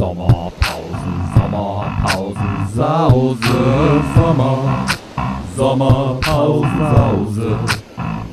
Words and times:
Sommerpausen, 0.00 1.30
Sommerpausen, 1.36 2.68
Sause, 2.74 4.02
Sommer, 4.16 4.86
Sommerpausen, 5.54 6.78
Sause, 6.78 7.58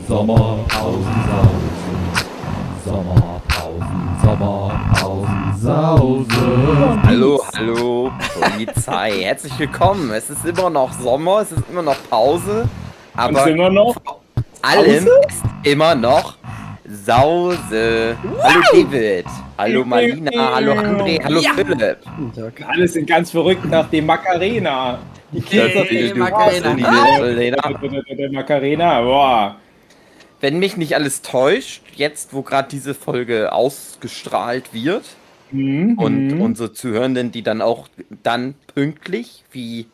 Sommerpausen, 0.07 1.15
Sause, 1.27 1.67
Sommerpausen, 2.85 4.01
Sommerpausen, 4.23 5.53
Sause. 5.61 6.99
Hallo, 7.03 7.43
hallo, 7.53 8.11
Polizei. 8.39 9.23
Herzlich 9.23 9.59
willkommen. 9.59 10.09
Es 10.11 10.29
ist 10.29 10.45
immer 10.45 10.69
noch 10.69 10.93
Sommer, 10.93 11.41
es 11.41 11.51
ist 11.51 11.63
immer 11.69 11.81
noch 11.81 11.97
Pause, 12.09 12.63
aber 13.13 13.43
Und 13.43 13.49
immer 13.49 13.69
noch? 13.69 13.93
allem 14.61 15.05
ist 15.27 15.43
immer 15.63 15.95
noch 15.95 16.35
Sause. 16.87 18.15
Hallo 18.41 18.61
David, 18.71 19.25
hallo 19.57 19.83
Marlina, 19.85 20.53
hallo 20.55 20.71
André, 20.73 21.23
hallo 21.23 21.41
Philipp. 21.55 21.97
Alle 22.67 22.87
sind 22.87 23.07
ganz 23.07 23.31
verrückt 23.31 23.65
nach 23.65 23.89
dem 23.89 24.05
Macarena. 24.05 24.99
Die 25.31 25.41
Kids 25.41 25.73
Das 25.73 25.83
auf 25.83 25.91
ist 25.91 26.11
dem 26.11 26.19
Macarena. 26.19 26.73
Macarena. 26.75 28.15
Der 28.17 28.31
Macarena, 28.31 29.01
boah. 29.01 29.55
Wenn 30.39 30.59
mich 30.59 30.77
nicht 30.77 30.95
alles 30.95 31.21
täuscht, 31.21 31.81
jetzt 31.95 32.33
wo 32.33 32.43
gerade 32.43 32.69
diese 32.69 32.93
Folge 32.93 33.51
ausgestrahlt 33.51 34.73
wird 34.73 35.03
Mhm. 35.49 35.97
und 35.97 36.41
unsere 36.41 36.73
Zuhörenden, 36.73 37.31
die 37.31 37.41
dann 37.41 37.61
auch 37.61 37.87
dann 38.21 38.53
pünktlich 38.75 39.45
wie 39.53 39.87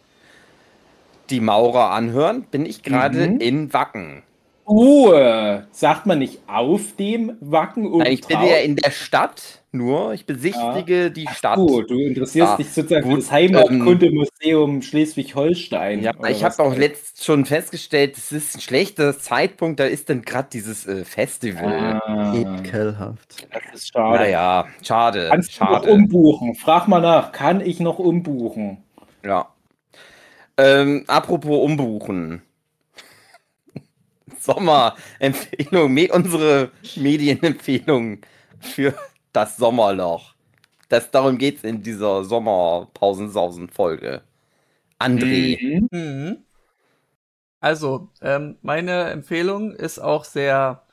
die 1.29 1.39
Maurer 1.39 1.91
anhören, 1.91 2.41
bin 2.49 2.65
ich 2.65 2.81
gerade 2.81 3.27
Mhm. 3.29 3.39
in 3.39 3.71
Wacken. 3.73 4.23
Uh, 4.65 5.61
sagt 5.71 6.05
man 6.05 6.19
nicht 6.19 6.39
auf 6.47 6.95
dem 6.95 7.35
Wacken 7.41 7.85
oben 7.85 7.99
Nein, 7.99 8.13
ich 8.13 8.25
bin 8.25 8.41
ja 8.41 8.57
in 8.57 8.77
der 8.77 8.91
Stadt 8.91 9.63
nur. 9.73 10.13
Ich 10.13 10.25
besichtige 10.25 11.11
die 11.11 11.27
Stadt. 11.33 11.57
Gut, 11.57 11.89
du 11.89 11.99
interessierst 11.99 12.51
Ja, 12.51 12.57
dich 12.57 12.71
sozusagen 12.71 13.03
gut, 13.03 13.13
für 13.13 13.19
das 13.19 13.31
Heimatkundemuseum 13.31 14.81
Schleswig-Holstein. 14.81 16.01
Ja, 16.01 16.13
ich 16.29 16.43
habe 16.43 16.63
auch 16.63 16.75
letzt 16.75 17.25
schon 17.25 17.45
festgestellt, 17.45 18.17
es 18.17 18.31
ist 18.31 18.55
ein 18.55 18.61
schlechter 18.61 19.17
Zeitpunkt. 19.17 19.79
Da 19.79 19.85
ist 19.85 20.09
dann 20.09 20.21
gerade 20.21 20.47
dieses 20.53 20.85
äh, 20.87 21.03
Festival. 21.03 21.99
Ah, 22.05 22.33
Ekelhaft. 22.35 23.47
das 23.51 23.61
ist 23.73 23.87
schade. 23.91 24.19
Naja, 24.19 24.67
schade. 24.81 25.27
Kannst 25.29 25.59
du 25.59 25.63
noch 25.63 25.71
schade. 25.71 25.91
umbuchen? 25.91 26.55
Frag 26.55 26.87
mal 26.87 27.01
nach, 27.01 27.31
kann 27.31 27.59
ich 27.59 27.79
noch 27.79 27.99
umbuchen? 27.99 28.83
Ja. 29.25 29.47
Ähm, 30.57 31.03
apropos 31.07 31.63
umbuchen. 31.63 32.43
Sommerempfehlung, 34.43 35.93
me 35.93 36.09
unsere 36.11 36.71
Medienempfehlung 36.95 38.21
für 38.59 38.93
das 39.31 39.57
Sommerloch. 39.57 40.33
Das, 40.89 41.09
darum 41.11 41.37
geht 41.37 41.57
es 41.57 41.63
in 41.63 41.81
dieser 41.81 42.23
Sommerpausensausen-Folge. 42.23 44.21
André. 44.99 45.57
Mhm. 45.61 45.87
Mhm. 45.91 46.37
Also, 47.59 48.09
ähm, 48.21 48.57
meine 48.61 49.09
Empfehlung 49.09 49.71
ist 49.71 49.99
auch 49.99 50.25
sehr 50.25 50.83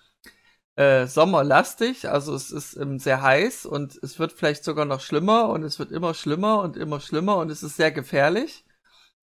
äh, 0.77 1.07
sommerlastig. 1.07 2.09
Also 2.09 2.35
es 2.35 2.51
ist 2.51 2.77
ähm, 2.77 2.99
sehr 2.99 3.21
heiß 3.21 3.67
und 3.67 3.99
es 4.03 4.19
wird 4.19 4.33
vielleicht 4.33 4.65
sogar 4.65 4.85
noch 4.85 5.01
schlimmer 5.01 5.51
und 5.51 5.63
es 5.63 5.79
wird 5.79 5.93
immer 5.93 6.15
schlimmer 6.15 6.63
und 6.63 6.77
immer 6.77 7.01
schlimmer 7.01 7.37
und 7.37 7.51
es 7.51 7.63
ist 7.63 7.77
sehr 7.77 7.91
gefährlich. 7.91 8.65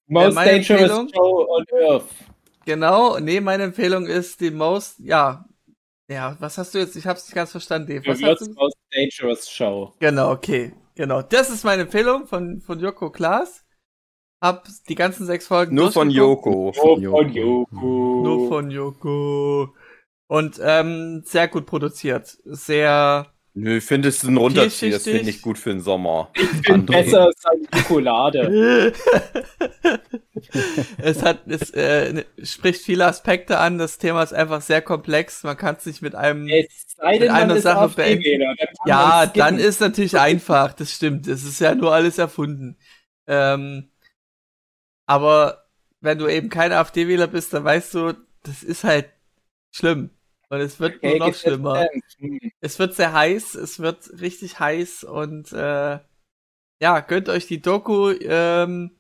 Most 0.08 0.36
meine 0.36 0.52
dangerous 0.52 0.82
Empfehlung? 0.82 1.10
show 1.16 1.48
on 1.50 1.66
earth. 1.82 2.04
Genau, 2.68 3.18
nee, 3.20 3.40
meine 3.40 3.64
Empfehlung 3.64 4.08
ist 4.08 4.42
die 4.42 4.52
most, 4.52 5.00
ja, 5.00 5.46
ja, 6.12 6.36
was 6.42 6.58
hast 6.58 6.74
du 6.74 6.80
jetzt? 6.80 6.98
Ich 6.98 7.08
hab's 7.08 7.24
nicht 7.26 7.34
ganz 7.34 7.52
verstanden, 7.52 7.88
Dave. 7.88 8.06
Was 8.06 8.18
The 8.18 8.26
hast 8.26 8.42
du? 8.42 8.54
most 8.56 8.76
dangerous 8.92 9.50
show. 9.50 9.94
Genau, 10.00 10.32
okay. 10.32 10.74
Genau. 10.96 11.22
Das 11.22 11.50
ist 11.50 11.64
meine 11.64 11.84
Empfehlung 11.84 12.28
von, 12.28 12.60
von 12.60 12.80
Joko 12.80 13.10
Klaas. 13.10 13.64
Hab 14.44 14.68
die 14.90 14.96
ganzen 14.96 15.26
sechs 15.26 15.48
Folgen 15.48 15.76
Nur 15.76 15.94
von. 15.94 16.10
Joko. 16.10 16.74
Mhm. 16.76 17.10
von 17.10 17.32
Yoku. 17.32 18.24
Nur 18.24 18.48
von 18.50 18.70
Joko. 18.70 19.74
Und 20.28 20.60
ähm, 20.62 21.24
sehr 21.24 21.48
gut 21.48 21.66
produziert. 21.68 22.38
Sehr. 22.44 23.34
Nö, 23.60 23.78
ich 23.78 23.84
finde 23.84 24.10
es 24.10 24.22
ein 24.24 24.38
Runterzieher. 24.38 24.92
Das 24.92 25.04
finde 25.04 25.32
ich 25.32 25.42
gut 25.42 25.58
für 25.58 25.72
den 25.72 25.82
Sommer. 25.82 26.30
Ich 26.36 26.62
bin 26.62 26.86
André. 26.86 27.04
besser 27.04 27.26
als 27.26 27.44
eine 27.46 27.82
Schokolade. 27.82 28.94
es 31.00 31.24
hat, 31.24 31.48
es 31.48 31.72
äh, 31.72 32.14
ne- 32.14 32.26
spricht 32.44 32.84
viele 32.84 33.08
Aspekte 33.08 33.58
an. 33.58 33.80
Das 33.80 33.98
Thema 33.98 34.22
ist 34.22 34.34
einfach 34.34 34.62
sehr 34.62 34.84
komplex. 34.84 35.44
Man 35.44 35.58
kann 35.58 35.76
es 35.76 35.88
nicht 35.88 36.04
mit 36.04 36.14
einem. 36.14 36.48
Es 36.48 36.86
sei 36.98 37.14
Mit 37.14 37.22
denn, 37.22 37.32
man 37.32 37.42
einer 37.42 37.60
Sache 37.60 37.80
AfD-Wähler, 37.80 38.54
dann 38.60 38.68
Ja, 38.86 39.26
dann 39.26 39.58
ist 39.58 39.82
natürlich 39.82 40.20
einfach. 40.20 40.74
Das 40.74 40.92
stimmt. 40.92 41.26
Es 41.28 41.44
ist 41.44 41.60
ja 41.60 41.74
nur 41.74 41.94
alles 41.94 42.20
erfunden. 42.20 42.78
Ähm, 43.26 43.90
aber 45.08 45.66
wenn 46.00 46.20
du 46.20 46.28
eben 46.28 46.50
kein 46.50 46.72
AfD-Wähler 46.72 47.26
bist, 47.26 47.54
dann 47.54 47.64
weißt 47.64 47.94
du, 47.96 48.14
das 48.44 48.62
ist 48.62 48.84
halt 48.84 49.10
schlimm. 49.72 50.12
Und 50.50 50.62
es 50.62 50.80
wird 50.80 51.04
nur 51.04 51.16
Okay, 51.16 51.18
noch 51.18 51.26
gibt's 51.26 51.42
schlimmer. 51.42 51.90
jetzt, 51.94 52.18
hm. 52.20 52.40
Es 52.62 52.80
wird 52.80 52.96
sehr 52.96 53.14
heiß, 53.14 53.56
es 53.56 53.80
wird 53.80 54.10
richtig 54.22 54.60
heiß 54.60 55.04
und 55.04 55.52
äh, 55.54 56.00
ja, 56.82 57.00
gönnt 57.02 57.30
euch 57.30 57.48
die 57.48 57.62
Doku. 57.62 58.12
Ähm, 58.22 58.98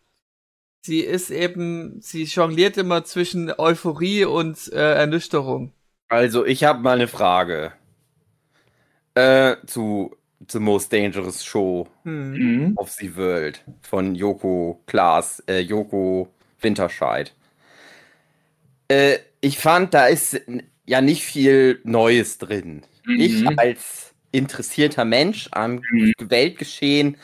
sie 0.81 1.01
ist 1.01 1.31
eben, 1.31 2.01
sie 2.01 2.23
jongliert 2.25 2.77
immer 2.77 3.05
zwischen 3.05 3.51
Euphorie 3.57 4.25
und 4.25 4.71
äh, 4.73 4.95
Ernüchterung. 4.95 5.73
Also, 6.09 6.45
ich 6.45 6.65
habe 6.65 6.81
mal 6.81 6.95
eine 6.97 7.07
Frage. 7.07 7.71
Äh, 9.15 9.55
zu 9.65 10.15
The 10.47 10.59
Most 10.59 10.93
Dangerous 10.93 11.43
Show 11.43 11.87
Hm. 12.05 12.31
Mhm. 12.37 12.77
of 12.77 12.91
the 12.91 13.15
World 13.17 13.63
von 13.81 14.15
Joko 14.15 14.81
Klaas, 14.87 15.41
äh, 15.47 15.59
Joko 15.61 16.29
Winterscheid. 16.61 17.33
Äh, 18.87 19.19
ich 19.41 19.59
fand, 19.59 19.93
da 19.93 20.07
ist 20.07 20.41
ja 20.87 21.01
nicht 21.01 21.23
viel 21.23 21.79
Neues 21.83 22.37
drin. 22.39 22.83
Ich 23.05 23.43
Mhm. 23.43 23.53
als 23.57 24.13
interessierter 24.31 25.05
Mensch 25.05 25.49
am 25.51 25.81
Mhm. 25.91 26.13
Weltgeschehen 26.19 27.17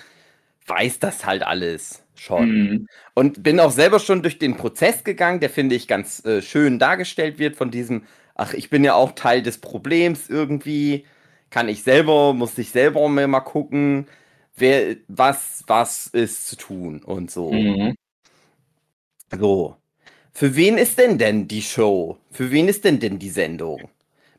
weiß 0.68 1.00
das 1.00 1.26
halt 1.26 1.44
alles 1.44 2.04
schon. 2.16 2.50
Mhm. 2.50 2.88
Und 3.16 3.44
bin 3.44 3.60
auch 3.60 3.72
selber 3.72 4.00
schon 4.00 4.22
durch 4.24 4.40
den 4.40 4.56
Prozess 4.58 5.04
gegangen, 5.04 5.40
der 5.40 5.50
finde 5.50 5.76
ich 5.76 5.88
ganz 5.88 6.24
äh, 6.26 6.42
schön 6.42 6.80
dargestellt 6.80 7.40
wird 7.40 7.56
von 7.56 7.72
diesem, 7.72 8.04
ach, 8.36 8.54
ich 8.54 8.70
bin 8.70 8.84
ja 8.84 8.94
auch 8.96 9.14
Teil 9.14 9.42
des 9.42 9.58
Problems 9.60 10.30
irgendwie, 10.30 11.06
kann 11.50 11.70
ich 11.70 11.84
selber, 11.84 12.34
muss 12.34 12.58
ich 12.58 12.72
selber 12.72 13.08
mir 13.10 13.28
mal 13.28 13.42
gucken, 13.42 14.08
wer, 14.56 14.96
was, 15.08 15.64
was 15.68 16.08
ist 16.08 16.48
zu 16.48 16.56
tun 16.58 17.04
und 17.04 17.32
so. 17.32 17.52
Mhm. 17.54 17.96
So. 19.38 19.83
Für 20.34 20.56
wen 20.56 20.78
ist 20.78 20.98
denn 20.98 21.18
denn 21.18 21.48
die 21.48 21.62
Show? 21.62 22.18
Für 22.32 22.52
wen 22.52 22.68
ist 22.68 22.84
denn 22.86 23.00
denn 23.00 23.20
die 23.20 23.30
Sendung? 23.30 23.90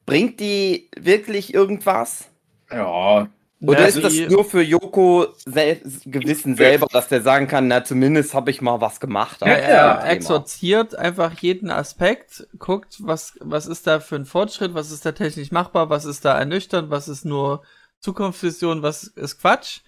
Bringt 0.06 0.40
die 0.40 0.90
wirklich 0.98 1.54
irgendwas? 1.54 2.28
Ja, 2.70 3.28
Oder 3.60 3.80
Ja, 3.80 3.86
ist 3.86 4.02
das 4.02 4.14
nur 4.28 4.44
für 4.44 4.62
Joko 4.62 5.26
sel 5.46 5.80
Gewissen 6.04 6.56
selber, 6.56 6.86
dass 6.90 7.08
der 7.08 7.22
sagen 7.22 7.46
kann, 7.46 7.68
na 7.68 7.84
zumindest 7.84 8.34
habe 8.34 8.50
ich 8.50 8.60
mal 8.60 8.80
was 8.80 8.98
gemacht? 9.00 9.40
Ja, 9.40 9.54
er 9.54 10.10
exorziert 10.10 10.96
einfach 10.96 11.32
jeden 11.40 11.70
Aspekt, 11.70 12.46
guckt, 12.58 12.96
was, 13.00 13.34
was 13.40 13.66
ist 13.66 13.86
da 13.86 14.00
für 14.00 14.16
ein 14.16 14.26
Fortschritt, 14.26 14.74
was 14.74 14.90
ist 14.90 15.06
da 15.06 15.12
technisch 15.12 15.50
machbar, 15.52 15.88
was 15.90 16.04
ist 16.04 16.24
da 16.24 16.38
ernüchternd, 16.38 16.90
was 16.90 17.08
ist 17.08 17.24
nur 17.24 17.62
Zukunftsvision, 18.00 18.82
was 18.82 19.04
ist 19.04 19.38
Quatsch. 19.40 19.80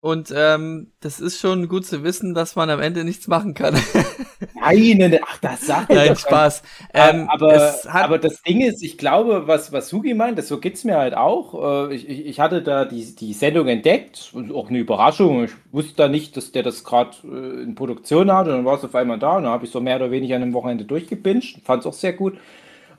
Und 0.00 0.32
ähm, 0.34 0.92
das 1.00 1.20
ist 1.20 1.40
schon 1.40 1.68
gut 1.68 1.84
zu 1.86 2.04
wissen, 2.04 2.34
dass 2.34 2.54
man 2.56 2.70
am 2.70 2.80
Ende 2.80 3.04
nichts 3.04 3.26
machen 3.26 3.54
kann. 3.54 3.74
nein, 4.54 4.96
nein, 4.98 5.18
ach, 5.24 5.38
das 5.38 5.66
sagt 5.66 5.92
Nein, 5.92 6.16
Spaß. 6.16 6.62
Ähm, 6.94 7.28
aber, 7.28 7.54
es 7.54 7.86
aber 7.86 8.18
das 8.18 8.42
Ding 8.42 8.60
ist, 8.60 8.82
ich 8.82 8.98
glaube, 8.98 9.46
was, 9.46 9.72
was 9.72 9.88
Sugi 9.88 10.14
meint, 10.14 10.38
das, 10.38 10.48
so 10.48 10.58
geht's 10.60 10.84
mir 10.84 10.96
halt 10.98 11.14
auch. 11.16 11.88
Äh, 11.90 11.94
Ich, 11.94 12.08
ich, 12.08 12.26
ich 12.26 12.40
hatte 12.40 12.62
da 12.62 12.84
die, 12.84 13.14
die 13.16 13.32
Sendung 13.32 13.68
entdeckt 13.68 14.30
und 14.34 14.52
auch 14.52 14.68
eine 14.68 14.78
Überraschung. 14.78 15.44
Ich 15.44 15.52
wusste 15.72 15.94
da 15.96 16.08
nicht, 16.08 16.36
dass 16.36 16.52
der 16.52 16.62
das 16.62 16.84
gerade 16.84 17.16
äh, 17.24 17.62
in 17.62 17.74
Produktion 17.74 18.32
hat 18.32 18.46
und 18.46 18.52
dann 18.54 18.64
war 18.64 18.76
es 18.78 18.84
auf 18.84 18.94
einmal 18.94 19.18
da 19.18 19.36
und 19.36 19.44
dann 19.44 19.52
habe 19.52 19.64
ich 19.66 19.70
so 19.72 19.80
mehr 19.80 19.96
oder 19.96 20.10
weniger 20.10 20.36
an 20.36 20.42
einem 20.42 20.52
Wochenende 20.54 20.84
durchgebinscht. 20.84 21.60
Fand 21.64 21.80
es 21.82 21.86
auch 21.86 21.92
sehr 21.94 22.12
gut. 22.12 22.38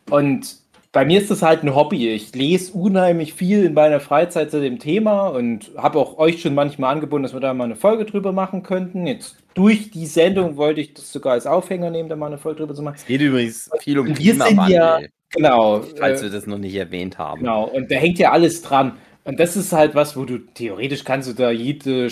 Und 0.09 0.58
bei 0.91 1.05
mir 1.05 1.21
ist 1.21 1.29
das 1.29 1.41
halt 1.43 1.63
ein 1.63 1.75
Hobby. 1.75 2.09
Ich 2.09 2.33
lese 2.33 2.73
unheimlich 2.73 3.33
viel 3.33 3.63
in 3.65 3.73
meiner 3.73 3.99
Freizeit 3.99 4.49
zu 4.49 4.59
dem 4.59 4.79
Thema 4.79 5.27
und 5.27 5.71
habe 5.77 5.99
auch 5.99 6.17
euch 6.17 6.41
schon 6.41 6.55
manchmal 6.55 6.93
angeboten, 6.93 7.23
dass 7.23 7.33
wir 7.33 7.39
da 7.39 7.53
mal 7.53 7.65
eine 7.65 7.75
Folge 7.75 8.05
drüber 8.05 8.31
machen 8.31 8.63
könnten. 8.63 9.05
Jetzt 9.05 9.37
durch 9.53 9.91
die 9.91 10.07
Sendung 10.07 10.57
wollte 10.57 10.81
ich 10.81 10.93
das 10.95 11.11
sogar 11.11 11.33
als 11.33 11.45
Aufhänger 11.45 11.91
nehmen, 11.91 12.09
da 12.09 12.15
mal 12.15 12.27
eine 12.27 12.37
Folge 12.39 12.59
drüber 12.61 12.73
zu 12.73 12.81
machen. 12.81 12.95
Es 12.97 13.05
geht 13.05 13.21
übrigens 13.21 13.69
viel 13.81 13.99
um 13.99 14.07
Und 14.07 14.17
wir 14.19 14.33
sind 14.33 14.43
Klimawandel, 14.45 14.75
ja- 14.75 14.99
Genau. 15.31 15.81
falls 15.97 16.21
äh, 16.21 16.23
wir 16.23 16.31
das 16.31 16.47
noch 16.47 16.57
nicht 16.57 16.73
erwähnt 16.73 17.19
haben. 17.19 17.41
Genau, 17.41 17.65
und 17.65 17.91
da 17.91 17.95
hängt 17.95 18.17
ja 18.17 18.31
alles 18.31 18.63
dran. 18.63 18.93
Und 19.25 19.39
das 19.39 19.55
ist 19.55 19.71
halt 19.73 19.93
was, 19.93 20.17
wo 20.17 20.25
du 20.25 20.39
theoretisch 20.39 21.03
kannst 21.03 21.29
du 21.29 21.33
da 21.33 21.51
jede, 21.51 22.07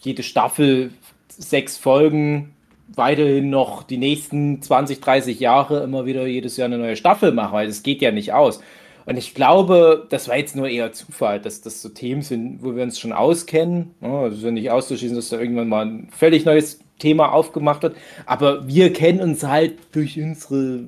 jede 0.00 0.22
Staffel 0.24 0.90
sechs 1.28 1.76
Folgen 1.78 2.54
weiterhin 2.94 3.50
noch 3.50 3.82
die 3.82 3.98
nächsten 3.98 4.62
20, 4.62 5.00
30 5.00 5.40
Jahre 5.40 5.82
immer 5.82 6.06
wieder 6.06 6.26
jedes 6.26 6.56
Jahr 6.56 6.66
eine 6.66 6.78
neue 6.78 6.96
Staffel 6.96 7.32
machen, 7.32 7.52
weil 7.52 7.66
das 7.66 7.82
geht 7.82 8.02
ja 8.02 8.10
nicht 8.10 8.32
aus. 8.32 8.60
Und 9.06 9.16
ich 9.16 9.34
glaube, 9.34 10.06
das 10.10 10.28
war 10.28 10.36
jetzt 10.36 10.56
nur 10.56 10.68
eher 10.68 10.92
Zufall, 10.92 11.40
dass 11.40 11.62
das 11.62 11.82
so 11.82 11.88
Themen 11.88 12.22
sind, 12.22 12.62
wo 12.62 12.76
wir 12.76 12.82
uns 12.82 12.98
schon 12.98 13.12
auskennen. 13.12 13.94
Ja, 14.00 14.20
also 14.20 14.50
nicht 14.50 14.70
auszuschließen, 14.70 15.16
dass 15.16 15.30
da 15.30 15.40
irgendwann 15.40 15.68
mal 15.68 15.86
ein 15.86 16.08
völlig 16.12 16.44
neues 16.44 16.80
Thema 16.98 17.32
aufgemacht 17.32 17.82
wird. 17.82 17.96
Aber 18.26 18.68
wir 18.68 18.92
kennen 18.92 19.20
uns 19.20 19.42
halt 19.42 19.78
durch 19.92 20.20
unsere, 20.20 20.84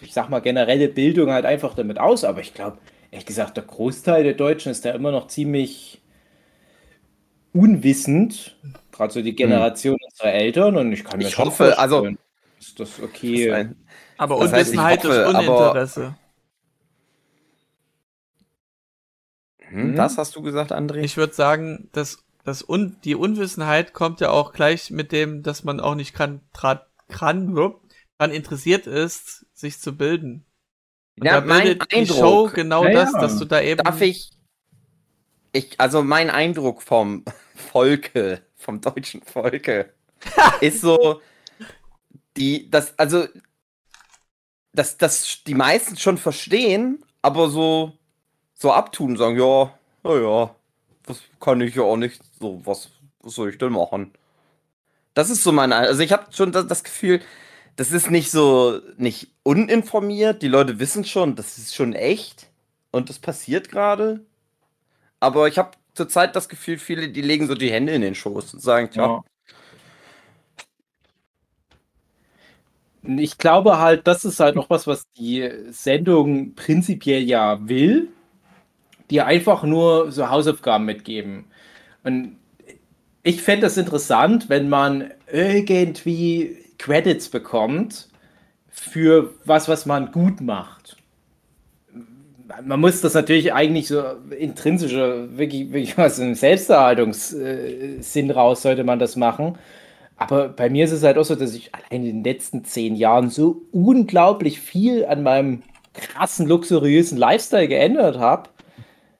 ich 0.00 0.12
sag 0.12 0.28
mal, 0.28 0.40
generelle 0.40 0.88
Bildung 0.88 1.30
halt 1.30 1.46
einfach 1.46 1.74
damit 1.74 1.98
aus. 1.98 2.24
Aber 2.24 2.40
ich 2.40 2.54
glaube, 2.54 2.78
ehrlich 3.10 3.26
gesagt, 3.26 3.56
der 3.56 3.64
Großteil 3.64 4.22
der 4.22 4.34
Deutschen 4.34 4.70
ist 4.70 4.84
da 4.84 4.90
immer 4.90 5.10
noch 5.10 5.28
ziemlich 5.28 6.00
unwissend. 7.52 8.56
Gerade 8.96 9.12
so 9.12 9.22
die 9.22 9.36
Generation 9.36 9.94
hm. 9.94 10.08
unserer 10.10 10.32
Eltern. 10.32 10.76
Und 10.76 10.92
ich 10.92 11.04
kann 11.04 11.18
mir 11.18 11.26
ich 11.26 11.34
schon 11.34 11.46
hoffe, 11.46 11.78
also 11.78 12.08
ist 12.58 12.80
das 12.80 13.00
okay. 13.00 13.48
Das 13.48 13.56
ein, 13.56 13.76
aber 14.16 14.38
Unwissenheit 14.38 15.04
heißt, 15.04 15.04
hoffe, 15.04 15.20
ist 15.20 15.28
Uninteresse. 15.28 16.16
Hm, 19.58 19.96
was 19.98 20.16
hast 20.16 20.36
du 20.36 20.42
gesagt, 20.42 20.72
André? 20.72 20.98
Ich 20.98 21.16
würde 21.16 21.34
sagen, 21.34 21.88
dass 21.92 22.24
das 22.44 22.66
Un 22.66 22.96
die 23.04 23.16
Unwissenheit 23.16 23.92
kommt 23.92 24.20
ja 24.20 24.30
auch 24.30 24.52
gleich 24.52 24.90
mit 24.90 25.12
dem, 25.12 25.42
dass 25.42 25.64
man 25.64 25.80
auch 25.80 25.96
nicht 25.96 26.14
kann, 26.14 26.40
dran, 26.52 26.80
dran 27.08 28.30
interessiert 28.30 28.86
ist, 28.86 29.46
sich 29.52 29.80
zu 29.80 29.96
bilden. 29.96 30.46
Und 31.18 31.26
ja, 31.26 31.40
da 31.40 31.46
mein 31.46 31.78
die 31.78 31.96
Eindruck, 31.96 32.16
Show 32.16 32.50
genau 32.54 32.84
ja, 32.84 32.92
das, 32.92 33.12
dass 33.12 33.38
du 33.38 33.44
da 33.44 33.60
eben. 33.60 33.82
Darf 33.82 34.00
ich, 34.00 34.30
ich, 35.52 35.80
also 35.80 36.02
mein 36.02 36.30
Eindruck 36.30 36.82
vom 36.82 37.24
Volke, 37.54 38.45
vom 38.66 38.80
deutschen 38.80 39.22
Volke, 39.22 39.94
ist 40.60 40.80
so, 40.80 41.20
die, 42.36 42.68
das, 42.68 42.98
also, 42.98 43.26
dass 44.72 44.98
das 44.98 45.44
die 45.46 45.54
meisten 45.54 45.96
schon 45.96 46.18
verstehen, 46.18 47.02
aber 47.22 47.48
so, 47.48 47.92
so 48.54 48.72
abtun, 48.72 49.16
sagen, 49.16 49.38
ja, 49.38 49.72
naja, 50.02 50.54
das 51.06 51.22
kann 51.40 51.60
ich 51.60 51.76
ja 51.76 51.82
auch 51.82 51.96
nicht, 51.96 52.20
so, 52.40 52.60
was, 52.66 52.90
was 53.20 53.34
soll 53.34 53.50
ich 53.50 53.58
denn 53.58 53.72
machen? 53.72 54.12
Das 55.14 55.30
ist 55.30 55.44
so 55.44 55.52
mein, 55.52 55.72
also 55.72 56.02
ich 56.02 56.12
habe 56.12 56.26
schon 56.32 56.50
das, 56.50 56.82
Gefühl, 56.82 57.22
das 57.76 57.92
ist 57.92 58.10
nicht 58.10 58.30
so, 58.32 58.80
nicht 58.96 59.30
uninformiert, 59.44 60.42
die 60.42 60.48
Leute 60.48 60.80
wissen 60.80 61.04
schon, 61.04 61.36
das 61.36 61.56
ist 61.56 61.74
schon 61.74 61.94
echt 61.94 62.48
und 62.90 63.08
das 63.08 63.20
passiert 63.20 63.70
gerade. 63.70 64.26
Aber 65.20 65.48
ich 65.48 65.56
habe 65.56 65.70
zurzeit 65.96 66.36
das 66.36 66.48
Gefühl, 66.48 66.78
viele, 66.78 67.08
die 67.10 67.22
legen 67.22 67.46
so 67.46 67.54
die 67.54 67.70
Hände 67.72 67.92
in 67.94 68.02
den 68.02 68.14
Schoß 68.14 68.54
und 68.54 68.60
sagen, 68.60 68.90
tja, 68.90 69.06
ja. 69.06 69.24
Ich 73.02 73.38
glaube 73.38 73.78
halt, 73.78 74.06
das 74.06 74.24
ist 74.24 74.40
halt 74.40 74.56
noch 74.56 74.68
was, 74.68 74.86
was 74.86 75.06
die 75.12 75.48
Sendung 75.70 76.54
prinzipiell 76.54 77.22
ja 77.22 77.68
will. 77.68 78.08
Die 79.10 79.20
einfach 79.22 79.62
nur 79.64 80.10
so 80.12 80.30
Hausaufgaben 80.30 80.84
mitgeben. 80.84 81.46
Und 82.04 82.36
ich 83.22 83.42
fände 83.42 83.66
es 83.66 83.76
interessant, 83.76 84.48
wenn 84.48 84.68
man 84.68 85.12
irgendwie 85.32 86.58
Credits 86.78 87.28
bekommt 87.30 88.08
für 88.70 89.34
was, 89.44 89.68
was 89.68 89.86
man 89.86 90.12
gut 90.12 90.40
macht. 90.40 90.95
Man 92.64 92.80
muss 92.80 93.00
das 93.00 93.14
natürlich 93.14 93.52
eigentlich 93.52 93.88
so 93.88 94.02
intrinsische, 94.38 95.36
wirklich, 95.36 95.72
wirklich 95.72 95.98
was 95.98 96.18
im 96.18 96.34
Selbsterhaltungssinn 96.34 98.30
raus 98.30 98.62
sollte 98.62 98.84
man 98.84 98.98
das 98.98 99.16
machen. 99.16 99.58
Aber 100.16 100.48
bei 100.48 100.70
mir 100.70 100.84
ist 100.84 100.92
es 100.92 101.02
halt 101.02 101.18
auch 101.18 101.24
so, 101.24 101.34
dass 101.34 101.54
ich 101.54 101.74
allein 101.74 102.06
in 102.06 102.22
den 102.22 102.24
letzten 102.24 102.64
zehn 102.64 102.94
Jahren 102.94 103.30
so 103.30 103.62
unglaublich 103.72 104.60
viel 104.60 105.04
an 105.04 105.22
meinem 105.22 105.62
krassen, 105.92 106.46
luxuriösen 106.46 107.18
Lifestyle 107.18 107.68
geändert 107.68 108.18
habe, 108.18 108.48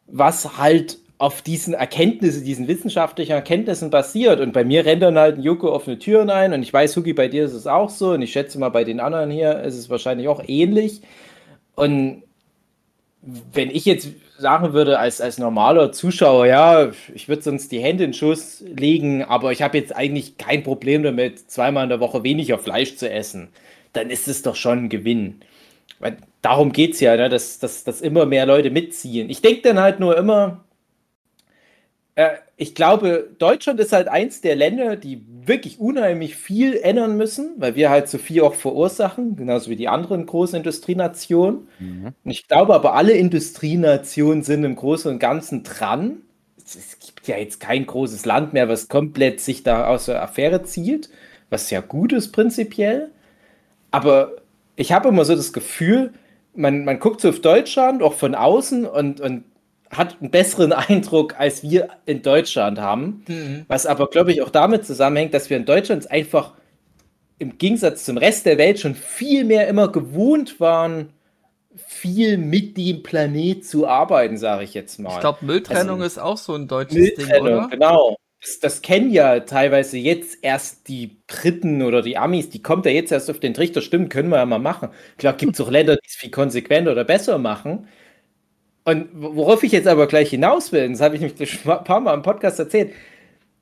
was 0.06 0.56
halt 0.58 0.98
auf 1.18 1.42
diesen 1.42 1.74
Erkenntnissen, 1.74 2.44
diesen 2.44 2.68
wissenschaftlichen 2.68 3.32
Erkenntnissen 3.32 3.90
basiert. 3.90 4.40
Und 4.40 4.52
bei 4.52 4.64
mir 4.64 4.84
rennt 4.84 5.02
dann 5.02 5.18
halt 5.18 5.38
ein 5.38 5.42
Joko 5.42 5.72
offene 5.72 5.98
Türen 5.98 6.30
ein. 6.30 6.52
Und 6.52 6.62
ich 6.62 6.72
weiß, 6.72 6.96
Hugi, 6.96 7.14
bei 7.14 7.28
dir 7.28 7.44
ist 7.44 7.54
es 7.54 7.66
auch 7.66 7.90
so. 7.90 8.10
Und 8.10 8.22
ich 8.22 8.32
schätze 8.32 8.58
mal, 8.58 8.68
bei 8.68 8.84
den 8.84 9.00
anderen 9.00 9.30
hier 9.30 9.60
ist 9.62 9.76
es 9.76 9.90
wahrscheinlich 9.90 10.28
auch 10.28 10.42
ähnlich. 10.46 11.00
Und 11.74 12.22
wenn 13.52 13.70
ich 13.70 13.84
jetzt 13.84 14.08
sagen 14.38 14.72
würde, 14.72 14.98
als, 14.98 15.20
als 15.20 15.38
normaler 15.38 15.92
Zuschauer, 15.92 16.46
ja, 16.46 16.90
ich 17.14 17.28
würde 17.28 17.42
sonst 17.42 17.72
die 17.72 17.80
Hände 17.80 18.04
in 18.04 18.12
Schuss 18.12 18.62
legen, 18.66 19.24
aber 19.24 19.50
ich 19.52 19.62
habe 19.62 19.78
jetzt 19.78 19.94
eigentlich 19.94 20.38
kein 20.38 20.62
Problem 20.62 21.02
damit, 21.02 21.50
zweimal 21.50 21.84
in 21.84 21.88
der 21.88 22.00
Woche 22.00 22.22
weniger 22.22 22.58
Fleisch 22.58 22.96
zu 22.96 23.10
essen, 23.10 23.48
dann 23.92 24.10
ist 24.10 24.28
es 24.28 24.42
doch 24.42 24.54
schon 24.54 24.84
ein 24.84 24.88
Gewinn. 24.88 25.40
Weil 25.98 26.18
darum 26.42 26.72
geht 26.72 26.94
es 26.94 27.00
ja, 27.00 27.16
ne, 27.16 27.28
dass, 27.28 27.58
dass, 27.58 27.82
dass 27.84 28.00
immer 28.00 28.26
mehr 28.26 28.46
Leute 28.46 28.70
mitziehen. 28.70 29.30
Ich 29.30 29.42
denke 29.42 29.62
dann 29.62 29.80
halt 29.80 29.98
nur 29.98 30.16
immer, 30.16 30.64
ich 32.56 32.74
glaube, 32.74 33.28
Deutschland 33.38 33.78
ist 33.78 33.92
halt 33.92 34.08
eins 34.08 34.40
der 34.40 34.56
Länder, 34.56 34.96
die 34.96 35.22
wirklich 35.44 35.78
unheimlich 35.78 36.34
viel 36.34 36.74
ändern 36.76 37.18
müssen, 37.18 37.54
weil 37.58 37.74
wir 37.74 37.90
halt 37.90 38.08
so 38.08 38.16
viel 38.16 38.40
auch 38.40 38.54
verursachen, 38.54 39.36
genauso 39.36 39.70
wie 39.70 39.76
die 39.76 39.88
anderen 39.88 40.24
großen 40.24 40.56
Industrienationen. 40.56 41.68
Mhm. 41.78 42.14
Und 42.24 42.30
ich 42.30 42.48
glaube 42.48 42.74
aber, 42.74 42.94
alle 42.94 43.12
Industrienationen 43.12 44.42
sind 44.42 44.64
im 44.64 44.76
Großen 44.76 45.10
und 45.12 45.18
Ganzen 45.18 45.62
dran. 45.62 46.22
Es 46.56 46.98
gibt 46.98 47.28
ja 47.28 47.36
jetzt 47.36 47.60
kein 47.60 47.84
großes 47.84 48.24
Land 48.24 48.54
mehr, 48.54 48.68
was 48.70 48.88
komplett 48.88 49.40
sich 49.40 49.62
da 49.62 49.86
aus 49.86 50.06
der 50.06 50.22
Affäre 50.22 50.62
zielt, 50.62 51.10
was 51.50 51.70
ja 51.70 51.82
gut 51.82 52.14
ist 52.14 52.32
prinzipiell. 52.32 53.10
Aber 53.90 54.32
ich 54.74 54.92
habe 54.92 55.10
immer 55.10 55.26
so 55.26 55.36
das 55.36 55.52
Gefühl, 55.52 56.14
man, 56.54 56.86
man 56.86 56.98
guckt 56.98 57.20
so 57.20 57.28
auf 57.28 57.40
Deutschland, 57.40 58.02
auch 58.02 58.14
von 58.14 58.34
außen, 58.34 58.86
und, 58.86 59.20
und 59.20 59.44
hat 59.90 60.16
einen 60.20 60.30
besseren 60.30 60.72
Eindruck, 60.72 61.38
als 61.38 61.62
wir 61.62 61.88
in 62.06 62.22
Deutschland 62.22 62.78
haben. 62.78 63.24
Mhm. 63.28 63.64
Was 63.68 63.86
aber, 63.86 64.08
glaube 64.08 64.32
ich, 64.32 64.42
auch 64.42 64.50
damit 64.50 64.84
zusammenhängt, 64.84 65.34
dass 65.34 65.50
wir 65.50 65.56
in 65.56 65.64
Deutschland 65.64 66.10
einfach 66.10 66.54
im 67.38 67.58
Gegensatz 67.58 68.04
zum 68.04 68.16
Rest 68.16 68.46
der 68.46 68.58
Welt 68.58 68.80
schon 68.80 68.94
viel 68.94 69.44
mehr 69.44 69.68
immer 69.68 69.88
gewohnt 69.88 70.58
waren, 70.58 71.12
viel 71.86 72.38
mit 72.38 72.76
dem 72.76 73.02
Planet 73.02 73.64
zu 73.64 73.86
arbeiten, 73.86 74.38
sage 74.38 74.64
ich 74.64 74.74
jetzt 74.74 74.98
mal. 74.98 75.12
Ich 75.12 75.20
glaube, 75.20 75.44
Mülltrennung 75.44 76.02
also, 76.02 76.06
ist 76.06 76.18
auch 76.18 76.38
so 76.38 76.54
ein 76.54 76.68
deutsches 76.68 76.96
Mülltrennung, 76.96 77.44
Ding, 77.44 77.56
oder? 77.58 77.68
Genau. 77.68 78.16
Das, 78.40 78.60
das, 78.60 78.82
kennen 78.82 79.10
ja 79.10 79.40
teilweise 79.40 79.98
jetzt 79.98 80.38
erst 80.42 80.88
die 80.88 81.18
Briten 81.26 81.82
oder 81.82 82.02
die 82.02 82.16
Amis, 82.16 82.48
die 82.48 82.62
kommt 82.62 82.86
ja 82.86 82.92
jetzt 82.92 83.10
erst 83.10 83.30
auf 83.30 83.40
den 83.40 83.54
Trichter, 83.54 83.80
stimmt, 83.80 84.10
können 84.10 84.28
wir 84.28 84.36
ja 84.36 84.46
mal 84.46 84.58
machen. 84.58 84.90
Klar 85.18 85.34
gibt 85.34 85.54
es 85.54 85.60
auch 85.60 85.70
Länder, 85.70 85.96
die 85.96 86.06
es 86.06 86.16
viel 86.16 86.30
konsequenter 86.30 86.92
oder 86.92 87.04
besser 87.04 87.38
machen. 87.38 87.88
Und 88.86 89.08
worauf 89.12 89.64
ich 89.64 89.72
jetzt 89.72 89.88
aber 89.88 90.06
gleich 90.06 90.30
hinaus 90.30 90.70
will, 90.70 90.88
das 90.88 91.00
habe 91.00 91.16
ich 91.16 91.20
nämlich 91.20 91.66
ein 91.66 91.84
paar 91.84 91.98
Mal 91.98 92.14
im 92.14 92.22
Podcast 92.22 92.60
erzählt. 92.60 92.92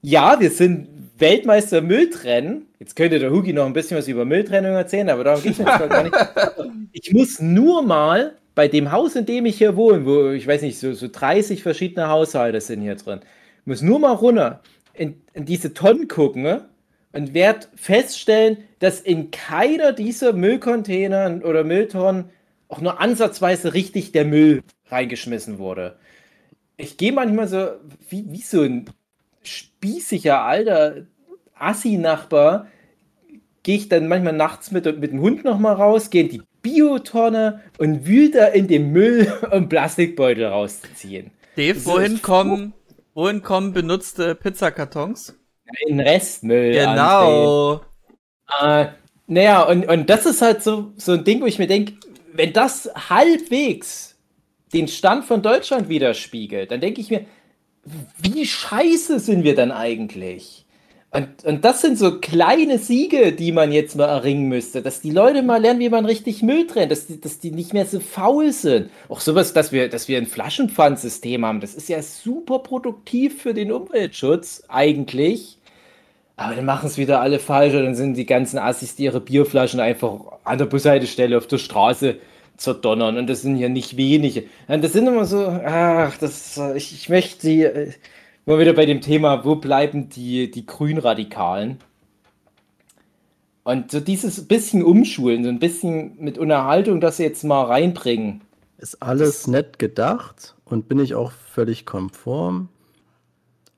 Ja, 0.02 0.38
wir 0.38 0.50
sind 0.50 0.86
Weltmeister 1.16 1.80
Mülltrennen. 1.80 2.66
Jetzt 2.78 2.94
könnte 2.94 3.18
der 3.18 3.30
Hugi 3.30 3.54
noch 3.54 3.64
ein 3.64 3.72
bisschen 3.72 3.96
was 3.96 4.06
über 4.06 4.26
Mülltrennung 4.26 4.74
erzählen, 4.74 5.08
aber 5.08 5.24
darum 5.24 5.42
geht 5.42 5.52
es 5.52 5.58
jetzt 5.58 5.66
gar 5.66 6.02
nicht. 6.02 6.14
Ich 6.92 7.12
muss 7.12 7.40
nur 7.40 7.82
mal 7.82 8.34
bei 8.54 8.68
dem 8.68 8.92
Haus, 8.92 9.16
in 9.16 9.24
dem 9.24 9.46
ich 9.46 9.56
hier 9.56 9.76
wohne, 9.76 10.04
wo 10.04 10.28
ich 10.28 10.46
weiß 10.46 10.60
nicht, 10.60 10.78
so, 10.78 10.92
so 10.92 11.08
30 11.10 11.62
verschiedene 11.62 12.08
Haushalte 12.08 12.60
sind 12.60 12.82
hier 12.82 12.94
drin, 12.94 13.20
muss 13.64 13.80
nur 13.80 13.98
mal 13.98 14.12
runter 14.12 14.60
in, 14.92 15.22
in 15.32 15.46
diese 15.46 15.72
Tonnen 15.72 16.06
gucken 16.06 16.42
ne? 16.42 16.68
und 17.12 17.32
werde 17.32 17.66
feststellen, 17.74 18.58
dass 18.78 19.00
in 19.00 19.30
keiner 19.30 19.92
dieser 19.92 20.34
Müllcontainer 20.34 21.40
oder 21.44 21.64
Mülltonnen 21.64 22.26
auch 22.68 22.80
nur 22.80 23.00
ansatzweise 23.00 23.72
richtig 23.74 24.12
der 24.12 24.26
Müll 24.26 24.62
reingeschmissen 24.94 25.58
wurde. 25.58 25.96
Ich 26.76 26.96
gehe 26.96 27.12
manchmal 27.12 27.48
so, 27.48 27.68
wie, 28.08 28.24
wie 28.30 28.40
so 28.40 28.62
ein 28.62 28.86
spießiger 29.42 30.40
alter 30.40 31.06
Assi-Nachbar, 31.54 32.68
gehe 33.62 33.76
ich 33.76 33.88
dann 33.88 34.08
manchmal 34.08 34.32
nachts 34.32 34.70
mit, 34.70 34.84
mit 35.00 35.12
dem 35.12 35.20
Hund 35.20 35.44
nochmal 35.44 35.74
raus, 35.74 36.10
gehe 36.10 36.24
in 36.24 36.28
die 36.28 36.42
Biotonne 36.62 37.60
und 37.78 38.06
wühl 38.06 38.30
da 38.30 38.46
in 38.46 38.68
den 38.68 38.90
Müll, 38.92 39.32
um 39.50 39.68
Plastikbeutel 39.68 40.46
rauszuziehen. 40.46 41.30
Dave, 41.56 41.84
wohin 41.84 42.22
kommen, 42.22 42.72
wohin 43.14 43.42
kommen 43.42 43.72
benutzte 43.72 44.34
Pizzakartons? 44.34 45.38
In 45.86 46.00
Restmüll. 46.00 46.72
Genau. 46.72 47.80
Äh, 48.60 48.86
naja, 49.26 49.62
und, 49.62 49.88
und 49.88 50.10
das 50.10 50.26
ist 50.26 50.42
halt 50.42 50.62
so, 50.62 50.92
so 50.96 51.12
ein 51.12 51.24
Ding, 51.24 51.40
wo 51.40 51.46
ich 51.46 51.58
mir 51.58 51.66
denke, 51.66 51.94
wenn 52.32 52.52
das 52.52 52.90
halbwegs 53.08 54.13
den 54.74 54.88
Stand 54.88 55.24
von 55.24 55.42
Deutschland 55.42 55.88
widerspiegelt, 55.88 56.70
dann 56.70 56.80
denke 56.80 57.00
ich 57.00 57.10
mir, 57.10 57.24
wie 58.18 58.46
scheiße 58.46 59.20
sind 59.20 59.44
wir 59.44 59.54
dann 59.54 59.70
eigentlich? 59.70 60.64
Und, 61.10 61.44
und 61.44 61.64
das 61.64 61.80
sind 61.80 61.96
so 61.96 62.18
kleine 62.18 62.78
Siege, 62.78 63.30
die 63.30 63.52
man 63.52 63.70
jetzt 63.70 63.94
mal 63.94 64.06
erringen 64.06 64.48
müsste, 64.48 64.82
dass 64.82 65.00
die 65.00 65.12
Leute 65.12 65.44
mal 65.44 65.62
lernen, 65.62 65.78
wie 65.78 65.88
man 65.88 66.06
richtig 66.06 66.42
Müll 66.42 66.66
trennt, 66.66 66.90
dass 66.90 67.06
die, 67.06 67.20
dass 67.20 67.38
die 67.38 67.52
nicht 67.52 67.72
mehr 67.72 67.86
so 67.86 68.00
faul 68.00 68.50
sind. 68.50 68.90
Auch 69.08 69.20
sowas, 69.20 69.52
dass 69.52 69.70
wir, 69.70 69.88
dass 69.88 70.08
wir 70.08 70.18
ein 70.18 70.26
Flaschenpfandsystem 70.26 71.46
haben, 71.46 71.60
das 71.60 71.76
ist 71.76 71.88
ja 71.88 72.02
super 72.02 72.58
produktiv 72.58 73.40
für 73.40 73.54
den 73.54 73.70
Umweltschutz 73.70 74.64
eigentlich. 74.66 75.58
Aber 76.36 76.56
dann 76.56 76.64
machen 76.64 76.88
es 76.88 76.98
wieder 76.98 77.20
alle 77.20 77.38
falsch 77.38 77.74
und 77.74 77.84
dann 77.84 77.94
sind 77.94 78.16
die 78.16 78.26
ganzen 78.26 78.58
Assis, 78.58 78.96
die 78.96 79.04
ihre 79.04 79.20
Bierflaschen 79.20 79.78
einfach 79.78 80.18
an 80.42 80.58
der 80.58 80.66
Bushaltestelle 80.66 81.38
auf 81.38 81.46
der 81.46 81.58
Straße 81.58 82.16
zerdonnern 82.56 83.16
und 83.16 83.28
das 83.28 83.42
sind 83.42 83.56
ja 83.56 83.68
nicht 83.68 83.96
wenige. 83.96 84.44
Und 84.68 84.82
das 84.84 84.92
sind 84.92 85.06
immer 85.06 85.24
so, 85.24 85.46
ach, 85.46 86.16
das, 86.18 86.60
ich, 86.74 86.92
ich 86.92 87.08
möchte 87.08 87.46
die, 87.46 87.62
äh, 87.62 87.92
mal 88.46 88.58
wieder 88.58 88.72
bei 88.72 88.86
dem 88.86 89.00
Thema, 89.00 89.44
wo 89.44 89.56
bleiben 89.56 90.08
die, 90.08 90.50
die 90.50 90.66
Grünradikalen? 90.66 91.78
Und 93.64 93.90
so 93.90 94.00
dieses 94.00 94.46
bisschen 94.46 94.82
umschulen, 94.84 95.42
so 95.42 95.48
ein 95.48 95.58
bisschen 95.58 96.16
mit 96.18 96.36
Unterhaltung 96.36 97.00
das 97.00 97.18
jetzt 97.18 97.44
mal 97.44 97.64
reinbringen. 97.64 98.42
Ist 98.76 99.02
alles 99.02 99.46
nett 99.46 99.78
gedacht 99.78 100.54
und 100.66 100.88
bin 100.88 100.98
ich 100.98 101.14
auch 101.14 101.32
völlig 101.32 101.86
konform. 101.86 102.68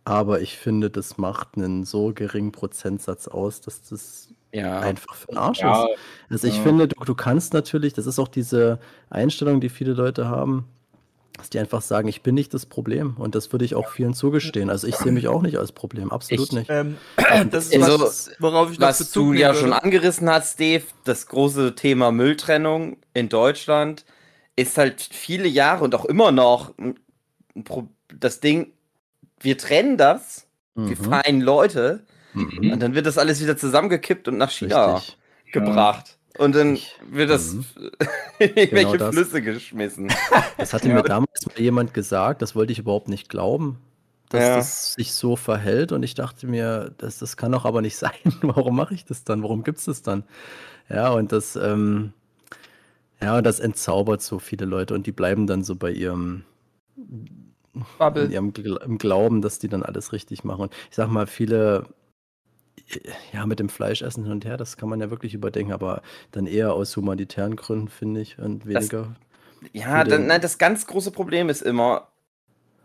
Aber 0.05 0.41
ich 0.41 0.57
finde, 0.57 0.91
das 0.91 1.19
macht 1.19 1.57
einen 1.57 1.85
so 1.85 2.13
geringen 2.13 2.53
Prozentsatz 2.53 3.29
aus, 3.29 3.61
dass 3.61 3.83
das 3.83 4.29
Ja. 4.53 4.81
einfach 4.81 5.15
für 5.15 5.27
den 5.27 5.39
Arsch 5.39 5.61
Ja, 5.61 5.85
ist. 5.85 5.99
Also 6.31 6.47
ich 6.49 6.57
ja. 6.57 6.63
finde, 6.63 6.89
du, 6.89 7.05
du 7.05 7.15
kannst 7.15 7.53
natürlich, 7.53 7.93
das 7.93 8.07
ist 8.07 8.19
auch 8.19 8.29
diese 8.29 8.79
Einstellung, 9.11 9.61
die 9.61 9.69
viele 9.69 9.93
Leute 9.93 10.29
haben, 10.29 10.67
dass 11.37 11.51
die 11.51 11.59
einfach 11.59 11.83
sagen, 11.83 12.09
ich 12.09 12.23
bin 12.23 12.35
nicht 12.35 12.55
das 12.55 12.65
Problem. 12.65 13.15
Und 13.19 13.35
das 13.35 13.53
würde 13.53 13.67
ich 13.67 13.75
auch 13.75 13.91
vielen 13.91 14.15
zugestehen. 14.15 14.71
Also 14.71 14.87
ich 14.87 14.97
sehe 14.97 15.13
mich 15.13 15.29
auch 15.29 15.43
nicht 15.43 15.59
als 15.59 15.73
Problem, 15.73 16.11
absolut 16.11 16.47
Ich- 16.47 16.53
nicht. 16.53 16.71
Ähm, 16.71 16.97
das 17.51 17.67
ist 17.67 17.83
Also, 17.83 18.01
was, 18.01 18.31
worauf 18.39 18.73
ich 18.73 18.79
noch 18.79 18.89
Was 18.89 19.13
du 19.13 19.35
ja 19.35 19.53
schon 19.53 19.75
angerissen 19.75 20.31
hast, 20.31 20.59
Dave, 20.59 20.85
das 21.05 21.27
große 21.27 21.75
Thema 21.75 22.11
Mülltrennung 22.11 22.97
in 23.13 23.29
Deutschland 23.29 24.07
ist 24.55 24.79
halt 24.79 25.03
viele 25.03 25.47
Jahre 25.49 25.85
und 25.85 25.95
auch 25.95 26.07
immer 26.07 26.33
noch 26.33 26.73
das 28.19 28.41
Ding, 28.41 28.73
wir 29.41 29.59
trennen 29.59 29.99
das, 29.99 30.47
wir 30.75 30.97
Mhm. 30.97 31.05
feinen 31.05 31.41
Leute, 31.43 32.05
Mhm. 32.37 32.73
und 32.73 32.81
dann 32.83 32.95
wird 32.95 33.07
das 33.07 33.19
alles 33.19 33.41
wieder 33.43 33.57
zusammengekippt 33.57 34.29
und 34.29 34.37
nach 34.39 34.51
China 34.51 34.97
Richtig. 34.97 35.17
gebracht. 35.53 36.19
Und 36.39 36.55
dann 36.55 36.79
wird 37.11 37.31
das 37.31 37.55
Mhm. 37.55 37.65
in 38.39 38.49
irgendwelche 38.49 38.71
Genau 38.71 38.97
das. 38.97 39.15
Flüsse 39.15 39.43
geschmissen. 39.43 40.09
Das 40.59 40.73
hatte 40.75 40.89
Ja. 40.89 40.95
mir 40.95 41.03
damals 41.03 41.47
mal 41.47 41.59
jemand 41.59 41.95
gesagt, 41.95 42.43
das 42.43 42.55
wollte 42.55 42.73
ich 42.73 42.79
überhaupt 42.79 43.09
nicht 43.09 43.29
glauben, 43.29 43.79
dass 44.29 44.43
Ja. 44.45 44.57
das 44.57 44.93
sich 44.95 45.13
so 45.15 45.37
verhält. 45.37 45.93
Und 45.93 46.03
ich 46.03 46.15
dachte 46.15 46.47
mir, 46.47 46.93
das, 46.99 47.19
das 47.19 47.37
kann 47.39 47.53
doch 47.53 47.65
aber 47.65 47.81
nicht 47.81 47.97
sein. 47.99 48.13
Warum 48.43 48.77
mache 48.77 48.93
ich 48.95 49.05
das 49.07 49.25
dann? 49.25 49.43
Warum 49.43 49.65
gibt 49.65 49.79
es 49.79 49.87
das 49.87 50.03
dann? 50.03 50.25
Ja, 50.91 51.09
und 51.11 51.33
das, 51.33 51.57
ähm, 51.57 52.13
ja, 53.23 53.41
das 53.41 53.61
entzaubert 53.61 54.21
so 54.21 54.39
viele 54.39 54.67
Leute 54.67 54.93
und 54.95 55.07
die 55.07 55.13
bleiben 55.13 55.47
dann 55.47 55.65
so 55.65 55.75
bei 55.75 55.91
ihrem, 55.91 56.45
in 56.97 57.85
Bubble. 57.99 58.27
ihrem 58.27 58.53
Gl 58.53 58.79
im 58.85 58.99
Glauben, 58.99 59.41
dass 59.43 59.59
die 59.59 59.69
dann 59.69 59.83
alles 59.83 60.13
richtig 60.13 60.45
machen. 60.45 60.63
Und 60.63 60.75
ich 60.91 60.97
sag 60.97 61.09
mal, 61.11 61.27
viele, 61.27 61.87
ja, 63.33 63.47
mit 63.47 63.59
dem 63.59 63.69
Fleischessen 63.69 64.25
hin 64.25 64.33
und 64.33 64.45
her, 64.45 64.57
das 64.57 64.77
kann 64.77 64.89
man 64.89 65.01
ja 65.01 65.11
wirklich 65.11 65.35
überdenken, 65.35 65.73
aber 65.73 66.03
dann 66.33 66.47
eher 66.47 66.73
aus 66.73 66.97
humanitären 66.97 67.57
Gründen, 67.57 67.89
finde 67.89 68.21
ich, 68.21 68.39
und 68.39 68.67
weniger. 68.67 69.17
Ja, 69.73 70.03
Für 70.03 70.11
dann, 70.11 70.27
nein, 70.27 70.41
das 70.41 70.59
ganz 70.59 70.87
große 70.87 71.11
Problem 71.11 71.49
ist 71.49 71.63
immer, 71.63 72.09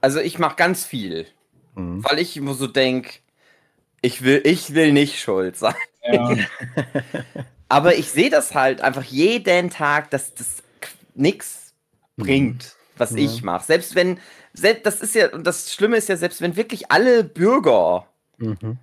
also 0.02 0.20
ich 0.20 0.40
mache 0.40 0.56
ganz 0.56 0.86
viel, 0.86 1.28
Mhm. 1.76 2.04
weil 2.04 2.20
ich 2.20 2.36
immer 2.36 2.54
so 2.54 2.68
denke, 2.68 3.12
ich 4.02 4.24
will, 4.24 4.42
ich 4.44 4.74
will 4.74 4.92
nicht 4.92 5.20
schuld 5.20 5.56
sein. 5.56 5.76
Ja. 6.12 6.36
Aber 7.70 7.96
ich 7.96 8.10
sehe 8.10 8.30
das 8.30 8.54
halt 8.56 8.82
einfach 8.82 9.04
jeden 9.04 9.70
Tag, 9.70 10.10
dass 10.10 10.34
das 10.34 10.64
nichts 11.16 11.74
bringt, 12.18 12.76
was 12.98 13.12
Ja. 13.12 13.18
ich 13.18 13.44
mache. 13.44 13.66
Selbst 13.66 13.96
wenn, 13.96 14.20
selbst, 14.54 14.86
das 14.86 15.02
ist 15.02 15.16
ja, 15.16 15.32
und 15.32 15.46
das 15.48 15.74
Schlimme 15.74 15.98
ist 15.98 16.10
ja, 16.10 16.18
selbst 16.18 16.42
wenn 16.42 16.56
wirklich 16.56 16.92
alle 16.92 17.24
Bürger 17.24 18.08
Mhm. 18.38 18.80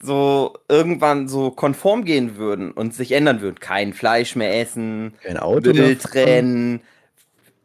So 0.00 0.54
irgendwann 0.68 1.28
so 1.28 1.50
konform 1.50 2.04
gehen 2.04 2.36
würden 2.36 2.70
und 2.70 2.94
sich 2.94 3.12
ändern 3.12 3.40
würden, 3.40 3.58
kein 3.60 3.92
Fleisch 3.92 4.36
mehr 4.36 4.60
essen, 4.60 5.14
Kein 5.22 5.36
Auto 5.38 5.72
fahren. 5.72 5.98
trennen, 5.98 6.80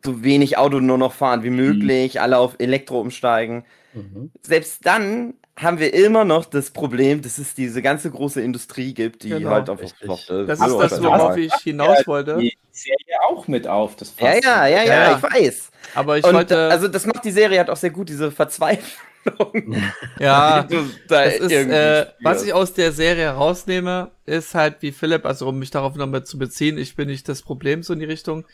so 0.04 0.24
wenig 0.24 0.58
Auto 0.58 0.80
nur 0.80 0.98
noch 0.98 1.14
fahren 1.14 1.44
wie 1.44 1.50
möglich, 1.52 2.20
alle 2.20 2.38
auf 2.38 2.56
Elektro 2.60 3.00
umsteigen. 3.00 3.66
Mhm. 3.94 4.32
Selbst 4.42 4.86
dann 4.86 5.36
haben 5.56 5.78
wir 5.80 5.94
immer 5.94 6.26
noch 6.26 6.46
das 6.46 6.72
Problem, 6.72 7.22
dass 7.22 7.38
es 7.38 7.54
diese 7.54 7.84
ganze 7.84 8.10
große 8.10 8.42
Industrie 8.42 8.94
gibt, 8.96 9.22
die 9.24 9.30
Genau. 9.30 9.52
halt 9.52 9.70
äh, 9.70 9.76
Das 10.48 10.60
ist 10.60 10.78
das, 10.80 11.04
worauf 11.04 11.38
ich 11.38 11.54
hinaus 11.54 12.08
wollte. 12.08 12.38
Die 12.40 12.58
Serie 12.72 13.22
auch 13.30 13.48
mit 13.48 13.68
auf. 13.68 13.96
Das 13.96 14.16
Ja, 14.20 14.32
passt. 14.32 14.44
ja, 14.44 14.66
ja, 14.68 14.84
ja, 14.84 14.94
Ja. 15.12 15.18
ich 15.18 15.24
weiß. 15.24 15.70
Aber 15.94 16.18
ich 16.18 16.26
Und 16.26 16.34
wollte, 16.34 16.70
also 16.70 16.88
das 16.88 17.06
macht 17.06 17.24
die 17.24 17.32
Serie 17.32 17.60
halt 17.60 17.70
auch 17.70 17.78
sehr 17.78 17.92
gut, 17.92 18.10
diese 18.10 18.32
Verzweiflung. 18.32 19.00
Ja, 20.20 20.68
da 21.08 21.24
ist, 21.24 21.52
äh, 21.52 22.08
was 22.22 22.44
ich 22.44 22.54
aus 22.54 22.74
der 22.74 22.92
Serie 22.92 23.24
herausnehme, 23.24 24.12
ist 24.26 24.56
halt 24.56 24.78
wie 24.82 24.92
Philipp, 24.92 25.26
also 25.26 25.48
um 25.50 25.60
mich 25.60 25.72
darauf 25.72 25.96
nochmal 25.96 26.24
zu 26.24 26.38
beziehen, 26.38 26.78
ich 26.78 26.96
bin 26.96 27.08
nicht 27.08 27.28
das 27.30 27.42
Problem 27.42 27.84
so 27.84 27.94
in 27.94 28.00
die 28.00 28.06
Richtung, 28.06 28.46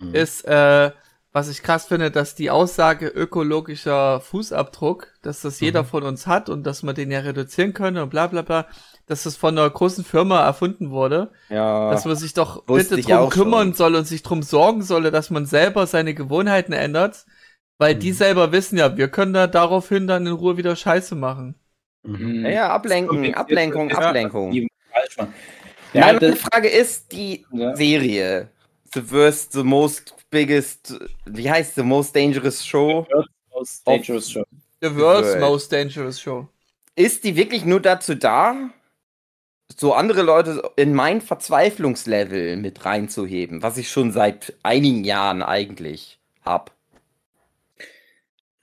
Mhm. 0.00 0.14
ist, 0.14 0.44
äh, 0.46 0.90
was 1.34 1.48
ich 1.48 1.62
krass 1.62 1.86
finde, 1.86 2.10
dass 2.10 2.34
die 2.34 2.50
Aussage 2.50 3.06
ökologischer 3.08 4.20
Fußabdruck, 4.20 5.08
dass 5.22 5.40
das 5.42 5.60
jeder 5.60 5.82
Mhm. 5.82 5.86
von 5.86 6.02
uns 6.04 6.26
hat 6.26 6.48
und 6.48 6.64
dass 6.64 6.82
man 6.82 6.94
den 6.94 7.10
ja 7.10 7.20
reduzieren 7.20 7.72
könne 7.72 8.02
und 8.02 8.10
bla 8.10 8.26
bla 8.26 8.42
bla, 8.42 8.66
dass 9.06 9.22
das 9.24 9.36
von 9.36 9.56
einer 9.56 9.68
großen 9.68 10.04
Firma 10.04 10.40
erfunden 10.44 10.90
wurde, 10.90 11.30
ja. 11.50 11.90
dass 11.90 12.04
man 12.04 12.16
sich 12.16 12.34
doch 12.34 12.64
bitte 12.64 13.00
drum 13.00 13.28
kümmern 13.30 13.68
schon. 13.68 13.74
soll 13.74 13.94
und 13.96 14.06
sich 14.06 14.22
drum 14.22 14.42
sorgen 14.42 14.82
solle, 14.82 15.10
dass 15.10 15.30
man 15.30 15.46
selber 15.46 15.86
seine 15.86 16.14
Gewohnheiten 16.14 16.72
ändert, 16.72 17.26
weil 17.82 17.94
die 17.96 18.10
Mhm. 18.12 18.16
selber 18.16 18.52
wissen 18.52 18.78
ja, 18.78 18.96
wir 18.96 19.08
können 19.08 19.32
da 19.32 19.46
daraufhin 19.46 20.06
dann 20.06 20.26
in 20.26 20.32
Ruhe 20.32 20.56
wieder 20.56 20.74
Scheiße 20.76 21.14
machen. 21.14 21.54
Mhm. 22.04 22.44
ja, 22.44 22.50
ja, 22.50 22.68
ablenken, 22.70 23.34
Ablenkung, 23.34 23.90
ja, 23.90 23.98
Ablenkung. 23.98 24.50
die. 24.52 24.68
Ja, 25.14 25.28
Ja, 25.94 26.12
Meine 26.12 26.36
Frage 26.36 26.68
ist, 26.68 27.12
die 27.12 27.44
Ja. 27.52 27.76
Serie, 27.76 28.48
The 28.94 29.10
Worst, 29.10 29.52
The 29.52 29.62
Most 29.62 30.14
Biggest, 30.30 30.98
wie 31.26 31.50
heißt 31.50 31.74
The 31.74 31.82
Most 31.82 32.16
Dangerous 32.16 32.64
Show? 32.66 33.06
Most 33.52 33.86
Dangerous 33.86 34.30
Show. 34.30 34.44
The 34.80 34.96
world's 34.96 35.28
World. 35.28 35.40
most 35.40 35.70
dangerous 35.72 36.20
show. 36.20 36.48
Ist 36.96 37.22
die 37.24 37.36
wirklich 37.36 37.64
nur 37.64 37.78
dazu 37.80 38.14
da, 38.16 38.70
so 39.76 39.92
andere 39.94 40.22
Leute 40.22 40.62
in 40.76 40.92
mein 40.94 41.20
Verzweiflungslevel 41.20 42.56
mit 42.56 42.84
reinzuheben, 42.84 43.62
was 43.62 43.76
ich 43.78 43.90
schon 43.90 44.10
seit 44.10 44.54
einigen 44.64 45.04
Jahren 45.04 45.42
eigentlich 45.42 46.18
hab? 46.44 46.72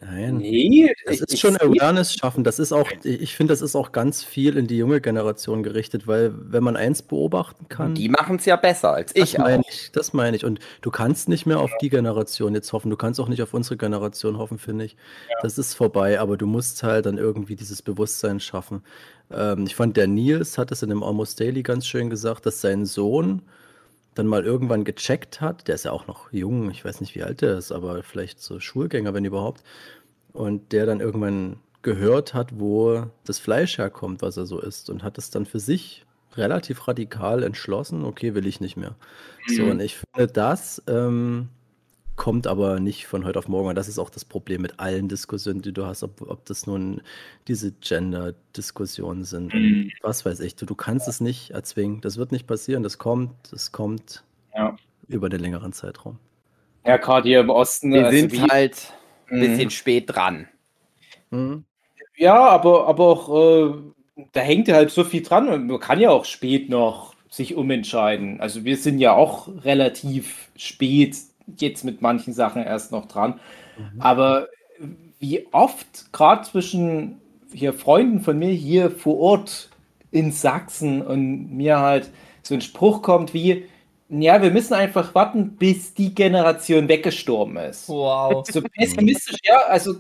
Nein. 0.02 0.38
Nee, 0.38 0.94
Das 1.06 1.20
ist 1.20 1.40
schon 1.40 1.58
Awareness 1.58 2.14
schaffen. 2.14 2.46
Das 2.46 2.58
ist 2.58 2.72
auch, 2.72 2.90
ich 3.04 3.36
finde, 3.36 3.52
das 3.52 3.62
ist 3.62 3.76
auch 3.76 3.92
ganz 3.92 4.24
viel 4.24 4.56
in 4.56 4.66
die 4.66 4.78
junge 4.78 5.02
Generation 5.02 5.62
gerichtet, 5.62 6.08
weil 6.08 6.34
wenn 6.36 6.64
man 6.64 6.78
eins 6.78 7.02
beobachten 7.02 7.68
kann, 7.68 7.96
Die 7.96 8.08
machen 8.08 8.38
es 8.38 8.46
ja 8.46 8.56
besser 8.56 8.94
als 8.94 9.12
das 9.14 9.34
ich 9.34 9.38
meine 9.38 9.62
auch. 9.64 9.70
ich, 9.70 9.92
das 9.92 10.14
meine 10.14 10.38
ich. 10.38 10.46
Und 10.46 10.60
du 10.82 10.90
kannst 10.90 11.28
nicht 11.28 11.46
mehr 11.46 11.60
auf 11.60 11.72
die 11.82 11.90
Generation 11.90 12.56
jetzt 12.56 12.72
hoffen. 12.72 12.90
Du 12.90 12.96
kannst 12.96 13.20
auch 13.20 13.28
nicht 13.28 13.42
auf 13.42 13.54
unsere 13.54 13.76
Generation 13.76 14.38
hoffen, 14.38 14.58
finde 14.58 14.86
ich. 14.86 14.96
Das 15.42 15.58
ist 15.58 15.74
vorbei, 15.74 16.18
aber 16.20 16.38
du 16.38 16.48
musst 16.48 16.82
halt 16.84 17.06
dann 17.06 17.18
irgendwie 17.18 17.58
dieses 17.58 17.82
Bewusstsein 17.82 18.40
schaffen. 18.40 18.84
Ähm, 19.32 19.66
ich 19.68 19.76
fand, 19.76 19.98
der 19.98 20.08
Nils 20.08 20.58
hat 20.58 20.72
es 20.72 20.82
in 20.82 20.90
dem 20.90 21.04
Almost 21.04 21.42
Daily 21.42 21.62
ganz 21.62 21.86
schön 21.86 22.10
gesagt, 22.10 22.46
dass 22.46 22.62
sein 22.62 22.86
Sohn 22.86 23.42
dann 24.20 24.28
mal 24.28 24.46
irgendwann 24.46 24.84
gecheckt 24.84 25.42
hat, 25.42 25.68
der 25.68 25.76
ist 25.76 25.86
ja 25.86 25.92
auch 25.92 26.08
noch 26.08 26.32
jung, 26.32 26.70
ich 26.70 26.84
weiß 26.86 27.02
nicht, 27.02 27.16
wie 27.16 27.24
alt 27.24 27.42
der 27.42 27.58
ist, 27.58 27.72
aber 27.72 28.04
vielleicht 28.04 28.42
so 28.42 28.60
Schulgänger, 28.60 29.14
wenn 29.14 29.26
überhaupt, 29.26 29.64
und 30.34 30.72
der 30.74 30.86
dann 30.86 31.00
irgendwann 31.00 31.58
gehört 31.82 32.34
hat, 32.34 32.60
wo 32.60 33.06
das 33.26 33.40
Fleisch 33.40 33.78
herkommt, 33.78 34.22
was 34.22 34.38
er 34.38 34.46
so 34.46 34.60
isst, 34.60 34.90
und 34.90 35.04
hat 35.04 35.18
es 35.18 35.32
dann 35.32 35.46
für 35.46 35.60
sich 35.60 36.06
relativ 36.36 36.88
radikal 36.88 37.44
entschlossen, 37.44 38.04
okay, 38.06 38.36
will 38.36 38.46
ich 38.46 38.60
nicht 38.62 38.78
mehr. 38.78 38.96
So, 39.46 39.64
Mhm. 39.64 39.70
und 39.72 39.80
ich 39.80 39.98
finde, 39.98 40.28
das 40.32 40.84
ähm, 40.88 41.50
kommt 42.20 42.46
aber 42.48 42.80
nicht 42.80 43.08
von 43.08 43.26
heute 43.26 43.40
auf 43.40 43.48
morgen. 43.48 43.70
Und 43.70 43.76
das 43.76 43.88
ist 43.88 43.98
auch 43.98 44.10
das 44.10 44.26
Problem 44.26 44.62
mit 44.62 44.80
allen 44.80 45.08
Diskussionen, 45.08 45.62
die 45.64 45.72
du 45.72 45.86
hast, 45.86 46.04
ob, 46.04 46.22
ob 46.30 46.46
das 46.46 46.68
nun 46.68 47.02
diese 47.48 47.72
Gender-Diskussionen 47.72 49.24
sind. 49.24 49.54
Mhm. 49.54 49.90
was 50.02 50.26
weiß 50.26 50.42
ich, 50.42 50.56
du, 50.56 50.66
du 50.66 50.76
kannst 50.76 51.08
es 51.08 51.22
nicht 51.22 51.52
erzwingen. 51.52 52.02
Das 52.02 52.18
wird 52.18 52.32
nicht 52.32 52.46
passieren. 52.46 52.84
Das 52.84 52.98
kommt, 52.98 53.32
das 53.52 53.72
kommt 53.72 54.24
Ja. 54.54 54.76
über 55.08 55.30
den 55.30 55.40
längeren 55.40 55.74
Zeitraum. 55.74 56.20
Ja, 56.86 56.98
gerade 56.98 57.28
hier 57.28 57.40
im 57.40 57.50
Osten. 57.50 57.92
Wir 57.94 58.06
also 58.08 58.18
sind 58.20 58.32
wie- 58.34 58.42
halt 58.42 58.94
ein 59.30 59.38
Mhm. 59.38 59.42
bisschen 59.42 59.70
spät 59.72 60.04
dran. 60.08 60.48
Mhm. 61.32 61.64
Ja, 62.18 62.36
aber, 62.50 62.88
aber 62.88 63.06
auch, 63.06 63.30
äh, 63.70 63.74
da 64.34 64.42
hängt 64.42 64.68
ja 64.68 64.76
halt 64.76 64.92
so 64.92 65.04
viel 65.06 65.24
dran 65.24 65.48
und 65.48 65.68
man 65.68 65.80
kann 65.80 66.00
ja 66.02 66.10
auch 66.10 66.26
spät 66.26 66.70
noch 66.70 67.14
sich 67.30 67.56
umentscheiden. 67.56 68.42
Also 68.42 68.66
wir 68.66 68.76
sind 68.76 69.00
ja 69.00 69.14
auch 69.14 69.48
relativ 69.64 70.50
spät 70.58 71.16
jetzt 71.58 71.84
mit 71.84 72.02
manchen 72.02 72.34
Sachen 72.34 72.64
erst 72.64 72.92
noch 72.92 73.08
dran. 73.08 73.40
Aber 74.00 74.48
wie 75.20 75.48
oft, 75.52 76.12
gerade 76.12 76.44
zwischen 76.44 77.20
hier 77.52 77.74
Freunden 77.74 78.22
von 78.22 78.38
mir 78.38 78.52
hier 78.52 78.92
vor 78.92 79.18
Ort 79.20 79.70
in 80.12 80.32
Sachsen 80.32 81.02
und 81.02 81.56
mir 81.56 81.80
halt 81.80 82.10
so 82.42 82.54
ein 82.54 82.62
Spruch 82.62 83.02
kommt 83.02 83.34
wie, 83.34 83.66
ja, 84.10 84.42
wir 84.42 84.52
müssen 84.52 84.74
einfach 84.74 85.14
warten, 85.14 85.56
bis 85.58 85.94
die 85.94 86.16
Generation 86.16 86.88
weggestorben 86.88 87.58
ist. 87.58 87.90
Wow. 87.90 88.46
So 88.50 88.62
pessimistisch, 88.62 89.38
ja, 89.44 89.58
also 89.68 89.94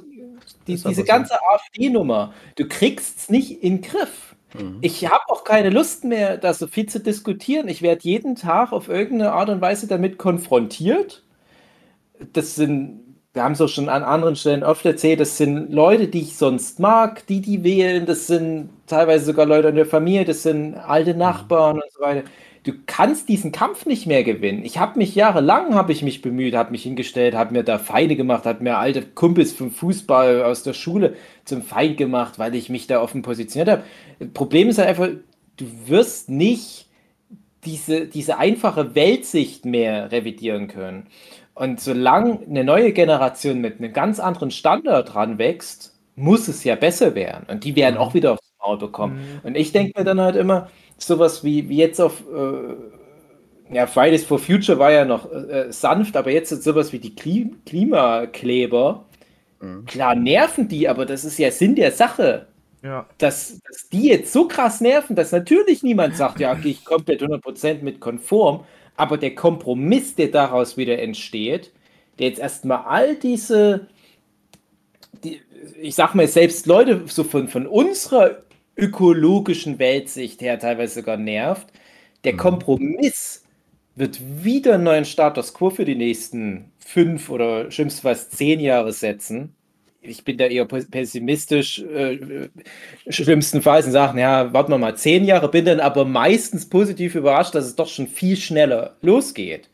die, 0.67 0.75
diese 0.75 1.03
ganze 1.03 1.35
AfD-Nummer, 1.41 2.33
du 2.55 2.67
kriegst 2.67 3.19
es 3.19 3.29
nicht 3.29 3.63
in 3.63 3.81
den 3.81 3.89
Griff. 3.89 4.35
Mhm. 4.53 4.79
Ich 4.81 5.05
habe 5.07 5.23
auch 5.27 5.43
keine 5.43 5.69
Lust 5.69 6.03
mehr, 6.03 6.37
da 6.37 6.53
so 6.53 6.65
viel 6.65 6.87
zu 6.87 6.99
diskutieren. 6.99 7.67
Ich 7.67 7.81
werde 7.81 8.03
jeden 8.03 8.35
Tag 8.35 8.71
auf 8.71 8.89
irgendeine 8.89 9.33
Art 9.33 9.49
und 9.49 9.61
Weise 9.61 9.87
damit 9.87 10.17
konfrontiert. 10.17 11.23
Das 12.33 12.55
sind, 12.55 13.17
wir 13.33 13.43
haben 13.43 13.53
es 13.53 13.61
auch 13.61 13.67
schon 13.69 13.89
an 13.89 14.03
anderen 14.03 14.35
Stellen 14.35 14.63
oft 14.63 14.85
erzählt, 14.85 15.19
das 15.19 15.38
sind 15.38 15.71
Leute, 15.71 16.07
die 16.07 16.21
ich 16.21 16.38
sonst 16.38 16.79
mag, 16.79 17.25
die 17.27 17.41
die 17.41 17.63
wählen. 17.63 18.05
Das 18.05 18.27
sind 18.27 18.69
teilweise 18.88 19.25
sogar 19.25 19.45
Leute 19.45 19.69
in 19.69 19.75
der 19.75 19.85
Familie, 19.85 20.25
das 20.25 20.43
sind 20.43 20.75
alte 20.75 21.13
mhm. 21.13 21.19
Nachbarn 21.19 21.75
und 21.77 21.91
so 21.91 22.01
weiter 22.01 22.23
du 22.63 22.73
kannst 22.85 23.29
diesen 23.29 23.51
Kampf 23.51 23.85
nicht 23.85 24.05
mehr 24.05 24.23
gewinnen. 24.23 24.63
Ich 24.63 24.77
habe 24.77 24.97
mich 24.99 25.15
jahrelang 25.15 25.75
habe 25.75 25.91
ich 25.91 26.03
mich 26.03 26.21
bemüht, 26.21 26.55
habe 26.55 26.71
mich 26.71 26.83
hingestellt, 26.83 27.35
habe 27.35 27.53
mir 27.53 27.63
da 27.63 27.77
Feinde 27.77 28.15
gemacht, 28.15 28.45
habe 28.45 28.63
mir 28.63 28.77
alte 28.77 29.01
Kumpels 29.01 29.53
vom 29.53 29.71
Fußball 29.71 30.43
aus 30.43 30.63
der 30.63 30.73
Schule 30.73 31.15
zum 31.45 31.61
Feind 31.61 31.97
gemacht, 31.97 32.39
weil 32.39 32.55
ich 32.55 32.69
mich 32.69 32.88
da 32.88 33.01
offen 33.01 33.21
positioniert 33.21 33.69
habe. 33.69 34.29
Problem 34.33 34.69
ist 34.69 34.77
halt 34.77 34.89
einfach, 34.89 35.09
du 35.57 35.65
wirst 35.88 36.29
nicht 36.29 36.88
diese, 37.65 38.07
diese 38.07 38.38
einfache 38.38 38.95
Weltsicht 38.95 39.65
mehr 39.65 40.11
revidieren 40.11 40.67
können. 40.67 41.07
Und 41.59 41.81
solange 41.81 42.39
eine 42.49 42.63
neue 42.63 42.93
Generation 42.93 43.59
mit 43.59 43.79
einem 43.79 43.91
ganz 43.91 44.21
anderen 44.21 44.49
Standard 44.49 45.13
dran 45.13 45.39
wächst, 45.39 45.93
muss 46.15 46.47
es 46.47 46.63
ja 46.63 46.75
besser 46.75 47.15
werden. 47.15 47.47
Und 47.49 47.65
die 47.65 47.75
werden 47.75 47.95
mhm. 47.95 48.01
auch 48.01 48.13
wieder 48.13 48.31
aufs 48.31 48.53
Maul 48.61 48.77
bekommen. 48.77 49.15
Mhm. 49.15 49.39
Und 49.43 49.57
ich 49.57 49.73
denke 49.73 49.99
mir 49.99 50.05
dann 50.05 50.21
halt 50.21 50.37
immer, 50.37 50.69
sowas 50.97 51.43
wie, 51.43 51.67
wie 51.67 51.75
jetzt 51.75 51.99
auf, 51.99 52.23
äh, 52.33 53.75
ja, 53.75 53.87
Fridays 53.87 54.23
for 54.23 54.39
Future 54.39 54.79
war 54.79 54.93
ja 54.93 55.03
noch 55.03 55.29
äh, 55.33 55.69
sanft, 55.69 56.15
aber 56.15 56.31
jetzt 56.31 56.53
ist 56.53 56.63
sowas 56.63 56.93
wie 56.93 56.99
die 56.99 57.13
Klim 57.13 57.57
Klimakleber. 57.65 59.03
Mhm. 59.59 59.83
Klar 59.83 60.15
nerven 60.15 60.69
die, 60.69 60.87
aber 60.87 61.05
das 61.05 61.25
ist 61.25 61.37
ja 61.39 61.51
Sinn 61.51 61.75
der 61.75 61.91
Sache. 61.91 62.47
Ja. 62.83 63.05
Dass, 63.17 63.59
dass 63.67 63.89
die 63.89 64.07
jetzt 64.07 64.31
so 64.31 64.47
krass 64.47 64.79
nerven, 64.79 65.13
dass 65.13 65.33
natürlich 65.33 65.83
niemand 65.83 66.15
sagt, 66.15 66.39
ja, 66.39 66.53
gehe 66.53 66.71
ich 66.71 66.85
komplett 66.85 67.21
100% 67.21 67.81
mit 67.81 67.99
konform, 67.99 68.63
aber 68.99 69.17
der 69.17 69.33
Kompromiss, 69.33 70.15
der 70.15 70.27
daraus 70.27 70.75
wieder 70.75 70.99
entsteht, 70.99 71.71
der 72.19 72.27
jetzt 72.27 72.39
erstmal 72.39 72.83
all 72.85 73.15
diese, 73.15 73.87
die, 75.23 75.39
ich 75.81 75.95
sag 75.95 76.15
mal, 76.15 76.27
selbst 76.27 76.65
Leute 76.65 77.03
so 77.07 77.23
von, 77.23 77.47
von 77.47 77.65
unserer 77.65 78.43
ökologischen 78.75 79.79
Weltsicht 79.79 80.41
her 80.41 80.59
teilweise 80.59 80.95
sogar 80.95 81.15
nervt. 81.15 81.67
Der 82.25 82.33
mhm. 82.33 82.37
Kompromiss 82.37 83.45
wird 83.95 84.19
wieder 84.43 84.75
einen 84.75 84.83
neuen 84.83 85.05
Status 85.05 85.53
quo 85.53 85.69
für 85.69 85.85
die 85.85 85.95
nächsten 85.95 86.73
fünf 86.79 87.29
oder 87.29 87.71
schlimmstenfalls 87.71 88.29
zehn 88.29 88.59
Jahre 88.59 88.91
setzen. 88.91 89.55
Ich 90.01 90.23
bin 90.23 90.37
da 90.37 90.45
eher 90.45 90.65
pessimistisch, 90.65 91.79
äh, 91.79 92.49
schlimmstenfalls 93.09 93.85
und 93.85 93.91
sage, 93.91 94.19
ja, 94.19 94.53
warten 94.53 94.71
wir 94.71 94.77
mal 94.77 94.95
zehn 94.95 95.25
Jahre, 95.25 95.49
bin 95.49 95.65
dann 95.65 95.81
aber 95.81 96.05
meistens 96.05 96.69
positiv 96.69 97.15
überrascht, 97.15 97.53
dass 97.53 97.65
es 97.65 97.75
doch 97.75 97.87
schon 97.87 98.07
viel 98.07 98.37
schneller 98.37 98.95
losgeht. 99.01 99.69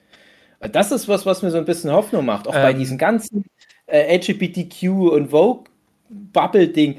Das 0.72 0.91
ist 0.91 1.08
was, 1.08 1.25
was 1.25 1.44
mir 1.44 1.51
so 1.51 1.58
ein 1.58 1.65
bisschen 1.65 1.91
Hoffnung 1.91 2.25
macht, 2.25 2.48
auch 2.48 2.55
ähm. 2.55 2.62
bei 2.62 2.74
diesen 2.74 2.98
ganzen 2.98 3.46
äh, 3.86 4.17
LGBTQ 4.17 4.84
und 5.12 5.29
Vogue-Bubble-Ding 5.29 6.98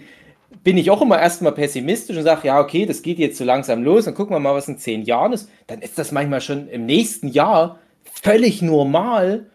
bin 0.63 0.79
ich 0.79 0.91
auch 0.91 1.01
immer 1.01 1.21
erstmal 1.21 1.53
pessimistisch 1.53 2.17
und 2.17 2.25
sage, 2.25 2.49
ja, 2.49 2.61
okay, 2.61 2.87
das 2.87 3.03
geht 3.03 3.19
jetzt 3.19 3.39
so 3.39 3.45
langsam 3.45 3.85
los, 3.85 4.05
dann 4.05 4.15
gucken 4.15 4.35
wir 4.35 4.41
mal, 4.41 4.55
was 4.55 4.67
in 4.67 4.79
zehn 4.79 5.03
Jahren 5.03 5.33
ist. 5.33 5.49
Dann 5.69 5.81
ist 5.81 5.97
das 5.97 6.11
manchmal 6.11 6.41
schon 6.41 6.69
im 6.69 6.87
nächsten 6.87 7.29
Jahr 7.29 7.79
völlig 8.03 8.63
normal, 8.63 9.47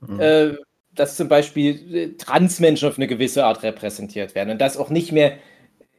mhm. 0.00 0.20
äh, 0.20 0.54
dass 0.94 1.16
zum 1.16 1.28
Beispiel 1.28 1.94
äh, 1.94 2.16
Transmenschen 2.16 2.88
auf 2.88 2.98
eine 2.98 3.06
gewisse 3.06 3.44
Art 3.44 3.62
repräsentiert 3.62 4.34
werden 4.34 4.50
und 4.50 4.60
dass 4.60 4.76
auch 4.76 4.90
nicht 4.90 5.12
mehr 5.12 5.32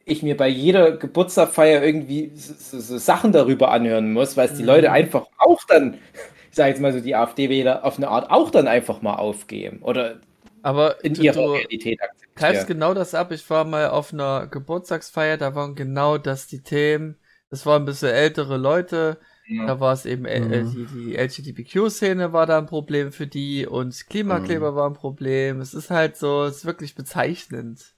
ich 0.06 0.22
mir 0.22 0.36
bei 0.36 0.48
jeder 0.48 0.96
Geburtstagfeier 0.98 1.82
irgendwie 1.82 2.30
so, 2.34 2.78
so 2.78 2.98
Sachen 2.98 3.32
darüber 3.32 3.70
anhören 3.70 4.12
muss, 4.12 4.36
weil 4.36 4.48
es 4.48 4.54
die 4.54 4.62
mhm. 4.62 4.68
Leute 4.68 4.92
einfach 4.92 5.26
auch 5.38 5.64
dann, 5.66 5.94
ich 6.50 6.56
sage 6.56 6.70
jetzt 6.70 6.80
mal 6.80 6.92
so, 6.92 7.00
die 7.00 7.14
AfD-Wähler 7.14 7.84
auf 7.84 7.96
eine 7.96 8.08
Art 8.08 8.30
auch 8.30 8.50
dann 8.50 8.68
einfach 8.68 9.02
mal 9.02 9.14
aufgeben 9.14 9.80
oder 9.82 10.20
aber 10.62 11.04
in 11.04 11.14
du, 11.14 11.22
ihrer 11.22 11.34
du, 11.34 11.52
Realität 11.52 12.02
akzeptieren 12.02 12.24
greifst 12.34 12.66
genau 12.66 12.94
das 12.94 13.14
ab. 13.14 13.32
Ich 13.32 13.48
war 13.50 13.64
mal 13.64 13.88
auf 13.88 14.12
einer 14.12 14.46
Geburtstagsfeier, 14.46 15.36
da 15.36 15.54
waren 15.54 15.74
genau 15.74 16.18
das 16.18 16.46
die 16.46 16.62
Themen. 16.62 17.16
Das 17.50 17.66
waren 17.66 17.82
ein 17.82 17.86
bisschen 17.86 18.10
ältere 18.10 18.56
Leute. 18.56 19.18
Ja. 19.46 19.66
Da 19.66 19.80
war 19.80 19.92
es 19.92 20.06
eben, 20.06 20.24
äh, 20.24 20.38
äh 20.38 20.62
mhm. 20.62 20.70
die, 20.72 20.86
die 20.86 21.16
LGBTQ-Szene 21.16 22.32
war 22.32 22.46
da 22.46 22.58
ein 22.58 22.66
Problem 22.66 23.12
für 23.12 23.26
die 23.26 23.66
und 23.66 24.06
Klimakleber 24.08 24.72
mhm. 24.72 24.76
war 24.76 24.88
ein 24.88 24.94
Problem. 24.94 25.60
Es 25.60 25.74
ist 25.74 25.90
halt 25.90 26.16
so, 26.16 26.44
es 26.44 26.58
ist 26.58 26.64
wirklich 26.64 26.94
bezeichnend. 26.94 27.94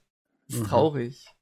Es 0.49 0.55
ist 0.55 0.61
mhm. 0.63 0.67
traurig. 0.67 1.33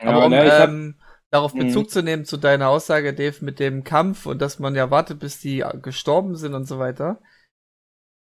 Ja, 0.00 0.10
Aber 0.10 0.26
um 0.26 0.30
ne, 0.30 0.44
ähm, 0.44 0.94
darauf 1.30 1.54
mhm. 1.54 1.60
Bezug 1.60 1.90
zu 1.90 2.02
nehmen 2.02 2.24
zu 2.24 2.38
deiner 2.38 2.68
Aussage, 2.68 3.12
Dave, 3.12 3.44
mit 3.44 3.58
dem 3.60 3.84
Kampf 3.84 4.26
und 4.26 4.40
dass 4.40 4.58
man 4.58 4.74
ja 4.74 4.90
wartet, 4.90 5.18
bis 5.18 5.40
die 5.40 5.62
gestorben 5.82 6.36
sind 6.36 6.54
und 6.54 6.66
so 6.66 6.78
weiter. 6.78 7.20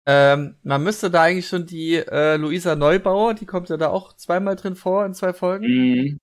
Ähm, 0.08 0.56
man 0.64 0.84
müsste 0.84 1.12
da 1.12 1.24
eigentlich 1.24 1.48
schon 1.48 1.66
die 1.66 1.96
äh, 1.96 2.38
Luisa 2.38 2.76
Neubauer, 2.76 3.34
die 3.34 3.46
kommt 3.46 3.70
ja 3.70 3.78
da 3.78 3.90
auch 3.90 4.14
zweimal 4.14 4.56
drin 4.56 4.76
vor 4.76 5.06
in 5.06 5.14
zwei 5.14 5.34
Folgen, 5.34 5.66
mhm. 5.68 6.20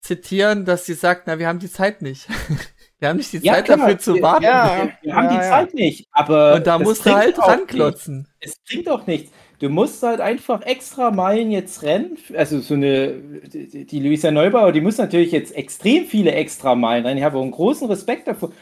zitieren, 0.00 0.64
dass 0.64 0.86
sie 0.86 0.94
sagt, 0.94 1.26
na, 1.26 1.38
wir 1.38 1.46
haben 1.46 1.58
die 1.58 1.70
Zeit 1.70 2.02
nicht. 2.02 2.28
wir 2.98 3.08
haben 3.08 3.16
nicht 3.18 3.32
die 3.32 3.38
ja, 3.38 3.54
Zeit 3.54 3.66
klar. 3.66 3.78
dafür 3.78 3.98
zu 3.98 4.22
warten. 4.22 4.44
Ja, 4.44 4.88
wir 5.02 5.14
haben 5.14 5.26
ja, 5.26 5.34
die 5.34 5.40
Zeit 5.40 5.74
nicht, 5.74 6.08
aber. 6.12 6.54
Und 6.54 6.66
da 6.66 6.78
musst 6.78 7.04
du 7.04 7.14
halt 7.14 7.38
ranklotzen. 7.38 8.26
Es 8.40 8.58
bringt 8.66 8.88
auch 8.88 9.06
nichts. 9.06 9.30
Du 9.58 9.70
musst 9.70 10.02
halt 10.02 10.20
einfach 10.20 10.62
extra 10.62 11.10
Meilen 11.10 11.50
jetzt 11.50 11.82
rennen. 11.82 12.18
Also 12.36 12.60
so 12.60 12.74
eine, 12.74 13.14
die, 13.14 13.86
die 13.86 14.00
Luisa 14.00 14.30
Neubauer, 14.30 14.72
die 14.72 14.82
muss 14.82 14.98
natürlich 14.98 15.32
jetzt 15.32 15.56
extrem 15.56 16.04
viele 16.04 16.32
extra 16.32 16.74
Meilen 16.74 17.06
rennen. 17.06 17.18
Ich 17.18 17.24
habe 17.24 17.38
auch 17.38 17.42
einen 17.42 17.52
großen 17.52 17.88
Respekt 17.88 18.28
davor. 18.28 18.52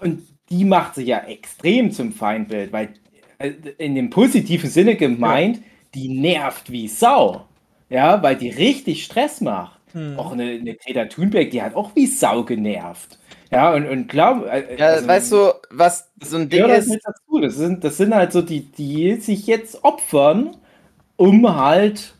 Und 0.00 0.22
die 0.50 0.64
macht 0.64 0.94
sich 0.94 1.08
ja 1.08 1.18
extrem 1.18 1.90
zum 1.90 2.12
Feindbild, 2.12 2.72
weil 2.72 2.90
äh, 3.38 3.52
in 3.78 3.96
dem 3.96 4.10
positiven 4.10 4.70
Sinne 4.70 4.94
gemeint, 4.94 5.56
ja. 5.56 5.62
die 5.94 6.08
nervt 6.08 6.70
wie 6.70 6.86
Sau. 6.86 7.46
Ja, 7.90 8.22
weil 8.22 8.36
die 8.36 8.50
richtig 8.50 9.04
Stress 9.04 9.40
macht. 9.40 9.80
Hm. 9.92 10.18
Auch 10.18 10.32
eine, 10.32 10.44
eine 10.44 10.74
Greta 10.74 11.06
Thunberg, 11.06 11.50
die 11.50 11.62
hat 11.62 11.74
auch 11.74 11.94
wie 11.94 12.06
Sau 12.06 12.44
genervt. 12.44 13.18
Ja, 13.50 13.72
und, 13.74 13.86
und 13.86 14.08
glaub, 14.08 14.46
äh, 14.46 14.76
ja, 14.76 14.86
also, 14.86 15.08
weißt 15.08 15.32
du, 15.32 15.52
was 15.70 16.10
so 16.22 16.36
ein 16.36 16.48
Ding 16.48 16.68
ist. 16.68 16.90
Dazu. 16.90 17.40
Das, 17.40 17.54
sind, 17.54 17.84
das 17.84 17.96
sind 17.96 18.14
halt 18.14 18.32
so 18.32 18.42
die, 18.42 18.60
die 18.60 19.16
sich 19.16 19.46
jetzt 19.46 19.84
opfern, 19.84 20.56
um 21.16 21.54
halt 21.56 22.14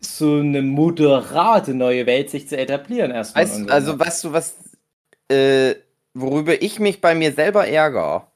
so 0.00 0.36
eine 0.36 0.62
moderate 0.62 1.74
neue 1.74 2.06
Welt 2.06 2.30
sich 2.30 2.48
zu 2.48 2.56
etablieren 2.56 3.10
erstmal. 3.10 3.44
Weißt, 3.44 3.70
also, 3.70 3.98
weißt 3.98 4.24
du, 4.24 4.32
was, 4.32 4.56
äh, 5.28 5.74
worüber 6.14 6.60
ich 6.62 6.78
mich 6.78 7.00
bei 7.00 7.14
mir 7.14 7.32
selber 7.32 7.66
ärgere? 7.66 8.26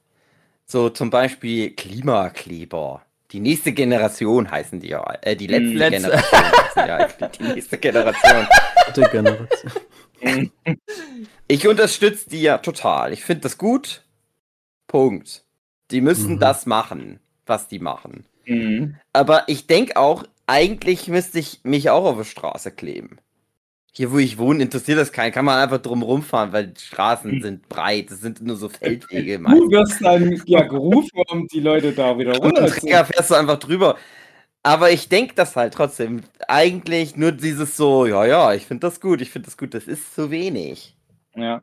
So 0.65 0.89
zum 0.89 1.11
Beispiel 1.11 1.71
Klimakleber. 1.71 3.03
Die 3.31 3.41
nächste 3.41 3.73
Generation 3.73 4.51
heißen 4.51 4.81
die 4.81 4.89
ja. 4.89 5.03
Äh, 5.23 5.37
die 5.37 5.47
letzte 5.47 5.75
Letz 5.75 5.91
Generation 5.91 6.33
heißen 6.33 6.89
ja. 6.89 7.29
Die 7.29 7.43
nächste 7.55 7.79
Generation. 7.79 8.47
Die 8.97 9.01
Generation. 9.03 9.73
Ich 11.49 11.69
unterstütze 11.69 12.31
die 12.31 12.43
ja 12.43 12.59
total. 12.59 13.13
Ich 13.13 13.25
finde 13.25 13.43
das 13.43 13.59
gut. 13.59 14.03
Punkt. 14.87 15.45
Die 15.91 16.01
müssen 16.01 16.35
mhm. 16.35 16.39
das 16.39 16.67
machen, 16.67 17.21
was 17.47 17.69
die 17.69 17.79
machen. 17.79 18.25
Mhm. 18.47 18.97
Aber 19.13 19.45
ich 19.49 19.67
denke 19.67 19.97
auch, 19.97 20.25
eigentlich 20.47 21.09
müsste 21.09 21.39
ich 21.39 21.61
mich 21.63 21.91
auch 21.91 22.05
auf 22.05 22.19
die 22.19 22.25
Straße 22.25 22.73
kleben. 22.73 23.19
Hier, 23.95 24.11
wo 24.11 24.17
ich 24.17 24.39
wohne, 24.39 24.63
interessiert 24.63 24.99
das 24.99 25.13
keinen. 25.13 25.33
Kann 25.33 25.45
man 25.45 25.59
einfach 25.59 25.77
drum 25.77 26.03
rumfahren, 26.03 26.53
weil 26.55 26.69
die 26.69 26.81
Straßen 26.81 27.31
hm. 27.31 27.43
sind 27.43 27.69
breit. 27.69 28.11
Es 28.11 28.23
sind 28.23 28.41
nur 28.41 28.57
so 28.57 28.71
Feldwege. 28.71 29.39
Du 29.39 29.71
wirst 29.71 30.03
dann 30.03 30.41
ja 30.47 30.63
gerufen, 30.63 31.23
um 31.31 31.47
die 31.49 31.61
Leute 31.61 31.93
da 31.93 32.17
wieder 32.17 32.35
runter 32.39 32.69
zu 32.69 32.81
Träger 32.81 33.05
fährst 33.05 33.31
du 33.31 33.35
einfach 33.35 33.59
drüber. 33.59 33.99
Aber 34.63 34.91
ich 34.91 35.09
denke 35.09 35.35
das 35.35 35.57
halt 35.57 35.75
trotzdem. 35.75 36.23
Eigentlich 36.47 37.17
nur 37.17 37.33
dieses 37.33 37.77
so, 37.77 38.07
ja, 38.07 38.25
ja, 38.25 38.55
ich 38.55 38.67
finde 38.67 38.87
das 38.87 39.01
gut, 39.01 39.21
ich 39.21 39.31
finde 39.31 39.47
das 39.47 39.57
gut. 39.57 39.75
Das 39.75 39.85
ist 39.85 40.15
zu 40.15 40.31
wenig. 40.31 40.97
Ja. 41.35 41.61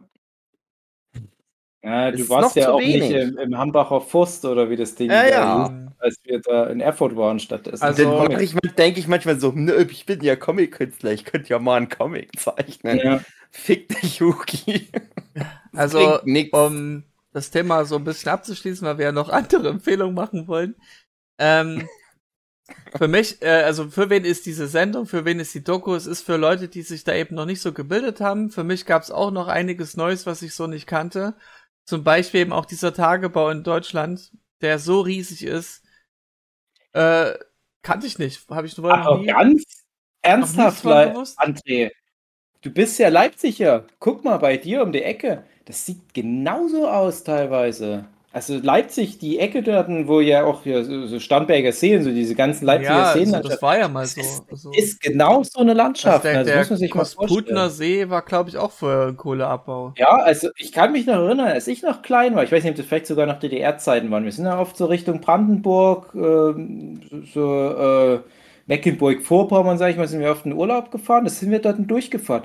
Ja, 1.82 2.12
du 2.12 2.28
warst 2.28 2.58
ja 2.58 2.72
auch 2.72 2.80
wenig. 2.80 3.10
nicht 3.10 3.12
im, 3.12 3.38
im, 3.38 3.58
Hambacher 3.58 4.02
Forst 4.02 4.44
oder 4.44 4.70
wie 4.70 4.76
das 4.76 4.96
Ding 4.96 5.10
ja, 5.10 5.26
ja. 5.26 5.88
als 6.00 6.20
wir 6.24 6.42
da 6.42 6.68
in 6.68 6.82
Erfurt 6.82 7.16
waren 7.16 7.40
stattdessen. 7.40 7.82
Also, 7.82 8.28
dann 8.28 8.38
ich, 8.42 8.54
denke 8.78 9.00
ich 9.00 9.08
manchmal 9.08 9.40
so, 9.40 9.54
nö, 9.56 9.86
ich 9.90 10.06
bin 10.06 10.22
ja 10.22 10.36
Comic-Künstler, 10.36 11.14
ich 11.14 11.24
könnte 11.24 11.50
ja 11.50 11.60
mal 11.60 11.78
einen 11.78 11.88
Comic 11.88 12.38
zeichnen. 12.38 12.98
Ja. 12.98 13.22
Fick 13.50 13.88
dich, 13.88 14.20
Yuki. 14.20 14.90
also, 15.74 16.20
um 16.52 17.04
das 17.32 17.50
Thema 17.50 17.86
so 17.86 17.96
ein 17.96 18.04
bisschen 18.04 18.34
abzuschließen, 18.34 18.86
weil 18.86 18.98
wir 18.98 19.06
ja 19.06 19.12
noch 19.14 19.30
andere 19.30 19.70
Empfehlungen 19.70 20.16
machen 20.16 20.48
wollen. 20.50 20.76
Ähm, 21.38 21.88
für 22.98 23.08
mich, 23.08 23.42
äh, 23.42 23.64
also 23.64 23.90
für 23.90 24.10
wen 24.10 24.26
ist 24.26 24.46
diese 24.46 24.68
Sendung, 24.68 25.06
für 25.06 25.26
wen 25.26 25.40
ist 25.40 25.54
die 25.54 25.64
Doku? 25.64 25.94
Es 25.94 26.06
ist 26.06 26.22
für 26.22 26.38
Leute, 26.38 26.68
die 26.68 26.82
sich 26.82 27.04
da 27.04 27.14
eben 27.14 27.36
noch 27.36 27.46
nicht 27.46 27.62
so 27.62 27.74
gebildet 27.74 28.20
haben. 28.20 28.50
Für 28.50 28.64
mich 28.64 28.86
gab 28.86 29.04
es 29.04 29.12
auch 29.12 29.32
noch 29.32 29.48
einiges 29.48 29.96
Neues, 29.96 30.26
was 30.26 30.42
ich 30.42 30.56
so 30.56 30.68
nicht 30.68 30.88
kannte. 30.88 31.36
Zum 31.86 32.04
Beispiel 32.04 32.42
eben 32.42 32.54
auch 32.54 32.66
dieser 32.66 32.94
Tagebau 32.94 33.50
in 33.50 33.64
Deutschland, 33.64 34.32
der 34.62 34.80
so 34.80 35.02
riesig 35.02 35.44
ist, 35.44 35.84
äh, 36.94 37.34
kannte 37.82 38.08
ich 38.08 38.20
nicht. 38.20 38.50
Habe 38.50 38.68
ich 38.68 38.78
nur 38.78 38.96
noch 38.96 39.20
nie, 39.20 39.28
ganz 39.28 39.64
ernsthaft, 40.22 40.86
André. 40.86 41.92
du 42.62 42.72
bist 42.72 43.00
ja 43.00 43.10
Leipziger. 43.10 43.88
Guck 44.00 44.24
mal 44.24 44.38
bei 44.38 44.58
dir 44.58 44.84
um 44.84 44.92
die 44.92 45.04
Ecke. 45.04 45.46
Das 45.66 45.86
sieht 45.86 46.14
genauso 46.14 46.88
aus 46.88 47.24
teilweise. 47.24 48.08
Also 48.32 48.60
Leipzig, 48.62 49.18
die 49.18 49.40
Ecke 49.40 49.64
dort, 49.64 49.88
wo 50.08 50.20
ja 50.20 50.44
auch 50.44 50.62
hier 50.62 50.86
so, 50.86 51.20
Starnberger 51.20 51.72
Seen, 51.72 52.04
so 52.04 52.12
diese 52.12 52.36
ganzen 52.36 52.64
Leipziger 52.66 52.94
ja, 52.94 53.14
Seen. 53.14 53.34
also 53.34 53.50
das 53.50 53.60
war 53.60 53.80
ja 53.80 53.88
mal 53.88 54.06
so. 54.06 54.22
ist, 54.22 54.44
Also, 54.52 54.72
ist 54.72 55.02
genau 55.02 55.42
so 55.42 55.60
eine 55.60 55.74
Landschaft. 55.74 56.26
der, 56.26 56.38
also 56.38 56.52
der 56.52 56.60
muss 56.60 56.70
man 56.70 56.78
sich 56.78 56.94
mal 56.94 57.02
Kosputner. 57.02 57.72
See 57.72 58.08
war, 58.08 58.22
glaube 58.22 58.52
ich, 58.52 58.58
auch 58.58 58.72
für 58.72 59.16
Kohleabbau. 59.16 59.94
Ja, 59.98 60.10
also 60.10 60.50
ich 60.58 60.72
kann 60.72 60.92
mich 60.92 61.08
noch 61.08 61.16
erinnern, 61.16 61.48
als 61.48 61.68
ich 61.68 61.82
noch 61.82 62.04
klein 62.04 62.36
war, 62.36 62.44
ich 62.44 62.52
weiß 62.52 62.64
nicht, 62.64 62.74
ob 62.74 62.78
das 62.78 62.86
vielleicht 62.86 63.08
sogar 63.08 63.26
noch 63.26 63.40
DDR-Zeiten 63.40 64.12
waren, 64.12 64.26
wir 64.26 64.32
sind 64.32 64.46
ja 64.46 64.60
oft 64.60 64.78
so 64.78 64.86
Richtung 64.86 65.22
Brandenburg, 65.22 66.12
ähm, 66.14 67.02
so 67.34 67.70
äh, 67.70 68.20
Mecklenburg-Vorpommern, 68.68 69.80
sage 69.80 69.94
ich 69.94 69.98
mal, 69.98 70.08
sind 70.08 70.20
wir 70.20 70.30
oft 70.30 70.46
in 70.46 70.54
Urlaub 70.54 70.92
gefahren, 70.92 71.24
das 71.24 71.40
sind 71.40 71.50
wir 71.50 71.60
dort 71.60 71.78
durchgefahren. 71.90 72.44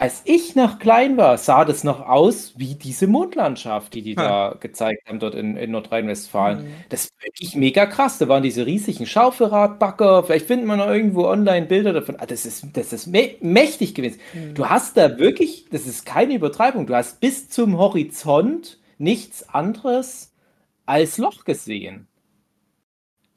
Als 0.00 0.22
ich 0.24 0.54
noch 0.54 0.78
klein 0.78 1.16
war, 1.16 1.38
sah 1.38 1.64
das 1.64 1.82
noch 1.82 2.08
aus 2.08 2.54
wie 2.56 2.76
diese 2.76 3.08
Mondlandschaft, 3.08 3.94
die 3.94 4.02
die 4.02 4.14
da 4.14 4.56
gezeigt 4.60 5.08
haben 5.08 5.18
dort 5.18 5.34
in, 5.34 5.56
in 5.56 5.72
Nordrhein-Westfalen. 5.72 6.62
Mhm. 6.62 6.74
Das 6.88 7.04
ist 7.04 7.12
wirklich 7.20 7.56
mega 7.56 7.84
krass. 7.86 8.18
Da 8.18 8.28
waren 8.28 8.44
diese 8.44 8.64
riesigen 8.64 9.06
Schaufelradbagger. 9.06 10.22
Vielleicht 10.22 10.46
findet 10.46 10.68
man 10.68 10.78
noch 10.78 10.88
irgendwo 10.88 11.26
online 11.26 11.66
Bilder 11.66 11.92
davon. 11.92 12.16
Ah, 12.18 12.26
das 12.26 12.46
ist, 12.46 12.64
das 12.74 12.92
ist 12.92 13.08
mä 13.08 13.34
mächtig 13.40 13.94
gewesen. 13.94 14.20
Du 14.54 14.66
hast 14.66 14.96
da 14.96 15.18
wirklich, 15.18 15.66
das 15.70 15.86
ist 15.86 16.06
keine 16.06 16.34
Übertreibung, 16.34 16.86
du 16.86 16.94
hast 16.94 17.20
bis 17.20 17.48
zum 17.48 17.76
Horizont 17.78 18.78
nichts 18.98 19.48
anderes 19.48 20.32
als 20.86 21.18
Loch 21.18 21.44
gesehen. 21.44 22.07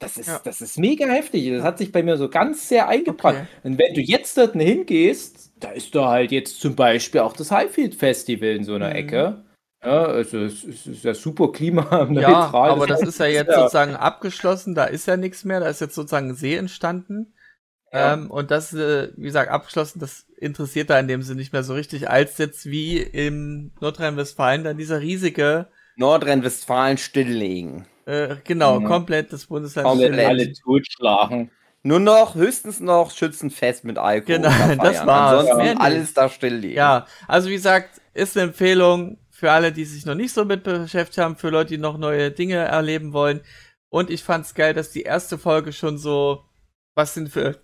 Das 0.02 0.16
ist, 0.16 0.26
Ja. 0.28 0.40
das 0.42 0.60
ist 0.60 0.78
mega 0.78 1.06
heftig. 1.06 1.48
Das 1.50 1.62
hat 1.62 1.78
sich 1.78 1.92
bei 1.92 2.02
mir 2.02 2.16
so 2.16 2.28
ganz 2.28 2.68
sehr 2.68 2.88
eingebrannt. 2.88 3.38
Okay. 3.38 3.48
Und 3.62 3.78
wenn 3.78 3.94
du 3.94 4.00
jetzt 4.00 4.36
dort 4.36 4.52
hingehst, 4.54 5.52
da 5.60 5.70
ist 5.70 5.94
da 5.94 6.08
halt 6.10 6.32
jetzt 6.32 6.60
zum 6.60 6.74
Beispiel 6.74 7.20
auch 7.20 7.34
das 7.34 7.50
Highfield 7.50 7.94
Festival 7.94 8.48
in 8.50 8.64
so 8.64 8.74
einer 8.74 8.90
Mhm. 8.90 8.96
Ecke. 8.96 9.44
Ja, 9.84 10.04
also 10.04 10.38
es 10.38 10.62
ist, 10.64 11.02
ja 11.04 11.12
super 11.14 11.50
klimaneutral. 11.50 12.14
Ja, 12.22 12.50
aber 12.52 12.86
das 12.86 13.02
ist 13.02 13.18
ja 13.18 13.26
jetzt 13.26 13.48
ja- 13.48 13.60
sozusagen 13.60 13.96
abgeschlossen, 13.96 14.74
da 14.76 14.84
ist 14.84 15.06
ja 15.06 15.16
nichts 15.16 15.44
mehr, 15.44 15.58
da 15.60 15.66
ist 15.68 15.80
jetzt 15.80 15.94
sozusagen 15.96 16.30
ein 16.30 16.34
See 16.36 16.54
entstanden. 16.54 17.34
Ja. 17.92 18.14
Ähm, 18.14 18.30
und 18.30 18.50
das, 18.50 18.72
äh, 18.72 19.08
wie 19.16 19.24
gesagt, 19.24 19.50
abgeschlossen, 19.50 19.98
das 19.98 20.24
interessiert 20.38 20.88
da 20.88 20.98
in 20.98 21.08
dem 21.08 21.22
Sinne 21.22 21.40
nicht 21.40 21.52
mehr 21.52 21.62
so 21.64 21.74
richtig, 21.74 22.08
als 22.08 22.38
jetzt 22.38 22.66
wie 22.66 22.98
im 22.98 23.72
Nordrhein-Westfalen 23.80 24.64
dann 24.64 24.78
dieser 24.78 25.00
riesige, 25.00 25.66
Nordrhein-Westfalen 25.96 26.96
stilllegen. 26.96 27.86
Äh, 28.06 28.36
genau, 28.44 28.80
Mhm. 28.80 28.84
komplett 28.86 29.32
das 29.32 29.46
Bundesland. 29.46 29.86
Komplett. 29.86 30.26
alle 30.26 30.52
totschlagen. 30.52 31.50
Nur 31.84 31.98
noch, 32.00 32.36
höchstens 32.36 32.78
noch 32.80 33.10
Schützenfest 33.10 33.84
mit 33.84 33.98
Alkohol. 33.98 34.36
Genau, 34.36 34.48
da 34.50 34.74
das 34.92 35.06
war's. 35.06 35.40
Ansonsten 35.40 35.62
nicht. 35.70 35.80
alles 35.80 36.14
da 36.14 36.28
stilllegen. 36.28 36.76
Ja, 36.76 37.06
also 37.26 37.48
wie 37.48 37.54
gesagt, 37.54 38.00
ist 38.14 38.36
eine 38.36 38.48
Empfehlung 38.48 39.18
für 39.30 39.50
alle, 39.50 39.72
die 39.72 39.84
sich 39.84 40.06
noch 40.06 40.14
nicht 40.14 40.32
so 40.32 40.44
mit 40.44 40.62
beschäftigt 40.62 41.18
haben, 41.18 41.36
für 41.36 41.48
Leute, 41.50 41.70
die 41.70 41.78
noch 41.78 41.98
neue 41.98 42.30
Dinge 42.30 42.56
erleben 42.56 43.12
wollen. 43.12 43.40
Und 43.88 44.10
ich 44.10 44.22
fand's 44.22 44.54
geil, 44.54 44.74
dass 44.74 44.90
die 44.90 45.02
erste 45.02 45.38
Folge 45.38 45.72
schon 45.72 45.98
so, 45.98 46.44
was 46.94 47.14
sind 47.14 47.30
für 47.30 47.60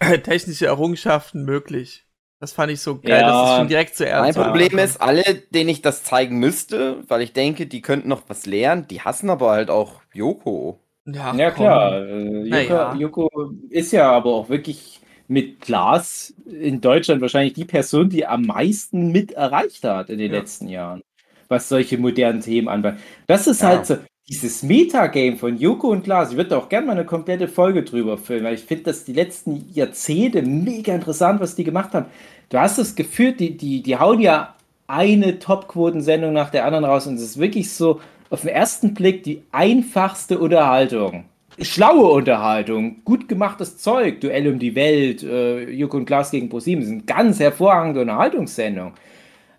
technische 0.24 0.66
Errungenschaften 0.66 1.44
möglich? 1.44 2.06
Das 2.40 2.52
fand 2.52 2.72
ich 2.72 2.80
so 2.80 2.98
geil, 2.98 3.20
Ja. 3.20 3.26
dass 3.26 3.42
es 3.42 3.54
schon 3.54 3.68
direkt 3.68 3.96
zuerst 3.96 4.22
Mein 4.22 4.34
Problem 4.34 4.78
ist, 4.78 5.00
alle, 5.00 5.22
denen 5.52 5.68
ich 5.70 5.82
das 5.82 6.02
zeigen 6.04 6.38
müsste, 6.38 7.04
weil 7.08 7.22
ich 7.22 7.32
denke, 7.32 7.66
die 7.66 7.82
könnten 7.82 8.08
noch 8.08 8.22
was 8.28 8.46
lernen, 8.46 8.86
die 8.88 9.00
hassen 9.02 9.30
aber 9.30 9.50
halt 9.50 9.70
auch 9.70 10.00
Yoko. 10.14 10.78
ja, 11.06 11.32
Ja, 11.36 11.50
klar. 11.50 11.92
Äh, 12.02 12.44
Na 12.48 12.60
Joko, 12.60 12.72
ja. 12.72 12.94
Joko 12.94 13.30
ist 13.70 13.92
ja 13.92 14.10
aber 14.10 14.30
auch 14.34 14.48
wirklich 14.48 15.00
mit 15.28 15.60
Glas 15.60 16.34
in 16.46 16.80
Deutschland 16.80 17.20
wahrscheinlich 17.22 17.52
die 17.54 17.64
Person, 17.64 18.08
die 18.10 18.26
am 18.26 18.42
meisten 18.42 19.12
mit 19.12 19.32
erreicht 19.32 19.84
hat 19.84 20.10
in 20.10 20.18
den 20.18 20.32
Ja. 20.32 20.38
letzten 20.38 20.68
Jahren, 20.68 21.02
was 21.48 21.68
solche 21.68 21.98
modernen 21.98 22.40
Themen 22.40 22.68
anbelangt. 22.68 23.00
Das 23.28 23.46
ist 23.46 23.62
Ja. 23.62 23.68
halt 23.68 23.86
so, 23.86 23.98
dieses 24.28 24.62
Metagame 24.62 25.36
von 25.36 25.58
Joko 25.58 25.88
und 25.88 26.04
Glas, 26.04 26.30
ich 26.30 26.36
würde 26.36 26.56
auch 26.56 26.68
gerne 26.68 26.86
mal 26.86 26.92
eine 26.92 27.04
komplette 27.04 27.48
Folge 27.48 27.82
drüber 27.82 28.16
filmen, 28.16 28.44
weil 28.44 28.54
ich 28.54 28.62
finde, 28.62 28.84
dass 28.84 29.04
die 29.04 29.12
letzten 29.12 29.68
Jahrzehnte 29.72 30.42
mega 30.42 30.94
interessant, 30.94 31.40
was 31.40 31.56
die 31.56 31.64
gemacht 31.64 31.92
haben. 31.94 32.06
Du 32.48 32.58
hast 32.58 32.78
das 32.78 32.94
Gefühl, 32.94 33.32
die, 33.32 33.56
die, 33.56 33.82
die 33.82 33.98
hauen 33.98 34.20
ja 34.20 34.54
eine 34.86 35.38
Top-Quotensendung 35.38 36.32
nach 36.32 36.50
der 36.50 36.64
anderen 36.64 36.84
raus 36.84 37.06
und 37.06 37.14
es 37.14 37.22
ist 37.22 37.38
wirklich 37.38 37.72
so 37.72 38.00
auf 38.30 38.42
den 38.42 38.50
ersten 38.50 38.94
Blick 38.94 39.24
die 39.24 39.42
einfachste 39.52 40.38
Unterhaltung. 40.38 41.24
Schlaue 41.60 42.10
Unterhaltung, 42.10 43.04
gut 43.04 43.28
gemachtes 43.28 43.76
Zeug, 43.78 44.20
Duell 44.20 44.48
um 44.48 44.58
die 44.58 44.74
Welt, 44.74 45.22
äh, 45.22 45.68
Joko 45.70 45.96
und 45.96 46.06
Glas 46.06 46.30
gegen 46.30 46.48
ProSieben, 46.48 46.84
sind 46.84 47.06
ganz 47.06 47.40
hervorragende 47.40 48.00
Unterhaltungssendungen. 48.00 48.94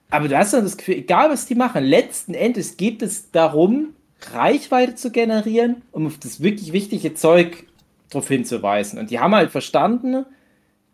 Aber 0.10 0.28
du 0.28 0.38
hast 0.38 0.54
dann 0.54 0.64
das 0.64 0.78
Gefühl, 0.78 0.96
egal 0.96 1.30
was 1.30 1.46
die 1.46 1.56
machen, 1.56 1.84
letzten 1.84 2.34
Endes 2.34 2.76
geht 2.78 3.02
es 3.02 3.32
darum, 3.32 3.90
Reichweite 4.22 4.96
zu 4.96 5.12
generieren, 5.12 5.82
um 5.92 6.08
auf 6.08 6.18
das 6.20 6.42
wirklich 6.42 6.74
wichtige 6.74 7.14
Zeug 7.14 7.66
darauf 8.10 8.28
hinzuweisen. 8.28 9.00
Und 9.00 9.12
die 9.12 9.20
haben 9.20 9.36
halt 9.36 9.52
verstanden, 9.52 10.26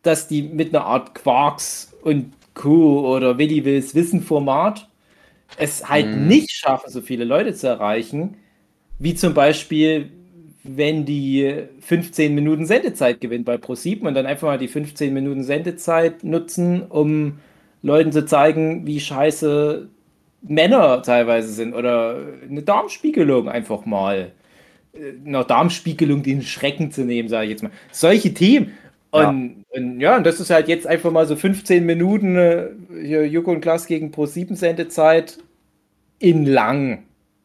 dass 0.03 0.27
die 0.27 0.43
mit 0.43 0.73
einer 0.75 0.85
Art 0.85 1.15
Quarks 1.15 1.93
und 2.03 2.33
Co. 2.53 3.15
oder 3.15 3.37
Willi 3.37 3.65
Wills 3.65 3.95
Wissen 3.95 4.21
Format 4.23 4.87
es 5.57 5.89
halt 5.89 6.15
Mhm. 6.15 6.27
nicht 6.27 6.51
schaffen, 6.51 6.89
so 6.91 7.01
viele 7.01 7.25
Leute 7.25 7.53
zu 7.53 7.67
erreichen, 7.67 8.37
wie 8.99 9.15
zum 9.15 9.33
Beispiel, 9.33 10.11
wenn 10.63 11.05
die 11.05 11.63
15 11.81 12.35
Minuten 12.35 12.65
Sendezeit 12.65 13.21
gewinnt 13.21 13.45
bei 13.45 13.57
ProSieben 13.57 14.07
und 14.07 14.15
dann 14.15 14.25
einfach 14.25 14.47
mal 14.47 14.57
die 14.59 14.67
15 14.67 15.13
Minuten 15.13 15.43
Sendezeit 15.43 16.23
nutzen, 16.23 16.83
um 16.83 17.39
Leuten 17.83 18.11
zu 18.11 18.25
zeigen, 18.25 18.85
wie 18.87 18.99
scheiße 18.99 19.89
Männer 20.49 21.01
teilweise 21.03 21.49
sind 21.51 21.73
oder 21.73 22.17
eine 22.49 22.63
Darmspiegelung 22.63 23.49
einfach 23.49 23.85
mal. 23.85 24.31
äh, 24.93 25.13
Einer 25.25 25.43
Darmspiegelung 25.43 26.23
den 26.23 26.41
Schrecken 26.41 26.91
zu 26.91 27.03
nehmen, 27.05 27.29
sage 27.29 27.45
ich 27.45 27.51
jetzt 27.51 27.63
mal. 27.63 27.71
Solche 27.91 28.33
Themen. 28.33 28.73
Und 29.11 29.65
ja. 29.73 29.81
und 29.81 29.99
ja, 30.01 30.17
und 30.17 30.25
das 30.25 30.39
ist 30.39 30.49
halt 30.49 30.67
jetzt 30.67 30.85
einfach 30.87 31.11
mal 31.11 31.25
so 31.25 31.35
15 31.35 31.85
Minuten 31.85 32.35
äh, 32.37 32.67
hier 33.01 33.27
Joko 33.27 33.51
und 33.51 33.61
Klaas 33.61 33.87
gegen 33.87 34.11
Pro 34.11 34.25
7 34.25 34.55
Sendezeit 34.55 35.37
in 36.19 36.45
lang, 36.45 37.03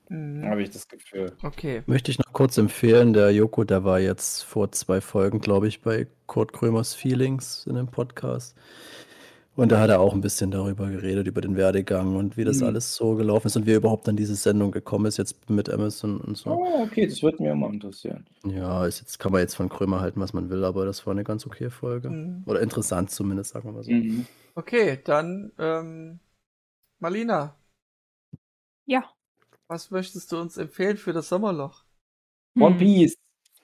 Mhm. 0.09 0.45
habe 0.47 0.63
ich 0.63 0.71
das 0.71 0.89
Gefühl. 0.89 1.33
Okay. 1.43 1.83
Möchte 1.87 2.11
ich 2.11 2.19
noch 2.19 2.33
kurz 2.35 2.59
empfehlen, 2.59 3.15
der 3.15 3.31
Joko, 3.33 3.65
der 3.65 3.85
war 3.85 3.99
jetzt 4.01 4.43
vor 4.45 4.71
zwei 4.73 5.01
Folgen, 5.01 5.41
glaube 5.41 5.69
ich, 5.69 5.81
bei 5.81 6.07
Kurt 6.27 6.53
Krömers 6.53 6.95
Feelings 6.95 7.67
in 7.67 7.77
einem 7.79 7.89
Podcast. 7.89 8.55
Und 9.55 9.71
da 9.71 9.81
hat 9.81 9.91
er 9.91 10.01
auch 10.01 10.15
ein 10.15 10.23
bisschen 10.23 10.51
darüber 10.51 10.89
geredet, 10.89 11.27
über 11.27 11.43
den 11.43 11.57
Werdegang 11.57 12.17
und 12.17 12.39
wie 12.39 12.45
das 12.45 12.61
Mhm. 12.61 12.69
alles 12.69 12.95
so 12.95 13.17
gelaufen 13.17 13.49
ist 13.49 13.57
und 13.57 13.67
wie 13.67 13.73
er 13.73 13.77
überhaupt 13.77 14.09
an 14.09 14.17
diese 14.17 14.35
Sendung 14.35 14.71
gekommen 14.73 15.05
ist, 15.07 15.19
jetzt 15.19 15.51
mit 15.51 15.69
Amazon 15.69 16.19
und 16.23 16.39
so. 16.39 16.51
Oh, 16.53 16.83
okay, 16.83 17.07
das 17.07 17.23
würde 17.23 17.43
mich 17.43 17.53
auch 17.53 17.57
mal 17.57 17.73
interessieren. 17.73 18.27
Ja, 18.47 18.87
ist 18.87 19.01
jetzt, 19.01 19.19
kann 19.19 19.31
man 19.31 19.43
jetzt 19.43 19.55
von 19.55 19.69
Krömer 19.69 20.01
halten, 20.01 20.21
was 20.21 20.33
man 20.33 20.49
will, 20.49 20.65
aber 20.65 20.87
das 20.87 21.07
war 21.07 21.13
eine 21.13 21.23
ganz 21.23 21.47
okay 21.47 21.69
Folge. 21.69 22.09
Mhm. 22.09 22.45
Oder 22.47 22.61
interessant 22.63 23.11
zumindest, 23.11 23.51
sagen 23.53 23.69
wir 23.69 23.73
mal 23.73 23.83
so. 23.85 23.93
Mhm. 23.93 24.25
Okay, 24.55 24.99
dann, 25.05 25.53
ähm, 25.59 26.19
Marlina, 26.99 27.55
Ja. 28.87 29.05
was 29.69 29.91
möchtest 29.91 30.33
du 30.33 30.39
uns 30.39 30.57
empfehlen 30.57 30.97
für 30.97 31.13
das 31.13 31.29
Sommerloch? 31.29 31.85
One 32.59 32.73
Hm. 32.73 32.79
Piece. 32.79 33.15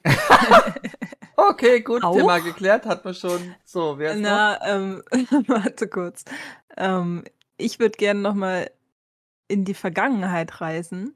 Okay, 1.40 1.82
gut, 1.82 2.02
Auch? 2.02 2.16
Thema 2.16 2.40
geklärt, 2.40 2.84
hat 2.84 3.04
man 3.04 3.14
schon. 3.14 3.54
So, 3.64 3.96
wer 3.96 4.12
ist 4.14 4.20
noch? 4.20 4.28
Na, 4.28 4.66
ähm, 4.68 5.02
warte 5.46 5.86
kurz. 5.86 6.24
Ähm, 6.76 7.22
ich 7.56 7.78
würde 7.78 7.96
gerne 7.96 8.18
nochmal 8.20 8.72
in 9.46 9.64
die 9.64 9.74
Vergangenheit 9.74 10.60
reisen. 10.60 11.14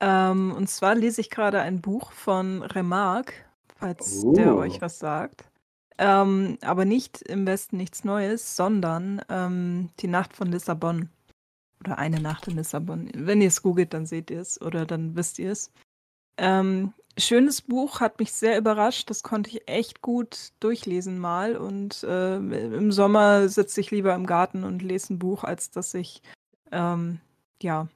Ähm, 0.00 0.52
und 0.56 0.68
zwar 0.68 0.94
lese 0.94 1.20
ich 1.20 1.30
gerade 1.30 1.60
ein 1.60 1.80
Buch 1.80 2.12
von 2.12 2.62
Remarque, 2.62 3.32
falls 3.74 4.24
der 4.28 4.54
Oh. 4.54 4.58
euch 4.60 4.80
was 4.80 5.00
sagt. 5.00 5.50
Ähm, 5.98 6.58
aber 6.60 6.84
nicht 6.84 7.22
im 7.22 7.46
Westen 7.48 7.78
nichts 7.78 8.04
Neues, 8.04 8.54
sondern 8.54 9.22
ähm, 9.28 9.90
die 9.98 10.08
Nacht 10.08 10.36
von 10.36 10.52
Lissabon. 10.52 11.08
Oder 11.80 11.98
eine 11.98 12.20
Nacht 12.20 12.46
in 12.46 12.54
Lissabon. 12.56 13.10
Wenn 13.12 13.42
ihr 13.42 13.48
es 13.48 13.60
googelt, 13.60 13.92
dann 13.92 14.06
seht 14.06 14.30
ihr 14.30 14.40
es 14.40 14.60
oder 14.60 14.86
dann 14.86 15.16
wisst 15.16 15.40
ihr 15.40 15.50
es. 15.50 15.72
Ähm, 16.38 16.92
schönes 17.18 17.62
Buch, 17.62 18.00
hat 18.00 18.18
mich 18.18 18.32
sehr 18.32 18.58
überrascht. 18.58 19.10
Das 19.10 19.22
konnte 19.22 19.50
ich 19.50 19.68
echt 19.68 20.02
gut 20.02 20.52
durchlesen 20.60 21.18
mal. 21.18 21.56
Und 21.56 22.02
äh, 22.04 22.36
im 22.36 22.92
Sommer 22.92 23.48
sitze 23.48 23.80
ich 23.80 23.90
lieber 23.90 24.14
im 24.14 24.26
Garten 24.26 24.64
und 24.64 24.82
lese 24.82 25.14
ein 25.14 25.18
Buch, 25.18 25.44
als 25.44 25.70
dass 25.70 25.94
ich 25.94 26.22
ähm, 26.72 27.20
ja 27.62 27.88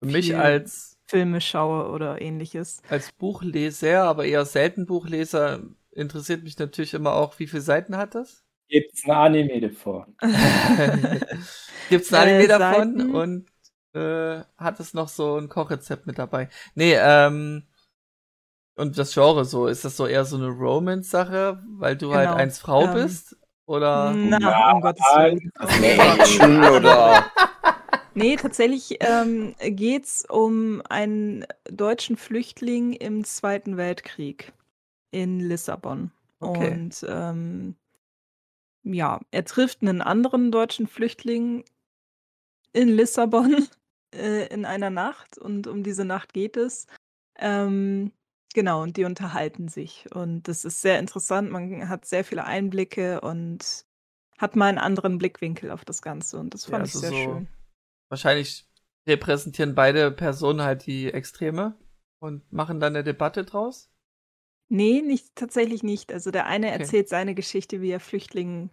Für 0.00 0.06
mich 0.06 0.36
als, 0.36 0.96
Filme 1.08 1.40
schaue 1.40 1.90
oder 1.90 2.20
ähnliches. 2.22 2.82
als 2.86 3.12
Buchleser, 3.12 4.04
aber 4.04 4.24
eher 4.26 4.44
selten 4.44 4.84
Buchleser, 4.86 5.62
interessiert 5.92 6.42
mich 6.44 6.58
natürlich 6.58 6.92
immer 6.94 7.12
auch, 7.14 7.38
wie 7.38 7.46
viele 7.46 7.62
Seiten 7.62 7.96
hat 7.96 8.14
das? 8.14 8.44
Gibt's 8.68 9.04
ein 9.04 9.10
Anime 9.10 9.60
davon? 9.60 10.16
Gibt's 11.88 12.12
ein 12.12 12.20
Anime 12.28 12.46
Äh, 12.46 12.48
davon 12.48 13.00
Seiten? 13.00 13.00
und 13.00 13.50
äh, 13.94 14.42
hat 14.56 14.80
es 14.80 14.94
noch 14.94 15.08
so 15.08 15.36
ein 15.38 15.48
Kochrezept 15.48 16.06
mit 16.06 16.18
dabei? 16.18 16.48
Nee, 16.74 16.94
ähm, 16.98 17.66
und 18.78 18.96
das 18.96 19.12
Genre 19.12 19.44
so, 19.44 19.66
ist 19.66 19.84
das 19.84 19.96
so 19.96 20.06
eher 20.06 20.24
so 20.24 20.36
eine 20.36 20.48
Romance-Sache, 20.48 21.62
weil 21.68 21.96
du 21.96 22.14
halt 22.14 22.28
Genau, 22.28 22.38
eins 22.38 22.58
Frau 22.58 22.84
ähm, 22.84 22.94
bist? 22.94 23.36
Oder? 23.66 24.12
Na, 24.14 24.72
um 24.72 24.80
Gottes 24.80 25.04
Willen. 25.04 25.52
Oder. 26.76 27.30
Nee, 28.14 28.36
tatsächlich 28.36 28.98
ähm, 29.00 29.54
geht 29.60 30.04
es 30.04 30.24
um 30.28 30.80
einen 30.88 31.44
deutschen 31.70 32.16
Flüchtling 32.16 32.92
im 32.92 33.24
Zweiten 33.24 33.76
Weltkrieg 33.76 34.52
in 35.10 35.40
Lissabon. 35.40 36.10
Okay. 36.40 36.72
Und 36.72 37.04
ähm, 37.08 37.74
ja, 38.84 39.20
er 39.32 39.44
trifft 39.44 39.82
einen 39.82 40.02
anderen 40.02 40.50
deutschen 40.50 40.86
Flüchtling 40.86 41.64
in 42.72 42.88
Lissabon 42.88 43.66
äh, 44.14 44.46
in 44.52 44.64
einer 44.64 44.90
Nacht 44.90 45.36
und 45.36 45.66
um 45.66 45.82
diese 45.82 46.04
Nacht 46.04 46.32
geht 46.32 46.56
es. 46.56 46.86
Ähm, 47.38 48.12
genau, 48.54 48.82
und 48.82 48.96
die 48.96 49.04
unterhalten 49.04 49.68
sich. 49.68 50.06
Und 50.14 50.48
das 50.48 50.64
ist 50.64 50.80
sehr 50.82 50.98
interessant. 50.98 51.50
Man 51.50 51.88
hat 51.88 52.04
sehr 52.04 52.24
viele 52.24 52.44
Einblicke 52.44 53.20
und 53.20 53.84
hat 54.38 54.56
mal 54.56 54.66
einen 54.68 54.78
anderen 54.78 55.18
Blickwinkel 55.18 55.70
auf 55.70 55.84
das 55.84 56.02
Ganze. 56.02 56.38
Und 56.38 56.54
das 56.54 56.66
Ja, 56.66 56.72
fand 56.72 56.86
ich 56.86 56.94
also 56.94 57.00
sehr 57.00 57.10
so- 57.10 57.16
schön. 57.16 57.48
Wahrscheinlich 58.10 58.66
repräsentieren 59.06 59.74
beide 59.74 60.10
Personen 60.10 60.62
halt 60.62 60.86
die 60.86 61.12
Extreme 61.12 61.76
und 62.20 62.50
machen 62.52 62.80
dann 62.80 62.94
eine 62.94 63.04
Debatte 63.04 63.44
draus. 63.44 63.90
Nee, 64.70 65.00
nicht, 65.02 65.34
tatsächlich 65.34 65.82
nicht. 65.82 66.12
Also 66.12 66.30
der 66.30 66.46
eine 66.46 66.68
Okay. 66.68 66.80
erzählt 66.82 67.08
seine 67.08 67.34
Geschichte, 67.34 67.80
wie 67.80 67.90
er 67.90 68.00
Flüchtling 68.00 68.70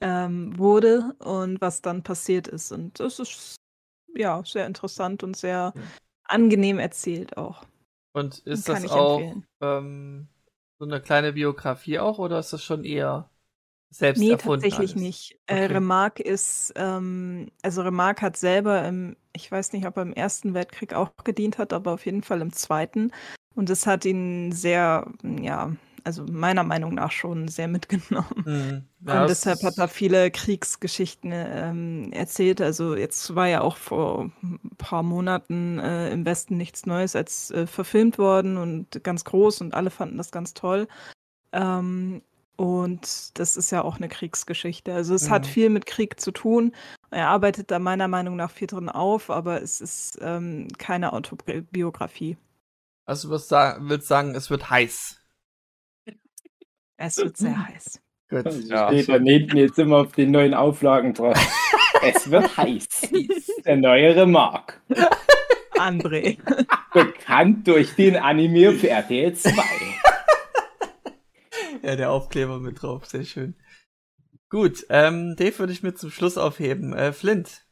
ähm, 0.00 0.56
wurde 0.58 1.14
und 1.18 1.60
was 1.60 1.82
dann 1.82 2.02
passiert 2.02 2.48
ist. 2.48 2.72
Und 2.72 2.98
das 3.00 3.18
ist 3.18 3.56
ja 4.14 4.42
sehr 4.44 4.66
interessant 4.66 5.22
und 5.22 5.36
sehr 5.36 5.72
Ja. 5.74 5.82
angenehm 6.24 6.78
erzählt 6.78 7.36
auch. 7.36 7.64
Und 8.12 8.38
ist 8.40 8.68
das 8.68 8.84
auch 8.86 9.38
ähm, 9.60 10.28
so 10.78 10.84
eine 10.84 11.00
kleine 11.00 11.32
Biografie 11.34 11.98
auch 11.98 12.18
oder 12.18 12.38
ist 12.38 12.52
das 12.52 12.62
schon 12.64 12.84
eher 12.84 13.30
selbst 13.90 14.28
Nee, 14.28 14.30
erfunden? 14.30 14.72
tatsächlich 14.72 14.74
alles? 14.74 14.96
nicht. 14.96 15.38
Äh, 15.46 15.64
Okay. 15.64 15.66
Remarque 15.66 16.20
ist, 16.22 16.72
ähm, 16.76 17.50
also 17.62 17.82
Remarque 17.82 18.22
hat 18.22 18.36
selber 18.36 18.84
im, 18.86 19.16
ich 19.32 19.50
weiß 19.50 19.72
nicht, 19.72 19.86
ob 19.86 19.96
er 19.96 20.02
im 20.02 20.12
Ersten 20.12 20.54
Weltkrieg 20.54 20.94
auch 20.94 21.10
gedient 21.24 21.58
hat, 21.58 21.72
aber 21.72 21.92
auf 21.92 22.04
jeden 22.06 22.22
Fall 22.22 22.40
im 22.40 22.52
Zweiten. 22.52 23.12
Und 23.54 23.68
das 23.70 23.86
hat 23.86 24.04
ihn 24.04 24.52
sehr, 24.52 25.06
ja, 25.22 25.72
also 26.08 26.24
meiner 26.26 26.64
Meinung 26.64 26.94
nach 26.94 27.12
schon 27.12 27.48
sehr 27.48 27.68
mitgenommen. 27.68 28.44
Hm. 28.44 28.88
Ja, 29.06 29.22
Und 29.22 29.30
es 29.30 29.40
deshalb 29.40 29.62
hat 29.62 29.78
er 29.78 29.88
viele 29.88 30.30
Kriegsgeschichten 30.30 31.30
ähm, 31.32 32.12
erzählt. 32.12 32.60
Also 32.60 32.96
jetzt 32.96 33.34
war 33.34 33.46
ja 33.46 33.60
auch 33.60 33.76
vor 33.76 34.30
ein 34.42 34.58
paar 34.78 35.02
Monaten 35.02 35.78
äh, 35.78 36.10
im 36.10 36.24
Westen 36.24 36.56
nichts 36.56 36.86
Neues 36.86 37.14
als 37.14 37.50
äh, 37.50 37.66
verfilmt 37.66 38.18
worden 38.18 38.56
und 38.56 39.04
ganz 39.04 39.24
groß 39.24 39.60
und 39.60 39.74
alle 39.74 39.90
fanden 39.90 40.16
das 40.16 40.30
ganz 40.32 40.54
toll. 40.54 40.88
Ähm, 41.52 42.22
und 42.56 43.38
das 43.38 43.56
ist 43.56 43.70
ja 43.70 43.82
auch 43.84 43.98
eine 43.98 44.08
Kriegsgeschichte. 44.08 44.92
Also 44.94 45.14
es 45.14 45.30
hat 45.30 45.44
Mhm. 45.44 45.48
viel 45.48 45.70
mit 45.70 45.86
Krieg 45.86 46.18
zu 46.20 46.32
tun. 46.32 46.72
Er 47.10 47.28
arbeitet 47.28 47.70
da 47.70 47.78
meiner 47.78 48.08
Meinung 48.08 48.36
nach 48.36 48.50
viel 48.50 48.66
drin 48.66 48.88
auf, 48.88 49.30
aber 49.30 49.62
es 49.62 49.80
ist 49.80 50.18
ähm, 50.22 50.68
keine 50.78 51.12
Autobiografie. 51.12 52.36
Also 53.06 53.28
du 53.28 53.48
willst 53.88 54.08
sagen, 54.08 54.34
es 54.34 54.50
wird 54.50 54.70
heiß. 54.70 55.17
Es 56.98 57.16
wird 57.16 57.36
sehr 57.38 57.56
heiß. 57.68 58.00
Gut. 58.28 58.44
Also 58.44 58.60
Ja. 58.68 58.88
steht 58.88 59.08
da 59.08 59.18
hinten 59.18 59.56
jetzt 59.56 59.78
immer 59.78 59.98
auf 59.98 60.12
den 60.12 60.30
neuen 60.32 60.52
Auflagen 60.52 61.14
drauf. 61.14 61.38
es 62.02 62.30
wird 62.30 62.54
heiß. 62.58 63.08
Der 63.64 63.76
neue 63.76 64.14
Remark. 64.14 64.82
André. 65.78 66.38
Bekannt 66.92 67.66
durch 67.68 67.94
den 67.94 68.16
Anime 68.16 68.72
für 68.72 68.90
RTL 68.90 69.32
2. 69.34 69.52
Ja, 71.82 71.94
der 71.96 72.10
Aufkleber 72.10 72.58
mit 72.58 72.82
drauf, 72.82 73.06
sehr 73.06 73.24
schön. 73.24 73.54
Gut, 74.50 74.84
ähm, 74.90 75.36
Dave 75.36 75.58
würde 75.60 75.72
ich 75.72 75.82
mir 75.84 75.94
zum 75.94 76.10
Schluss 76.10 76.36
aufheben. 76.36 76.92
Äh, 76.92 77.12
Flint. 77.12 77.64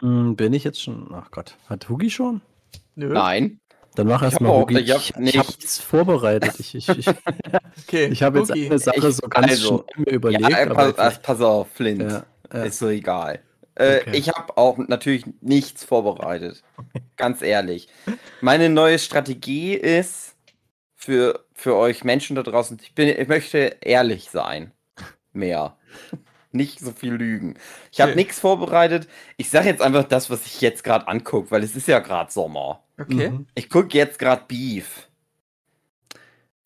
Hm, 0.00 0.36
bin 0.36 0.52
ich 0.52 0.64
jetzt 0.64 0.82
schon? 0.82 1.08
Ach 1.14 1.30
Gott, 1.30 1.56
hat 1.68 1.88
Hugi 1.88 2.10
schon? 2.10 2.42
Nö. 2.94 3.08
Nein. 3.08 3.60
Dann 3.96 4.08
mach 4.08 4.20
Ich 4.22 4.24
erst 4.26 4.34
hab 4.36 4.42
mal 4.42 4.52
Hugi. 4.60 4.78
ich 4.78 4.92
habe 5.12 5.22
nichts 5.22 5.78
vorbereitet. 5.80 6.54
Ich, 6.58 6.74
ich, 6.74 6.88
ich, 6.88 7.06
Okay. 7.86 8.06
ich 8.06 8.22
habe 8.22 8.38
jetzt 8.40 8.50
eine 8.52 8.78
Sache 8.78 9.08
Ich- 9.08 9.16
so 9.16 9.28
ganz 9.28 9.50
also, 9.50 9.84
schnell 9.94 10.14
überlegt. 10.14 10.48
ja, 10.48 10.58
äh, 10.58 10.68
aber 10.68 10.92
pass, 10.92 11.20
pass 11.22 11.40
auf, 11.40 11.68
Flint. 11.72 12.02
ja, 12.02 12.24
ja. 12.52 12.62
Ist 12.64 12.78
so 12.78 12.88
egal. 12.88 13.40
Äh, 13.76 13.98
Okay. 14.00 14.16
Ich 14.16 14.28
habe 14.28 14.56
auch 14.56 14.78
natürlich 14.78 15.24
nichts 15.40 15.84
vorbereitet. 15.84 16.62
Ganz 17.16 17.42
ehrlich. 17.42 17.88
Meine 18.40 18.68
neue 18.68 18.98
Strategie 18.98 19.74
ist 19.74 20.36
für, 20.94 21.44
für 21.52 21.74
euch 21.76 22.04
Menschen 22.04 22.36
da 22.36 22.42
draußen, 22.44 22.78
ich, 22.82 22.94
bin, 22.94 23.08
ich 23.08 23.28
möchte 23.28 23.76
ehrlich 23.80 24.30
sein. 24.30 24.70
Mehr. 25.32 25.76
Nicht 26.52 26.78
so 26.78 26.92
viel 26.92 27.14
lügen. 27.14 27.56
Ich 27.90 28.00
habe 28.00 28.12
Okay. 28.12 28.20
nichts 28.20 28.38
vorbereitet. 28.38 29.08
Ich 29.36 29.50
sage 29.50 29.66
jetzt 29.68 29.82
einfach 29.82 30.04
das, 30.04 30.30
was 30.30 30.46
ich 30.46 30.60
jetzt 30.60 30.84
gerade 30.84 31.08
angucke, 31.08 31.50
weil 31.50 31.64
es 31.64 31.74
ist 31.74 31.88
ja 31.88 31.98
gerade 31.98 32.30
Sommer. 32.30 32.83
Okay. 32.98 33.30
Mhm. 33.30 33.46
Ich 33.54 33.68
gucke 33.68 33.96
jetzt 33.96 34.18
gerade 34.18 34.42
Beef. 34.46 35.08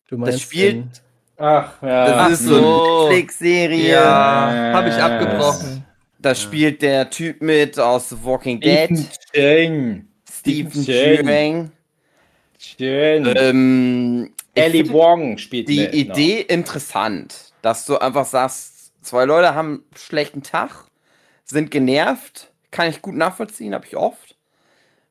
Du 0.07 0.17
meinst 0.17 0.41
spielt- 0.41 0.73
den- 0.75 0.91
Ach, 1.37 1.81
ja. 1.81 2.05
Das 2.05 2.15
Ach 2.17 2.29
ist 2.31 2.43
so 2.45 2.55
eine 2.57 3.03
Netflix-Serie. 3.07 3.91
Ja, 3.93 4.71
habe 4.73 4.89
ich 4.89 4.95
abgebrochen. 4.95 5.85
Da 6.19 6.35
spielt 6.35 6.81
der 6.81 7.09
Typ 7.09 7.41
mit 7.41 7.79
aus 7.79 8.09
The 8.09 8.17
Walking 8.23 8.59
Dead. 8.59 8.89
Stephen 8.89 9.07
Chang. 9.33 10.07
Stephen 10.29 10.85
Chang. 10.85 11.25
Chang. 11.25 11.71
Schön. 12.57 13.33
Ähm, 13.37 14.33
Ellie 14.53 14.89
Wong 14.91 15.37
spielt 15.37 15.69
die 15.69 15.79
mit? 15.79 15.93
Idee 15.93 16.41
interessant, 16.41 17.53
dass 17.61 17.85
du 17.85 17.97
einfach 17.97 18.25
sagst, 18.25 18.91
zwei 19.01 19.23
Leute 19.23 19.55
haben 19.55 19.75
einen 19.75 19.83
schlechten 19.95 20.43
Tag, 20.43 20.87
sind 21.45 21.71
genervt, 21.71 22.51
kann 22.69 22.89
ich 22.89 23.01
gut 23.01 23.15
nachvollziehen, 23.15 23.73
habe 23.73 23.85
ich 23.87 23.95
oft, 23.95 24.28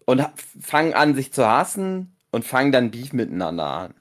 und 0.08 0.24
fangen 0.58 0.94
an, 0.94 1.14
sich 1.14 1.34
zu 1.34 1.46
hassen 1.46 2.16
und 2.30 2.42
fangen 2.46 2.72
dann 2.72 2.90
Beef 2.90 3.12
miteinander 3.12 3.66
an. 3.66 3.94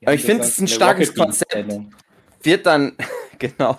Ja, 0.00 0.10
ich 0.12 0.22
das 0.22 0.26
finde, 0.26 0.42
es 0.42 0.48
ist 0.50 0.60
ein 0.62 0.68
starkes 0.68 1.14
Konzept. 1.14 1.72
Wird 2.42 2.66
dann, 2.66 2.96
genau, 3.38 3.78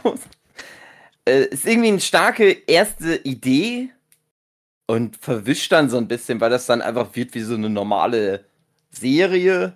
äh, 1.28 1.48
ist 1.48 1.68
irgendwie 1.68 1.90
eine 1.90 2.00
starke 2.00 2.50
erste 2.66 3.18
Idee 3.18 3.90
und 4.86 5.18
verwischt 5.18 5.70
dann 5.74 5.90
so 5.90 5.98
ein 5.98 6.08
bisschen, 6.08 6.40
weil 6.40 6.50
das 6.50 6.66
dann 6.66 6.82
einfach 6.82 7.14
wird 7.14 7.34
wie 7.36 7.42
so 7.42 7.56
eine 7.56 7.70
normale 7.70 8.46
Serie. 8.90 9.74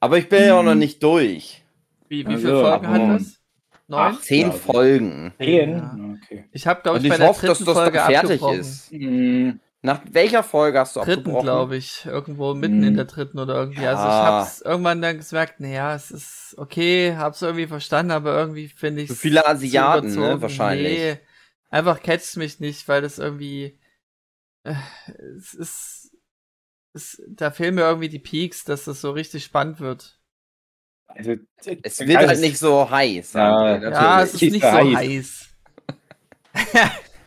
Aber 0.00 0.18
ich 0.18 0.28
bin 0.28 0.44
ja 0.44 0.54
auch 0.54 0.62
noch 0.62 0.74
nicht 0.74 1.02
durch. 1.02 1.62
Wie, 2.08 2.28
wie 2.28 2.34
Also, 2.34 2.48
viele 2.48 2.60
Folgen 2.60 2.88
hat 2.88 3.08
das? 3.08 3.40
Neun? 3.88 4.18
Zehn 4.20 4.50
Ja, 4.50 4.54
okay. 4.54 4.58
Folgen. 4.58 5.32
Zehn? 5.38 5.70
Ja. 5.76 5.98
Okay. 6.22 6.44
Ich 6.52 6.66
habe, 6.66 6.82
glaube 6.82 6.98
Und 6.98 7.04
ich, 7.04 7.06
ich 7.06 7.08
bei 7.08 7.16
der 7.18 7.28
hoffe, 7.28 7.46
dass 7.46 7.58
dritten 7.58 7.64
das 7.64 7.80
dann 7.82 7.92
Folge 7.92 7.98
fertig 7.98 8.42
abgebrochen. 8.42 8.60
ist. 8.60 8.90
Hm, 8.90 9.60
Nach 9.82 10.02
welcher 10.10 10.42
Folge 10.42 10.78
hast 10.78 10.96
du 10.96 11.00
Dritten, 11.00 11.30
abgebrochen? 11.30 11.48
glaube 11.48 11.76
ich. 11.76 12.04
Irgendwo 12.06 12.52
mitten 12.54 12.82
Hm. 12.82 12.88
in 12.88 12.94
der 12.94 13.04
dritten 13.06 13.38
oder 13.38 13.54
irgendwie. 13.54 13.86
Also 13.86 14.06
ich 14.08 14.14
Ja. 14.14 14.26
hab's 14.26 14.60
irgendwann 14.60 15.00
dann 15.02 15.18
gemerkt, 15.18 15.60
naja, 15.60 15.94
es 15.94 16.10
ist 16.10 16.54
okay, 16.58 17.16
hab's 17.16 17.40
irgendwie 17.42 17.66
verstanden, 17.66 18.12
aber 18.12 18.36
irgendwie 18.38 18.68
finde 18.68 19.02
ich 19.02 19.10
So 19.10 19.14
viele 19.14 19.46
Asiaten, 19.46 20.14
ne, 20.20 20.40
wahrscheinlich. 20.42 21.00
Nee, 21.00 21.18
einfach 21.70 22.02
catcht 22.02 22.36
mich 22.36 22.60
nicht, 22.60 22.86
weil 22.88 23.00
das 23.02 23.18
irgendwie 23.18 23.78
äh, 24.64 24.74
es 25.38 25.54
ist 25.54 26.16
es, 26.94 27.22
da 27.28 27.50
fehlen 27.52 27.76
mir 27.76 27.82
irgendwie 27.82 28.08
die 28.10 28.18
Peaks, 28.20 28.64
dass 28.64 28.84
das 28.86 29.00
so 29.02 29.12
richtig 29.12 29.44
spannend 29.44 29.80
wird. 29.80 30.20
also, 31.06 31.34
Es 31.82 32.00
wird 32.00 32.18
halt 32.20 32.40
nicht 32.40 32.58
so 32.58 32.88
heiß. 32.90 33.32
Ja, 33.34 33.76
ja, 33.82 33.90
Ja, 33.90 34.22
es 34.22 34.34
ist 34.34 34.50
nicht 34.50 34.62
so 34.64 34.72
heiß. 34.72 34.94
heiß. 34.94 35.48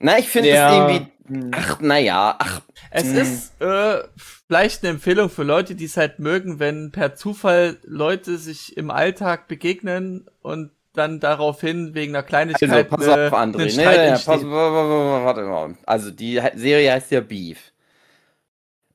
Na, 0.00 0.18
ich 0.18 0.28
finde 0.28 0.50
Ja. 0.50 0.68
es 0.68 0.72
irgendwie. 0.72 1.11
Ach, 1.52 1.80
naja, 1.80 2.34
ach, 2.38 2.60
Es 2.90 3.04
Mhm. 3.04 3.16
ist 3.18 3.60
äh, 3.62 4.02
vielleicht 4.16 4.82
eine 4.82 4.90
Empfehlung 4.90 5.30
für 5.30 5.44
Leute, 5.44 5.74
die 5.74 5.84
es 5.84 5.96
halt 5.96 6.18
mögen, 6.18 6.58
wenn 6.58 6.90
per 6.90 7.14
Zufall 7.14 7.78
Leute 7.84 8.38
sich 8.38 8.76
im 8.76 8.90
Alltag 8.90 9.46
begegnen 9.48 10.26
und 10.42 10.72
dann 10.94 11.20
daraufhin 11.20 11.94
wegen 11.94 12.14
einer 12.14 12.22
Kleinigkeit 12.24 12.70
also 12.70 12.84
pass 12.84 13.08
eine- 13.08 13.26
auf, 13.28 13.32
André. 13.32 13.60
einen 13.60 13.64
Ne, 13.66 13.70
Streit 13.70 13.96
ja, 13.98 14.04
entsteht. 14.14 14.26
pass, 14.26 14.44
warte 14.44 15.42
mal. 15.42 15.74
Also 15.86 16.10
die 16.10 16.40
Serie 16.54 16.92
heißt 16.92 17.10
ja 17.12 17.20
Beef. 17.20 17.72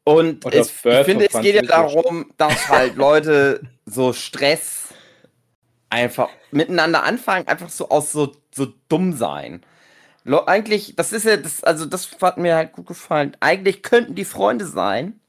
Und 0.03 0.45
es, 0.53 0.67
ich 0.67 0.73
finde, 1.05 1.25
es 1.29 1.39
geht 1.41 1.55
ja 1.55 1.61
darum, 1.63 2.31
dass 2.37 2.69
halt 2.69 2.95
Leute 2.95 3.61
so 3.85 4.13
Stress 4.13 4.89
einfach 5.89 6.29
miteinander 6.51 7.03
anfangen, 7.03 7.47
einfach 7.47 7.69
so 7.69 7.89
aus 7.89 8.11
so, 8.11 8.33
so 8.53 8.67
dumm 8.89 9.13
sein. 9.13 9.63
Lo- 10.27 10.45
Eigentlich, 10.45 10.95
das 10.97 11.13
ist 11.13 11.23
ja, 11.23 11.37
das, 11.37 11.63
also 11.63 11.85
das 11.85 12.09
hat 12.21 12.37
mir 12.37 12.55
halt 12.55 12.73
gut 12.73 12.87
gefallen. 12.87 13.35
Eigentlich 13.39 13.81
könnten 13.81 14.13
die 14.13 14.25
Freunde 14.25 14.65
sein, 14.65 15.19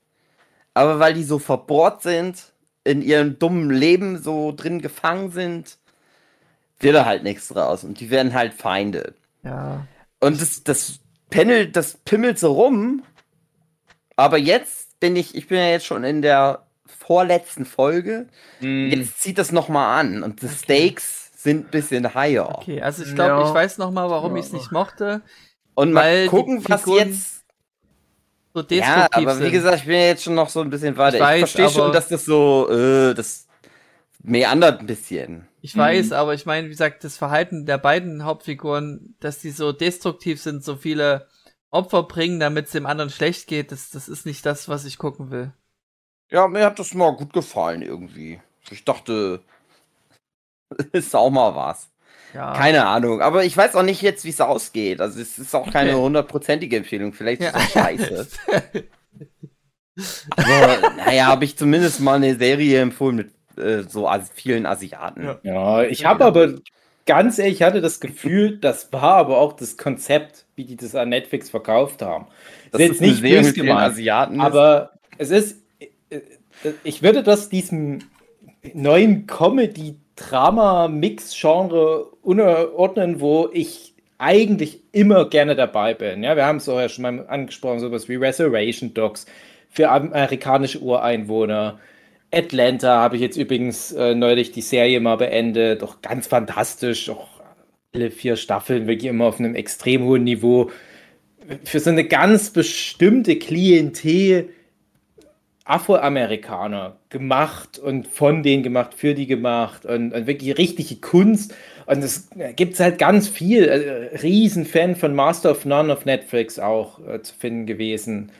aber 0.75 0.99
weil 0.99 1.15
die 1.15 1.23
so 1.23 1.39
verbohrt 1.39 2.03
sind, 2.03 2.53
in 2.83 3.01
ihrem 3.01 3.39
dummen 3.39 3.71
Leben 3.71 4.21
so 4.21 4.53
drin 4.53 4.81
gefangen 4.83 5.31
sind, 5.31 5.79
wird 6.81 6.97
da 6.97 7.05
halt 7.05 7.23
nichts 7.23 7.49
draus. 7.49 7.85
Und 7.85 8.01
die 8.01 8.11
werden 8.11 8.35
halt 8.35 8.55
Feinde. 8.55 9.15
Ja. 9.45 9.87
Und 10.21 10.41
das, 10.41 10.65
das 10.65 10.99
pendelt, 11.31 11.77
das 11.77 11.97
pimmelt 11.99 12.39
so 12.41 12.53
rum. 12.53 13.05
Aber 14.17 14.37
jetzt 14.37 14.99
bin 14.99 15.15
ich, 15.15 15.37
ich 15.37 15.47
bin 15.47 15.59
ja 15.59 15.69
jetzt 15.69 15.87
schon 15.87 16.03
in 16.03 16.23
der 16.23 16.67
vorletzten 16.87 17.65
Folge. 17.65 18.27
Mm. 18.61 18.89
Jetzt 18.89 19.21
zieht 19.21 19.39
das 19.39 19.53
nochmal 19.53 20.01
an 20.01 20.25
und 20.25 20.43
die 20.43 20.49
Stakes 20.49 21.28
sind 21.41 21.67
ein 21.67 21.71
bisschen 21.71 22.15
higher. 22.15 22.49
Okay, 22.59 22.81
also 22.83 23.05
ich 23.05 23.15
glaube, 23.15 23.43
Ja. 23.43 23.49
ich 23.49 23.55
weiß 23.55 23.79
noch 23.79 23.93
mal, 23.93 24.11
warum 24.11 24.35
ich 24.37 24.47
es 24.47 24.53
nicht 24.53 24.73
mochte. 24.73 25.23
Und 25.75 25.95
Weil 25.95 26.25
mal 26.25 26.29
gucken, 26.29 26.65
was 26.69 26.85
jetzt. 26.87 27.45
So 28.55 28.61
Ja, 28.61 28.67
destruktiv 28.67 29.29
aber 29.29 29.39
wie 29.39 29.43
sind. 29.45 29.53
gesagt, 29.53 29.77
ich 29.79 29.85
bin 29.85 29.95
ja 29.95 30.01
jetzt 30.07 30.25
schon 30.25 30.35
noch 30.35 30.49
so 30.49 30.61
ein 30.61 30.71
bisschen 30.71 30.97
weiter. 30.97 31.19
Ich 31.19 31.35
Ich, 31.45 31.51
verstehe 31.53 31.71
schon, 31.71 31.83
aber- 31.85 31.93
dass 31.93 32.09
das 32.09 32.25
so, 32.25 32.69
äh, 32.71 33.15
das 33.15 33.47
meandert 34.23 34.81
ein 34.81 34.87
bisschen. 34.87 35.47
Ich 35.61 35.77
weiß, 35.77 36.07
Mhm. 36.07 36.13
aber 36.15 36.35
ich 36.35 36.45
meine, 36.45 36.67
wie 36.67 36.71
gesagt, 36.71 37.05
das 37.05 37.17
Verhalten 37.17 37.67
der 37.67 37.79
beiden 37.79 38.25
Hauptfiguren, 38.25 39.15
dass 39.21 39.39
die 39.39 39.51
so 39.51 39.71
destruktiv 39.71 40.43
sind, 40.43 40.65
so 40.65 40.75
viele 40.75 41.29
Opfer 41.71 42.03
bringen, 42.03 42.41
damit 42.41 42.67
es 42.67 42.73
dem 42.73 42.87
anderen 42.87 43.11
schlecht 43.11 43.47
geht, 43.47 43.71
das, 43.71 43.91
das 43.91 44.09
ist 44.09 44.27
nicht 44.27 44.45
das, 44.45 44.69
was 44.69 44.85
ich 44.87 44.99
gucken 44.99 45.31
will. 45.31 45.53
Ja, 46.31 46.49
mir 46.49 46.65
hat 46.65 46.79
das 46.81 46.95
mal 46.95 47.13
gut 47.15 47.33
gefallen 47.33 47.83
irgendwie. 47.83 48.41
Ich 48.71 48.85
dachte, 48.85 49.41
ist 50.93 51.15
auch 51.15 51.31
mal 51.31 51.55
was. 51.55 51.91
Ja. 52.35 52.53
Keine 52.53 52.87
Ahnung, 52.87 53.23
aber 53.23 53.45
ich 53.45 53.57
weiß 53.57 53.75
auch 53.75 53.83
nicht 53.83 54.03
jetzt, 54.03 54.25
wie 54.25 54.31
es 54.31 54.41
ausgeht. 54.41 55.01
Also 55.01 55.19
es 55.21 55.39
ist 55.39 55.55
auch 55.55 55.71
keine 55.73 55.97
hundertprozentige 55.97 56.77
Empfehlung. 56.77 57.15
Vielleicht 57.15 57.41
ist 57.43 57.53
Ja. 57.55 57.59
es 57.59 57.73
scheiße. 57.73 58.29
Aber 60.37 60.93
naja, 60.97 61.27
habe 61.27 61.45
ich 61.45 61.57
zumindest 61.57 62.01
mal 62.01 62.15
eine 62.17 62.37
Serie 62.37 62.81
empfohlen 62.81 63.17
mit 63.17 63.31
äh, 63.59 63.83
so 63.89 64.09
as 64.09 64.31
vielen 64.33 64.65
Asiaten. 64.67 65.25
Ja. 65.25 65.39
Ja, 65.43 65.83
ich 65.83 66.05
habe 66.05 66.25
aber 66.25 66.55
ganz 67.05 67.39
ehrlich, 67.39 67.55
ich 67.55 67.63
hatte 67.63 67.81
das 67.81 67.99
Gefühl, 67.99 68.59
das 68.59 68.93
war 68.93 69.17
aber 69.17 69.39
auch 69.39 69.55
das 69.55 69.77
Konzept, 69.77 70.47
wie 70.55 70.65
die 70.65 70.77
das 70.77 70.95
an 70.95 71.09
Netflix 71.09 71.51
verkauft 71.51 72.03
haben. 72.03 72.27
Das 72.71 72.81
ist 72.81 72.89
jetzt 72.89 73.01
nicht 73.01 73.23
böse 73.23 73.53
gemeint, 73.55 73.93
Asiaten. 73.93 74.35
ist. 74.37 74.41
Aber 74.41 74.91
es 75.17 75.31
ist, 75.31 75.63
äh, 75.81 76.21
ich 76.85 77.03
würde 77.03 77.25
das 77.25 77.49
diesem 77.49 78.01
neuen 78.75 79.27
Comedy-Drama-Mix-Genre 80.19 82.05
unterordnen, 82.23 83.21
wo 83.21 83.49
ich 83.53 83.95
eigentlich 84.19 84.81
immer 84.93 85.29
gerne 85.29 85.55
dabei 85.55 85.95
bin. 85.95 86.23
Ja, 86.25 86.37
wir 86.37 86.45
haben 86.45 86.57
es 86.57 86.65
vorher 86.65 86.89
schon 86.89 87.03
mal 87.03 87.27
angesprochen, 87.29 87.79
sowas 87.81 88.09
wie 88.09 88.17
Reservation 88.17 88.93
Dogs 88.95 89.27
für 89.71 89.89
amerikanische 89.91 90.81
Ureinwohner. 90.81 91.79
Atlanta 92.33 93.01
habe 93.01 93.17
ich 93.17 93.23
jetzt 93.23 93.37
übrigens 93.37 93.93
äh, 93.93 94.15
neulich 94.15 94.51
die 94.53 94.61
Serie 94.61 95.01
mal 95.01 95.17
beendet. 95.17 95.83
Doch 95.83 96.03
ganz 96.03 96.27
fantastisch. 96.27 97.09
Auch 97.09 97.29
alle 97.95 98.11
vier 98.11 98.37
Staffeln 98.37 98.87
wirklich 98.87 99.09
immer 99.09 99.27
auf 99.27 99.39
einem 99.39 99.55
extrem 99.55 100.03
hohen 100.05 100.25
Niveau. 100.25 100.71
Für 101.65 101.81
so 101.81 101.91
eine 101.91 102.05
ganz 102.05 102.51
bestimmte 102.51 103.37
Klientel 103.37 104.51
Afroamerikaner 105.69 106.97
gemacht 107.11 107.79
und 107.79 108.07
von 108.07 108.43
denen 108.43 108.63
gemacht, 108.63 108.95
für 108.95 109.15
die 109.15 109.27
gemacht 109.27 109.85
und, 109.85 110.15
und 110.15 110.27
wirklich 110.27 110.57
richtige 110.57 110.97
Kunst. 110.97 111.55
Und 111.85 112.03
es 112.03 112.31
gibt 112.57 112.81
halt 112.81 112.99
ganz 112.99 113.29
viel. 113.29 113.69
Also, 113.69 113.87
Riesenfan 114.23 114.97
von 114.97 115.15
Master 115.15 115.51
of 115.51 115.67
None 115.67 115.93
auf 115.93 116.07
Netflix 116.07 116.59
auch 116.59 117.07
äh, 117.07 117.21
zu 117.21 117.35
finden 117.35 117.67
gewesen. 117.67 118.33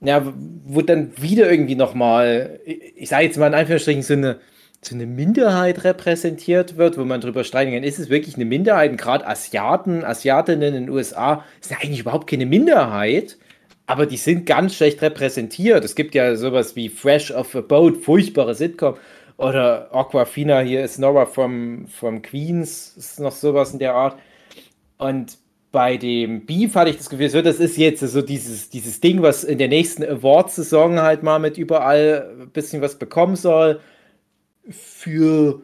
Ja, 0.00 0.22
wo 0.64 0.80
dann 0.80 1.12
wieder 1.20 1.50
irgendwie 1.50 1.76
nochmal, 1.76 2.60
ich 2.64 3.10
sage 3.10 3.24
jetzt 3.24 3.38
mal 3.38 3.48
in 3.48 3.54
Anführungsstrichen, 3.54 4.02
so 4.02 4.14
eine, 4.14 4.40
so 4.80 4.94
eine 4.94 5.06
Minderheit 5.06 5.84
repräsentiert 5.84 6.78
wird, 6.78 6.98
wo 6.98 7.04
man 7.04 7.20
drüber 7.20 7.44
streiten 7.44 7.72
kann, 7.72 7.84
ist 7.84 7.98
es 7.98 8.08
wirklich 8.08 8.36
eine 8.36 8.44
Minderheit? 8.46 8.90
Und 8.90 8.96
gerade 8.96 9.26
Asiaten, 9.26 10.02
Asiatinnen 10.02 10.74
in 10.74 10.86
den 10.86 10.90
USA 10.90 11.44
ist 11.60 11.70
ja 11.70 11.76
eigentlich 11.82 12.00
überhaupt 12.00 12.28
keine 12.28 12.46
Minderheit. 12.46 13.36
Aber 13.86 14.06
die 14.06 14.16
sind 14.16 14.46
ganz 14.46 14.76
schlecht 14.76 15.02
repräsentiert. 15.02 15.84
Es 15.84 15.94
gibt 15.94 16.14
ja 16.14 16.36
sowas 16.36 16.74
wie 16.74 16.88
Fresh 16.88 17.30
off 17.32 17.54
a 17.54 17.60
Boat, 17.60 17.98
furchtbare 17.98 18.54
Sitcom. 18.54 18.96
Oder 19.36 19.94
Aquafina, 19.94 20.60
hier 20.60 20.84
ist 20.84 20.98
Nora 20.98 21.26
from, 21.26 21.86
from 21.88 22.22
Queens, 22.22 22.94
ist 22.96 23.20
noch 23.20 23.32
sowas 23.32 23.72
in 23.72 23.80
der 23.80 23.94
Art. 23.94 24.16
Und 24.96 25.38
bei 25.72 25.96
dem 25.96 26.46
Beef 26.46 26.76
hatte 26.76 26.90
ich 26.90 26.98
das 26.98 27.10
Gefühl, 27.10 27.28
so, 27.28 27.42
das 27.42 27.58
ist 27.58 27.76
jetzt 27.76 28.00
so 28.00 28.22
dieses, 28.22 28.70
dieses 28.70 29.00
Ding, 29.00 29.22
was 29.22 29.42
in 29.42 29.58
der 29.58 29.66
nächsten 29.66 30.04
Award-Saison 30.04 31.00
halt 31.00 31.24
mal 31.24 31.40
mit 31.40 31.58
überall 31.58 32.30
ein 32.42 32.50
bisschen 32.50 32.80
was 32.80 32.96
bekommen 32.96 33.34
soll. 33.34 33.80
Für 34.70 35.62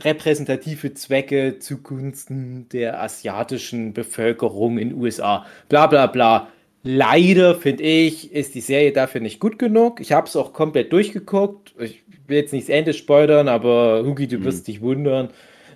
repräsentative 0.00 0.94
Zwecke 0.94 1.60
zugunsten 1.60 2.68
der 2.70 3.00
asiatischen 3.00 3.92
Bevölkerung 3.92 4.78
in 4.78 4.94
USA. 4.94 5.46
Bla 5.68 5.86
bla 5.86 6.08
bla. 6.08 6.48
Leider 6.86 7.56
finde 7.56 7.82
ich, 7.82 8.32
ist 8.32 8.54
die 8.54 8.60
Serie 8.60 8.92
dafür 8.92 9.20
nicht 9.20 9.40
gut 9.40 9.58
genug. 9.58 10.00
Ich 10.00 10.12
habe 10.12 10.28
es 10.28 10.36
auch 10.36 10.52
komplett 10.52 10.92
durchgeguckt. 10.92 11.74
Ich 11.80 12.02
will 12.28 12.36
jetzt 12.38 12.52
nicht 12.52 12.68
das 12.68 12.74
Ende 12.74 12.94
spoilern, 12.94 13.48
aber 13.48 14.04
Hugi, 14.04 14.28
du 14.28 14.44
wirst 14.44 14.68
dich 14.68 14.80
wundern. 14.80 15.30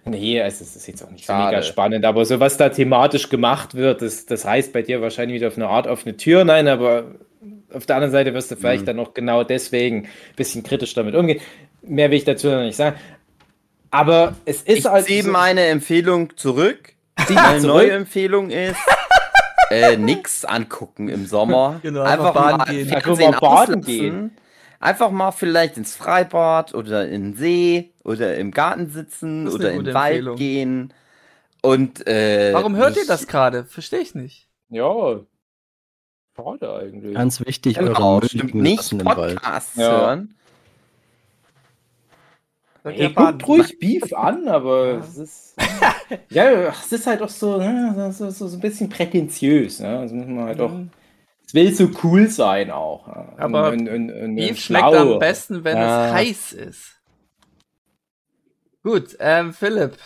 Nee, 0.05 0.39
es 0.39 0.61
ist, 0.61 0.71
es 0.71 0.77
ist 0.77 0.87
jetzt 0.87 1.03
auch 1.03 1.11
nicht 1.11 1.27
so 1.27 1.33
mega 1.35 1.63
spannend, 1.63 2.05
aber 2.05 2.25
so 2.25 2.39
was 2.41 2.57
da 2.57 2.69
thematisch 2.71 3.29
gemacht 3.29 3.75
wird, 3.75 4.01
das, 4.03 4.25
das 4.25 4.45
heißt 4.45 4.73
bei 4.73 4.83
dir 4.83 5.03
wahrscheinlich 5.03 5.35
wieder 5.37 5.49
auf 5.49 5.57
eine 5.57 5.69
Art 5.69 5.87
offene 5.87 6.17
Tür. 6.17 6.45
Nein, 6.45 6.69
aber 6.69 7.05
auf 7.73 7.87
der 7.87 7.97
anderen 7.97 8.13
Seite 8.13 8.33
wirst 8.33 8.51
du 8.51 8.57
vielleicht 8.57 8.87
dann 8.89 8.99
auch 8.99 9.13
genau 9.13 9.45
deswegen 9.45 10.05
ein 10.05 10.09
bisschen 10.37 10.63
kritisch 10.63 10.95
damit 10.95 11.15
umgehen. 11.15 11.41
Mehr 11.83 12.11
will 12.11 12.17
ich 12.19 12.25
dazu 12.25 12.49
noch 12.49 12.63
nicht 12.63 12.77
sagen. 12.77 12.97
Aber 13.91 14.37
es 14.45 14.63
ist 14.63 14.79
ich 14.79 14.85
halt. 14.87 15.07
ziehe 15.07 15.23
so- 15.25 15.31
meine 15.33 15.67
Empfehlung 15.67 16.37
zurück. 16.37 16.93
Zieh 17.27 17.35
Meine 17.35 17.59
zurück. 17.61 17.75
neue 17.75 17.91
Empfehlung 17.91 18.51
ist, 18.51 18.77
äh, 19.71 19.97
nix 19.97 20.45
angucken 20.45 21.09
im 21.09 21.27
Sommer. 21.27 21.79
Genau, 21.83 22.03
einfach 22.03 22.35
baden 22.35 22.65
gehen. 22.75 22.89
Einfach 22.93 23.03
Fernsehen 23.17 23.31
mal 23.31 23.41
baden 23.41 23.81
gehen. 23.83 24.37
Einfach 24.81 25.11
mal 25.11 25.31
vielleicht 25.33 25.77
ins 25.77 25.95
Freibad 25.95 26.75
oder 26.75 27.07
in 27.09 27.23
den 27.33 27.35
See 27.37 27.93
oder 28.03 28.37
im 28.37 28.51
Garten 28.51 28.91
sitzen 28.91 29.47
oder 29.49 29.73
in 29.73 29.85
den 29.85 29.95
Wald 29.95 30.13
Empfehlung. 30.17 30.37
gehen. 30.37 30.95
Und 31.63 32.07
äh, 32.07 32.55
Warum 32.55 32.77
hört 32.77 32.97
ihr 32.97 33.07
das 33.07 33.27
gerade? 33.27 33.65
Verstehe 33.65 34.01
ich 34.01 34.15
nicht. 34.15 34.49
Ja. 34.71 35.21
Schade 36.35 36.75
eigentlich. 36.75 37.15
Ganz 37.15 37.45
wichtig, 37.45 37.77
Genau, 37.77 38.15
eure 38.17 38.27
stimmt 38.27 38.55
nicht 38.55 38.77
lassen 38.79 39.01
im 39.01 39.07
Wald. 39.07 39.35
Podcasts 39.35 39.77
Ja. 39.77 39.91
hören. 39.91 40.35
Ey, 42.85 43.13
guckt 43.13 43.47
ruhig 43.47 43.79
Beef 43.79 44.11
an, 44.15 44.49
aber 44.49 44.99
es 45.01 45.19
ist. 45.19 45.55
ja, 46.31 46.69
es 46.69 46.93
ist 46.93 47.07
halt 47.07 47.23
auch 47.23 47.29
so, 47.29 47.59
ne, 47.59 48.13
so, 48.13 48.31
so, 48.31 48.49
so 48.49 48.57
ein 48.57 48.61
bisschen 48.61 48.89
prätentiös. 48.89 49.81
Ne? 49.81 50.03
Das 50.03 50.13
muss 50.13 50.27
man 50.27 50.45
halt 50.45 50.61
auch. 50.61 50.73
Es 51.47 51.55
will 51.55 51.75
so 51.75 51.91
cool 52.05 52.29
sein 52.29 52.71
auch. 52.71 53.09
Aber 53.37 53.71
und, 53.71 53.89
und, 53.89 54.11
und, 54.11 54.37
Beef 54.37 54.59
schmeckt 54.59 54.85
am 54.85 55.19
besten, 55.19 55.65
wenn 55.65 55.77
Ja. 55.77 56.07
es 56.07 56.13
heiß 56.13 56.53
ist. 56.53 57.01
Gut, 58.83 59.17
ähm, 59.19 59.53
Philipp. 59.53 59.97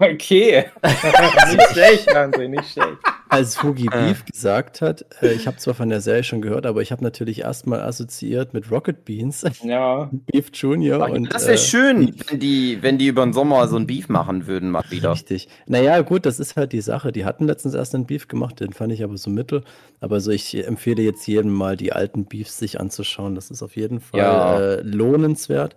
Okay. 0.00 0.64
nicht 0.82 1.68
schlecht, 1.72 2.14
André, 2.16 2.48
nicht 2.48 2.70
schlecht. 2.72 2.98
Als 3.30 3.62
Hugi 3.62 3.86
Äh. 3.86 3.90
Beef 3.90 4.24
gesagt 4.24 4.80
hat, 4.80 5.04
äh, 5.20 5.32
ich 5.32 5.46
habe 5.46 5.56
zwar 5.58 5.74
von 5.74 5.88
der 5.88 6.00
Serie 6.00 6.22
schon 6.24 6.40
gehört, 6.40 6.66
aber 6.66 6.80
ich 6.82 6.92
habe 6.92 7.02
natürlich 7.04 7.40
erstmal 7.40 7.80
assoziiert 7.80 8.54
mit 8.54 8.70
Rocket 8.70 9.04
Beans, 9.04 9.44
Ja. 9.62 10.08
Beef 10.12 10.50
Junior. 10.54 11.10
und, 11.10 11.34
Das 11.34 11.42
wäre 11.46 11.54
äh, 11.54 11.58
schön, 11.58 12.14
wenn 12.28 12.38
die, 12.38 12.78
wenn 12.80 12.96
die 12.96 13.08
über 13.08 13.24
den 13.24 13.32
Sommer 13.32 13.66
so 13.68 13.76
ein 13.76 13.86
Beef 13.86 14.08
machen 14.08 14.46
würden, 14.46 14.70
mal 14.70 14.84
wieder. 14.88 15.12
Richtig. 15.12 15.48
Naja, 15.66 16.00
gut, 16.02 16.24
das 16.26 16.38
ist 16.38 16.56
halt 16.56 16.72
die 16.72 16.80
Sache. 16.80 17.10
Die 17.12 17.24
hatten 17.24 17.46
letztens 17.46 17.74
erst 17.74 17.94
einen 17.94 18.06
Beef 18.06 18.28
gemacht, 18.28 18.60
den 18.60 18.72
fand 18.72 18.92
ich 18.92 19.02
aber 19.04 19.16
so 19.18 19.30
mittel. 19.30 19.62
Aber 20.00 20.20
so, 20.20 20.30
ich 20.30 20.64
empfehle 20.66 21.02
jetzt 21.02 21.26
jedem 21.26 21.52
mal, 21.52 21.76
die 21.76 21.92
alten 21.92 22.24
Beefs 22.24 22.56
sich 22.58 22.80
anzuschauen. 22.80 23.34
Das 23.34 23.50
ist 23.50 23.62
auf 23.62 23.76
jeden 23.76 24.00
Fall 24.00 24.20
Ja. 24.20 24.58
äh, 24.60 24.80
lohnenswert. 24.82 25.76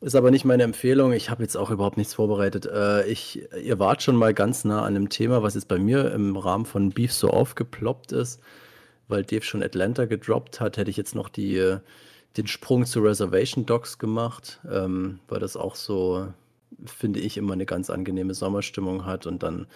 Ist 0.00 0.16
aber 0.16 0.30
nicht 0.30 0.44
meine 0.44 0.64
Empfehlung. 0.64 1.12
Ich 1.12 1.30
habe 1.30 1.42
jetzt 1.42 1.56
auch 1.56 1.70
überhaupt 1.70 1.96
nichts 1.96 2.14
vorbereitet. 2.14 2.66
Äh, 2.66 3.06
ich, 3.06 3.42
ihr 3.62 3.78
wart 3.78 4.02
schon 4.02 4.16
mal 4.16 4.34
ganz 4.34 4.64
nah 4.64 4.80
an 4.80 4.96
einem 4.96 5.08
Thema, 5.08 5.42
was 5.42 5.54
jetzt 5.54 5.68
bei 5.68 5.78
mir 5.78 6.12
im 6.12 6.36
Rahmen 6.36 6.66
von 6.66 6.90
Beef 6.90 7.12
so 7.12 7.30
aufgeploppt 7.30 8.12
ist, 8.12 8.40
weil 9.08 9.24
Dave 9.24 9.44
schon 9.44 9.62
Atlanta 9.62 10.04
gedroppt 10.06 10.60
hat, 10.60 10.76
hätte 10.76 10.90
ich 10.90 10.96
jetzt 10.96 11.14
noch 11.14 11.28
die, 11.28 11.56
äh, 11.56 11.78
den 12.36 12.46
Sprung 12.48 12.84
zu 12.86 13.00
Reservation 13.00 13.66
Dogs 13.66 13.98
gemacht, 13.98 14.60
ähm, 14.70 15.20
weil 15.28 15.40
das 15.40 15.56
auch 15.56 15.76
so, 15.76 16.28
finde 16.84 17.20
ich, 17.20 17.36
immer 17.36 17.52
eine 17.52 17.66
ganz 17.66 17.88
angenehme 17.88 18.34
Sommerstimmung 18.34 19.06
hat. 19.06 19.26
Und 19.26 19.42
dann, 19.42 19.66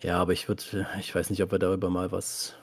ja, 0.00 0.18
aber 0.18 0.32
ich 0.32 0.48
würde, 0.48 0.62
ich 1.00 1.14
weiß 1.14 1.30
nicht, 1.30 1.42
ob 1.42 1.50
wir 1.52 1.58
darüber 1.58 1.90
mal 1.90 2.12
was, 2.12 2.54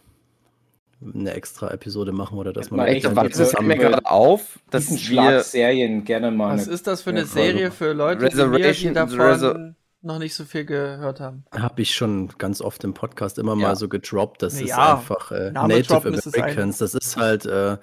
eine 1.01 1.33
extra 1.33 1.71
Episode 1.71 2.11
machen 2.11 2.37
oder 2.37 2.51
dass 2.51 2.71
man 2.71 2.77
Mal 2.79 2.83
mal 2.87 2.91
echt 2.93 3.05
das 3.05 3.39
ist 3.39 3.61
mir 3.61 3.77
gerade 3.77 4.05
auf, 4.05 4.59
dass 4.69 4.91
wir 4.91 4.97
Schlagserien 4.97 6.03
gerne 6.03 6.31
mal. 6.31 6.53
Was 6.57 6.67
ist 6.67 6.87
das 6.87 7.01
für 7.01 7.11
eine 7.11 7.25
Serie 7.25 7.71
für 7.71 7.93
Leute, 7.93 8.19
wie 8.21 8.23
wir, 8.23 8.29
die 8.29 8.63
Reservation- 8.63 8.93
davon 8.93 9.19
Reser- 9.21 9.73
noch 10.01 10.19
nicht 10.19 10.33
so 10.35 10.43
viel 10.43 10.65
gehört 10.65 11.19
haben? 11.19 11.45
Habe 11.51 11.81
ich 11.81 11.93
schon 11.95 12.29
ganz 12.37 12.61
oft 12.61 12.83
im 12.83 12.93
Podcast 12.93 13.37
immer 13.39 13.51
Ja. 13.55 13.69
mal 13.69 13.75
so 13.75 13.87
gedroppt. 13.87 14.41
Das 14.43 14.55
Na 14.55 14.61
ist 14.61 14.69
ja, 14.69 14.95
einfach 14.95 15.31
äh, 15.31 15.51
Native 15.51 15.83
droppen 15.83 16.13
ist 16.13 16.25
das. 16.25 16.33
Americans. 16.35 16.81
Ist 16.81 17.17
halt 17.17 17.45
äh, 17.45 17.77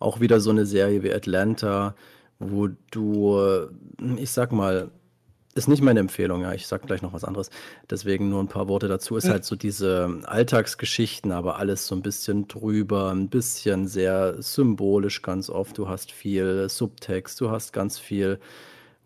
auch 0.00 0.20
wieder 0.20 0.40
so 0.40 0.50
eine 0.50 0.66
Serie 0.66 1.02
wie 1.02 1.12
Atlanta, 1.12 1.94
wo 2.40 2.68
du, 2.90 3.68
ich 4.16 4.30
sag 4.30 4.52
mal, 4.52 4.90
ist 5.58 5.68
nicht 5.68 5.82
meine 5.82 6.00
Empfehlung, 6.00 6.42
ja. 6.42 6.52
Ich 6.54 6.66
sag 6.66 6.86
gleich 6.86 7.02
noch 7.02 7.12
was 7.12 7.24
anderes. 7.24 7.50
Deswegen 7.90 8.30
nur 8.30 8.42
ein 8.42 8.48
paar 8.48 8.68
Worte 8.68 8.88
dazu. 8.88 9.16
Ist 9.16 9.28
halt 9.28 9.44
so 9.44 9.56
diese 9.56 10.20
Alltagsgeschichten, 10.24 11.32
aber 11.32 11.58
alles 11.58 11.86
so 11.86 11.94
ein 11.94 12.02
bisschen 12.02 12.48
drüber, 12.48 13.10
ein 13.10 13.28
bisschen 13.28 13.86
sehr 13.86 14.40
symbolisch 14.40 15.22
ganz 15.22 15.50
oft. 15.50 15.76
Du 15.76 15.88
hast 15.88 16.12
viel 16.12 16.68
Subtext, 16.68 17.40
du 17.40 17.50
hast 17.50 17.72
ganz 17.72 17.98
viel 17.98 18.38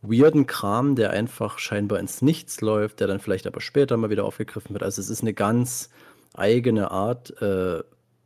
weirden 0.02 0.46
Kram, 0.46 0.96
der 0.96 1.10
einfach 1.10 1.58
scheinbar 1.58 2.00
ins 2.00 2.22
Nichts 2.22 2.60
läuft, 2.60 3.00
der 3.00 3.06
dann 3.06 3.20
vielleicht 3.20 3.46
aber 3.46 3.60
später 3.60 3.96
mal 3.96 4.10
wieder 4.10 4.24
aufgegriffen 4.24 4.74
wird. 4.74 4.82
Also 4.82 5.00
es 5.00 5.08
ist 5.08 5.22
eine 5.22 5.32
ganz 5.32 5.90
eigene 6.34 6.90
Art, 6.90 7.40
äh, 7.40 7.82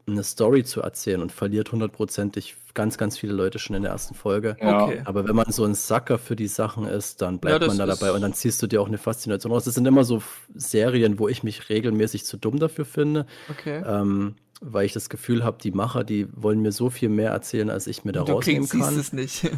eine 0.09 0.23
Story 0.23 0.63
zu 0.65 0.81
erzählen 0.83 1.21
und 1.21 1.33
verliert 1.33 1.73
hundertprozentig 1.73 2.57
ganz, 2.75 2.97
ganz 2.99 3.19
viele 3.19 3.33
Leute 3.33 3.59
schon 3.59 3.75
in 3.75 3.83
der 3.83 3.91
ersten 3.93 4.15
Folge. 4.15 4.57
Ja. 4.61 4.85
Okay. 4.85 5.03
Aber 5.05 5.27
wenn 5.27 5.35
man 5.35 5.51
so 5.51 5.65
ein 5.65 5.75
Sacker 5.75 6.19
für 6.19 6.37
die 6.37 6.47
Sachen 6.47 6.87
ist, 6.87 7.23
dann 7.23 7.39
bleibt 7.41 7.63
Ja, 7.63 7.69
man 7.69 7.79
da 7.79 7.87
dabei 7.87 8.13
und 8.13 8.21
dann 8.21 8.35
ziehst 8.35 8.63
du 8.63 8.67
dir 8.67 8.81
auch 8.83 8.87
eine 8.87 8.99
Faszination 8.99 9.51
raus. 9.53 9.65
Das 9.65 9.75
sind 9.75 9.87
immer 9.87 10.05
so 10.05 10.23
Serien, 10.55 11.19
wo 11.19 11.29
ich 11.29 11.43
mich 11.43 11.69
regelmäßig 11.69 12.25
zu 12.25 12.37
dumm 12.37 12.59
dafür 12.59 12.85
finde, 12.85 13.27
Okay. 13.51 13.83
ähm, 13.85 14.37
weil 14.61 14.87
ich 14.87 14.93
das 14.93 15.09
Gefühl 15.11 15.43
habe, 15.45 15.59
die 15.63 15.71
Macher, 15.73 16.05
die 16.05 16.29
wollen 16.35 16.63
mir 16.63 16.73
so 16.73 16.89
viel 16.91 17.09
mehr 17.09 17.31
erzählen, 17.33 17.69
als 17.71 17.87
ich 17.87 18.05
mir 18.05 18.13
da 18.13 18.23
du 18.23 18.33
rausnehmen 18.33 18.69
kann. 18.69 18.99
es 18.99 19.13
nicht. 19.13 19.51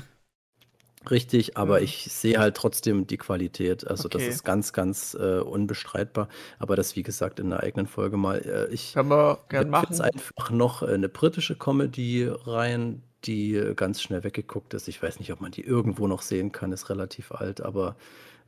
Richtig, 1.11 1.57
aber 1.57 1.79
Ja. 1.79 1.85
ich 1.85 2.05
sehe 2.13 2.39
halt 2.39 2.57
trotzdem 2.57 3.07
die 3.07 3.17
Qualität. 3.19 3.87
Also 3.87 4.09
das 4.09 4.23
Okay. 4.23 4.31
ist 4.31 4.45
ganz, 4.45 4.73
ganz 4.73 5.15
äh, 5.19 5.39
unbestreitbar. 5.39 6.29
Aber 6.59 6.77
das, 6.77 6.97
wie 6.97 7.03
gesagt, 7.03 7.41
in 7.41 7.51
der 7.51 7.61
eigenen 7.63 7.87
Folge 7.87 8.17
mal. 8.17 8.39
Äh, 8.41 8.73
ich 8.75 8.95
Kann 8.95 9.09
man 9.09 9.37
gern 9.49 9.71
machen. 9.71 10.01
einfach 10.01 10.51
noch 10.51 10.83
äh, 10.83 10.87
eine 10.93 11.09
britische 11.09 11.57
Comedy 11.57 12.29
rein, 12.29 13.03
die 13.25 13.55
äh, 13.55 13.75
ganz 13.75 14.03
schnell 14.03 14.25
weggeguckt 14.25 14.75
ist. 14.75 14.89
Ich 14.89 15.03
weiß 15.03 15.19
nicht, 15.21 15.33
ob 15.33 15.41
man 15.41 15.53
die 15.53 15.63
irgendwo 15.65 16.07
noch 16.09 16.23
sehen 16.23 16.53
kann, 16.53 16.73
ist 16.73 16.91
relativ 16.91 17.33
alt, 17.33 17.61
aber 17.61 17.97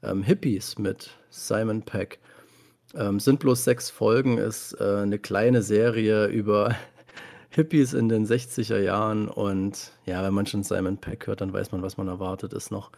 ähm, 0.03 0.23
Hippies 0.23 0.79
mit 0.79 1.11
Simon 1.31 1.83
Peck. 1.83 2.19
Ähm, 2.95 3.21
sind 3.21 3.39
bloß 3.39 3.63
sechs 3.65 3.89
Folgen, 3.91 4.39
ist 4.39 4.73
äh, 4.81 5.03
eine 5.03 5.19
kleine 5.21 5.63
Serie 5.63 6.27
über 6.27 6.75
Hippies 7.51 7.93
in 7.95 8.09
den 8.09 8.27
60er 8.27 8.79
Jahren 8.79 9.29
und 9.29 9.93
ja, 10.07 10.23
wenn 10.23 10.33
man 10.35 10.47
schon 10.47 10.63
Simon 10.63 10.99
Peck 10.99 11.27
hört, 11.27 11.41
dann 11.41 11.53
weiß 11.53 11.73
man, 11.73 11.83
was 11.83 11.97
man 11.97 12.07
erwartet. 12.09 12.53
Ist 12.53 12.71
noch 12.71 12.93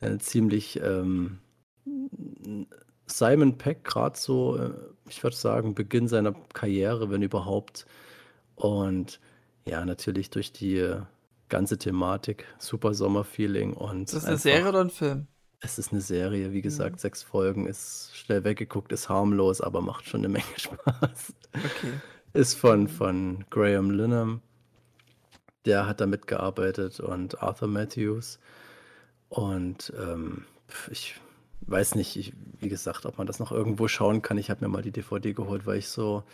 äh, 0.00 0.18
ziemlich 0.18 0.80
ähm, 0.82 1.38
Simon 3.06 3.56
Peck 3.58 3.84
gerade 3.84 4.18
so, 4.18 4.56
äh, 4.58 4.70
ich 5.08 5.22
würde 5.22 5.36
sagen, 5.36 5.74
Beginn 5.74 6.08
seiner 6.08 6.32
Karriere, 6.52 7.10
wenn 7.10 7.22
überhaupt. 7.22 7.86
Und 8.56 9.20
ja, 9.64 9.84
natürlich 9.84 10.30
durch 10.30 10.52
die 10.52 10.76
äh, 10.78 11.00
ganze 11.48 11.78
Thematik, 11.78 12.44
super 12.58 12.94
Sommerfeeling 12.94 13.72
und 13.74 14.02
Ist 14.04 14.14
das 14.14 14.24
eine 14.24 14.32
einfach- 14.32 14.42
Serie 14.42 14.68
oder 14.68 14.80
ein 14.80 14.90
Film? 14.90 15.26
es 15.60 15.78
ist 15.78 15.90
eine 15.92 16.02
Serie, 16.02 16.52
wie 16.52 16.60
gesagt, 16.62 16.96
Mhm. 16.96 16.98
sechs 17.00 17.22
Folgen, 17.22 17.66
ist 17.66 18.10
schnell 18.14 18.44
weggeguckt, 18.44 18.92
ist 18.92 19.08
harmlos, 19.08 19.60
aber 19.62 19.80
macht 19.80 20.06
schon 20.06 20.20
eine 20.20 20.28
Menge 20.28 20.44
Spaß. 20.56 21.32
Okay. 21.54 21.92
Ist 22.36 22.52
von, 22.52 22.86
von 22.86 23.46
Graham 23.48 23.90
Linnam. 23.90 24.42
Der 25.64 25.86
hat 25.86 26.02
da 26.02 26.06
mitgearbeitet 26.06 27.00
und 27.00 27.42
Arthur 27.42 27.66
Matthews. 27.66 28.38
Und 29.30 29.90
ähm, 29.98 30.44
ich 30.90 31.18
weiß 31.62 31.94
nicht, 31.94 32.14
ich, 32.16 32.34
wie 32.60 32.68
gesagt, 32.68 33.06
ob 33.06 33.16
man 33.16 33.26
das 33.26 33.38
noch 33.38 33.52
irgendwo 33.52 33.88
schauen 33.88 34.20
kann. 34.20 34.36
Ich 34.36 34.50
habe 34.50 34.62
mir 34.62 34.70
mal 34.70 34.82
die 34.82 34.90
DVD 34.90 35.32
geholt, 35.32 35.64
weil 35.64 35.78
ich 35.78 35.88
so 35.88 36.24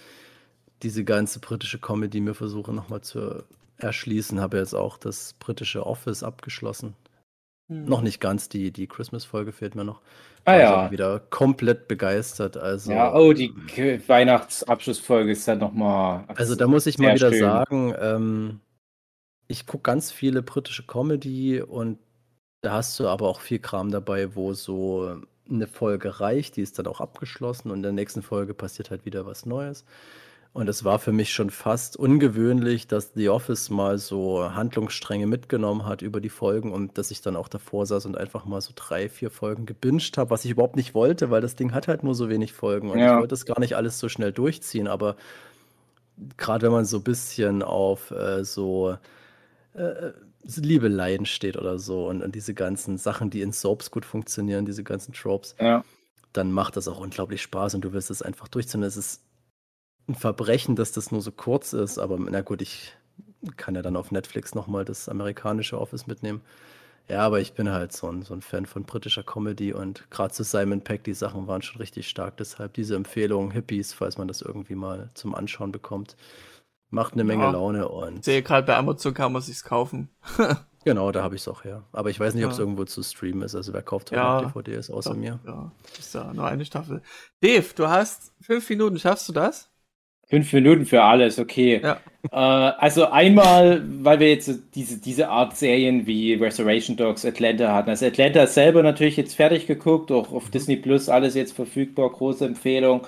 diese 0.83 1.05
ganze 1.05 1.39
britische 1.39 1.79
Comedy 1.79 2.21
mir 2.21 2.35
versuche 2.35 2.73
nochmal 2.73 3.03
zu 3.03 3.45
erschließen. 3.77 4.41
Habe 4.41 4.59
jetzt 4.59 4.75
auch 4.75 4.99
das 4.99 5.35
britische 5.35 5.87
Office 5.87 6.25
abgeschlossen. 6.25 6.97
Hm. 7.69 7.85
Noch 7.85 8.01
nicht 8.03 8.21
ganz, 8.21 8.49
die, 8.49 8.71
die 8.71 8.87
Christmas-Folge 8.87 9.53
fehlt 9.53 9.75
mir 9.75 9.85
noch. 9.85 10.01
Ah 10.45 10.57
ich 10.57 10.63
ja. 10.63 10.87
auch 10.87 10.91
wieder 10.91 11.21
komplett 11.21 11.87
begeistert. 11.87 12.57
Also, 12.57 12.93
Ja, 12.93 13.15
oh, 13.15 13.33
die 13.33 13.53
Weihnachtsabschlussfolge 14.07 15.33
ist 15.33 15.47
dann 15.47 15.59
nochmal. 15.59 16.25
also 16.29 16.57
da 16.57 16.67
muss 16.67 16.87
ich 16.87 16.99
mal 16.99 17.15
wieder 17.15 17.31
schön. 17.31 17.41
sagen, 17.41 17.95
ähm, 18.01 18.61
ich 19.47 19.67
gucke 19.67 19.83
ganz 19.83 20.11
viele 20.11 20.43
britische 20.43 20.85
Comedy 20.85 21.61
und 21.61 21.99
da 22.63 22.73
hast 22.73 22.99
du 22.99 23.09
aber 23.09 23.29
auch 23.29 23.41
viel 23.41 23.59
Kram 23.59 23.91
dabei, 23.91 24.35
wo 24.35 24.53
so 24.53 25.21
eine 25.49 25.67
Folge 25.67 26.21
reicht, 26.21 26.57
die 26.57 26.63
ist 26.63 26.79
dann 26.79 26.87
auch 26.87 27.01
abgeschlossen 27.01 27.71
und 27.71 27.79
in 27.79 27.83
der 27.83 27.93
nächsten 27.93 28.23
Folge 28.23 28.55
passiert 28.55 28.91
halt 28.91 29.05
wieder 29.05 29.27
was 29.27 29.47
Neues. 29.47 29.85
Und 30.55 30.69
es 30.69 30.85
war 30.85 30.99
für 30.99 31.13
mich 31.13 31.33
schon 31.33 31.49
fast 31.49 31.97
ungewöhnlich, 31.97 32.87
dass 32.87 33.13
The 33.15 33.31
Office 33.31 33.71
mal 33.71 33.97
so 33.97 34.55
Handlungsstränge 34.55 35.27
mitgenommen 35.27 35.87
hat 35.87 36.03
über 36.03 36.21
die 36.21 36.29
Folgen 36.29 36.73
und 36.73 36.99
dass 36.99 37.11
ich 37.11 37.23
dann 37.23 37.37
auch 37.37 37.49
davor 37.49 37.87
saß 37.87 38.05
und 38.05 38.19
einfach 38.19 38.45
mal 38.45 38.61
so 38.61 38.73
drei, 38.75 39.09
vier 39.09 39.31
Folgen 39.31 39.65
gebinged 39.65 40.19
habe, 40.19 40.29
was 40.29 40.45
ich 40.45 40.51
überhaupt 40.51 40.77
nicht 40.77 40.95
wollte, 40.95 41.31
weil 41.31 41.41
das 41.41 41.57
Ding 41.57 41.73
hat 41.73 41.89
halt 41.89 42.03
nur 42.03 42.15
so 42.15 42.29
wenig 42.29 42.53
Folgen 42.53 42.91
und 42.91 42.99
Ja. 42.99 43.13
ich 43.15 43.19
wollte 43.19 43.29
das 43.29 43.47
gar 43.47 43.59
nicht 43.61 43.77
alles 43.77 43.99
so 43.99 44.11
schnell 44.11 44.31
durchziehen, 44.33 44.89
aber 44.89 45.17
gerade 46.37 46.67
wenn 46.67 46.73
man 46.73 46.85
so 46.85 46.99
ein 46.99 47.03
bisschen 47.03 47.63
auf 47.63 48.11
äh, 48.11 48.45
so 48.45 48.99
äh, 49.73 50.11
Liebeleien 50.45 51.25
steht 51.25 51.57
oder 51.57 51.79
so 51.79 52.07
und, 52.09 52.23
und 52.23 52.35
diese 52.35 52.53
ganzen 52.53 52.99
Sachen, 52.99 53.31
die 53.31 53.41
in 53.41 53.53
Soaps 53.53 53.91
gut 53.91 54.05
funktionieren, 54.05 54.67
diese 54.67 54.85
ganzen 54.85 55.15
Tropes, 55.15 55.55
Ja. 55.59 55.83
dann 56.35 56.53
macht 56.53 56.77
das 56.77 56.89
auch 56.89 57.01
unglaublich 57.01 57.41
Spaß 57.41 57.75
und 57.75 57.83
du 57.87 57.95
willst 57.95 58.11
es 58.11 58.21
einfach 58.21 58.49
durchziehen. 58.49 58.83
Es 58.83 58.99
ist 58.99 59.23
ein 60.09 60.15
Verbrechen, 60.15 60.77
dass 60.77 60.93
das 60.93 61.13
nur 61.13 61.21
so 61.23 61.33
kurz 61.33 61.73
ist, 61.73 61.99
aber 61.99 62.19
na 62.19 62.41
gut, 62.43 62.63
ich 62.63 62.95
kann 63.57 63.75
ja 63.75 63.83
dann 63.83 63.97
auf 63.97 64.11
Netflix 64.11 64.55
nochmal 64.55 64.85
das 64.85 65.09
amerikanische 65.09 65.81
Office 65.81 66.07
mitnehmen. 66.07 66.43
Ja, 67.09 67.21
aber 67.27 67.41
ich 67.41 67.55
bin 67.55 67.69
halt 67.71 67.93
so 67.93 68.09
ein, 68.09 68.23
so 68.23 68.33
ein 68.33 68.43
Fan 68.43 68.65
von 68.65 68.85
britischer 68.85 69.25
Comedy 69.25 69.73
und 69.73 70.09
gerade 70.11 70.33
zu 70.33 70.45
Simon 70.45 70.83
Peck, 70.83 71.03
die 71.05 71.15
Sachen 71.15 71.49
waren 71.49 71.61
schon 71.63 71.79
richtig 71.79 72.09
stark. 72.09 72.37
Deshalb 72.37 72.75
diese 72.75 72.95
Empfehlung, 72.95 73.51
Hippies, 73.51 73.93
falls 73.93 74.19
man 74.19 74.29
das 74.29 74.41
irgendwie 74.41 74.77
mal 74.77 75.11
zum 75.15 75.35
Anschauen 75.35 75.73
bekommt, 75.73 76.17
macht 76.91 77.15
eine 77.15 77.25
Menge 77.25 77.43
Ja. 77.45 77.51
Laune 77.51 77.85
Ich 77.85 77.91
und 77.91 78.25
sehe 78.25 78.43
gerade 78.43 78.67
bei 78.67 78.77
Amazon 78.77 79.15
kann 79.15 79.33
man 79.33 79.43
sich's 79.43 79.65
kaufen. 79.65 80.11
genau, 80.85 81.11
da 81.11 81.25
habe 81.25 81.35
ich 81.35 81.41
es 81.43 81.49
auch 81.49 81.65
her. 81.65 81.83
Aber 81.91 82.09
ich 82.11 82.21
weiß 82.21 82.35
nicht, 82.35 82.45
ob 82.45 82.53
es 82.53 82.59
Ja. 82.59 82.63
irgendwo 82.63 82.85
zu 82.85 83.03
streamen 83.03 83.43
ist. 83.43 83.57
Also 83.57 83.73
wer 83.73 83.83
kauft 83.83 84.13
heute 84.13 84.21
Ja. 84.21 84.41
noch 84.43 84.53
DVDs 84.53 84.89
außer 84.89 85.15
mir? 85.15 85.41
Ja, 85.45 85.73
ist 85.99 86.15
ja 86.15 86.33
nur 86.33 86.47
eine 86.47 86.65
Staffel. 86.65 87.03
Dave, 87.41 87.67
du 87.75 87.89
hast 87.89 88.33
fünf 88.41 88.71
Minuten, 88.71 88.99
schaffst 89.01 89.29
du 89.29 89.33
das? 89.33 89.72
Fünf 90.33 90.51
Minuten 90.55 90.87
für 90.87 91.03
alles, 91.03 91.39
okay. 91.39 91.83
Ja. 91.83 91.99
Äh, 92.33 92.37
also 92.79 93.11
einmal, 93.11 93.83
weil 94.03 94.19
wir 94.19 94.31
jetzt 94.31 94.51
diese, 94.75 94.99
diese 94.99 95.29
Art 95.29 95.55
Serien 95.59 96.07
wie 96.07 96.33
Restoration 96.33 96.97
Dogs, 96.97 97.27
Atlanta 97.27 97.75
hatten. 97.75 97.91
Also 97.91 98.07
Atlanta 98.07 98.45
ist 98.45 98.55
selber 98.55 98.83
natürlich 98.83 99.19
jetzt 99.19 99.35
fertig 99.35 99.67
geguckt, 99.67 100.11
auch 100.11 100.33
auf 100.33 100.49
Disney 100.49 100.77
Plus, 100.77 101.11
alles 101.11 101.35
jetzt 101.35 101.53
verfügbar, 101.53 102.09
große 102.09 102.47
Empfehlung. 102.47 103.03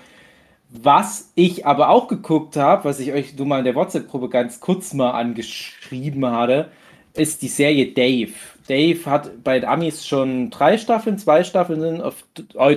Was 0.68 1.32
ich 1.34 1.64
aber 1.64 1.88
auch 1.88 2.08
geguckt 2.08 2.56
habe, 2.56 2.84
was 2.84 3.00
ich 3.00 3.10
euch 3.10 3.34
nur 3.34 3.46
mal 3.46 3.60
in 3.60 3.64
der 3.64 3.74
WhatsApp-Gruppe 3.74 4.28
ganz 4.28 4.60
kurz 4.60 4.92
mal 4.92 5.12
angeschrieben 5.12 6.26
hatte, 6.26 6.68
ist 7.14 7.40
die 7.40 7.48
Serie 7.48 7.86
Dave. 7.86 8.34
Dave 8.68 9.06
hat 9.06 9.42
bei 9.42 9.60
den 9.60 9.66
Amis 9.66 10.06
schon 10.06 10.50
drei 10.50 10.76
Staffeln, 10.76 11.16
zwei 11.16 11.42
Staffeln 11.42 11.80
sind 11.80 12.02
auf 12.02 12.22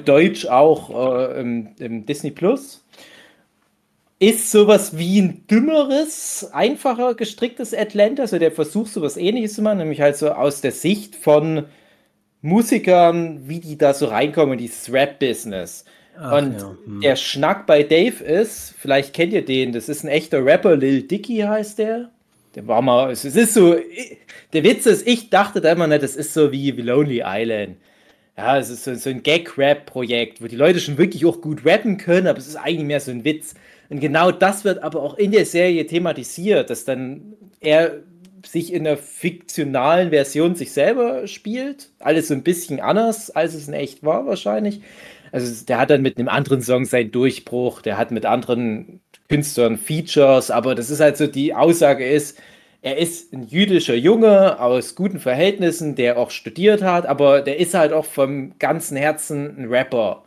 Deutsch 0.05 0.45
auch 0.45 1.17
äh, 1.17 1.41
im, 1.41 1.67
im 1.79 2.05
Disney 2.05 2.31
Plus 2.31 2.85
ist 4.20 4.51
sowas 4.51 4.97
wie 4.97 5.22
ein 5.22 5.45
dümmeres, 5.47 6.49
einfacher 6.51 7.13
gestricktes 7.13 7.74
Atlanta. 7.74 8.24
Also 8.24 8.39
der 8.39 8.51
versucht 8.51 8.91
sowas 8.91 9.18
ähnliches 9.18 9.53
zu 9.53 9.61
machen, 9.61 9.80
nämlich 9.80 10.01
halt 10.01 10.18
so 10.18 10.32
aus 10.32 10.61
der 10.61 10.72
Sicht 10.72 11.15
von 11.15 11.65
Musikern, 12.41 13.47
wie 13.47 13.59
die 13.59 13.78
da 13.78 13.93
so 13.93 14.07
reinkommen 14.07 14.53
in 14.53 14.59
dieses 14.59 14.91
Rap-Business. 14.91 15.86
Und 16.15 16.59
ja, 16.59 16.76
hm. 16.86 17.01
der 17.01 17.15
Schnack 17.15 17.68
bei 17.68 17.84
Dave 17.84 18.24
ist, 18.24 18.74
vielleicht 18.80 19.13
kennt 19.13 19.34
ihr 19.34 19.45
den, 19.45 19.72
das 19.72 19.88
ist 19.88 20.03
ein 20.03 20.07
echter 20.07 20.43
Rapper, 20.43 20.76
Lil 20.76 21.03
Dicky 21.03 21.38
heißt 21.38 21.78
der. 21.78 22.09
Der 22.55 22.68
war 22.68 22.82
mal, 22.82 23.11
es 23.11 23.24
ist 23.24 23.53
so, 23.53 23.76
der 24.51 24.63
Witz 24.63 24.88
ist, 24.88 25.05
ich 25.05 25.30
dachte 25.30 25.61
da 25.61 25.72
immer 25.72 25.86
nicht, 25.86 26.01
das 26.01 26.15
ist 26.15 26.34
so 26.34 26.51
wie 26.51 26.72
Lonely 26.72 27.22
Island. 27.24 27.78
Ja, 28.38 28.59
es 28.59 28.69
ist 28.69 28.83
so, 28.83 28.93
so 28.93 29.09
ein 29.09 29.23
Gag-Rap-Projekt, 29.23 30.43
wo 30.43 30.47
die 30.47 30.55
Leute 30.55 30.79
schon 30.79 30.97
wirklich 30.99 31.25
auch 31.25 31.41
gut 31.41 31.65
rappen 31.65 31.97
können, 31.97 32.27
aber 32.27 32.38
es 32.38 32.47
ist 32.47 32.55
eigentlich 32.55 32.85
mehr 32.85 32.99
so 32.99 33.09
ein 33.11 33.25
Witz. 33.25 33.55
Und 33.89 33.99
genau 33.99 34.31
das 34.31 34.63
wird 34.63 34.83
aber 34.83 35.01
auch 35.01 35.17
in 35.17 35.31
der 35.31 35.45
Serie 35.45 35.88
thematisiert, 35.88 36.69
dass 36.69 36.85
dann 36.85 37.33
er 37.61 38.03
sich 38.45 38.71
in 38.71 38.85
einer 38.85 38.97
fiktionalen 38.97 40.11
Version 40.11 40.53
sich 40.55 40.71
selber 40.71 41.25
spielt. 41.27 41.89
Alles 41.99 42.27
so 42.27 42.35
ein 42.35 42.43
bisschen 42.43 42.79
anders, 42.79 43.31
als 43.31 43.55
es 43.55 43.67
in 43.67 43.73
echt 43.73 44.03
war, 44.03 44.27
wahrscheinlich. 44.27 44.81
Also 45.31 45.65
der 45.65 45.79
hat 45.79 45.89
dann 45.89 46.03
mit 46.03 46.17
einem 46.19 46.29
anderen 46.29 46.61
Song 46.61 46.85
seinen 46.85 47.11
Durchbruch, 47.11 47.81
der 47.81 47.97
hat 47.97 48.11
mit 48.11 48.25
anderen 48.25 49.01
Künstlern 49.29 49.77
Features, 49.77 50.51
aber 50.51 50.75
das 50.75 50.91
ist 50.91 50.99
halt 50.99 51.17
so, 51.17 51.25
die 51.27 51.53
Aussage 51.55 52.07
ist, 52.07 52.38
er 52.82 52.97
ist 52.97 53.34
ein 53.34 53.47
jüdischer 53.47 53.95
Junge 53.95 54.59
aus 54.59 54.95
guten 54.95 55.19
Verhältnissen, 55.19 55.95
der 55.95 56.17
auch 56.17 56.32
studiert 56.32 56.82
hat, 56.82 57.05
aber 57.05 57.41
der 57.41 57.59
ist 57.59 57.73
halt 57.73 57.91
auch 57.91 58.05
vom 58.05 58.57
ganzen 58.59 58.97
Herzen 58.97 59.57
ein 59.57 59.65
Rapper. 59.65 60.23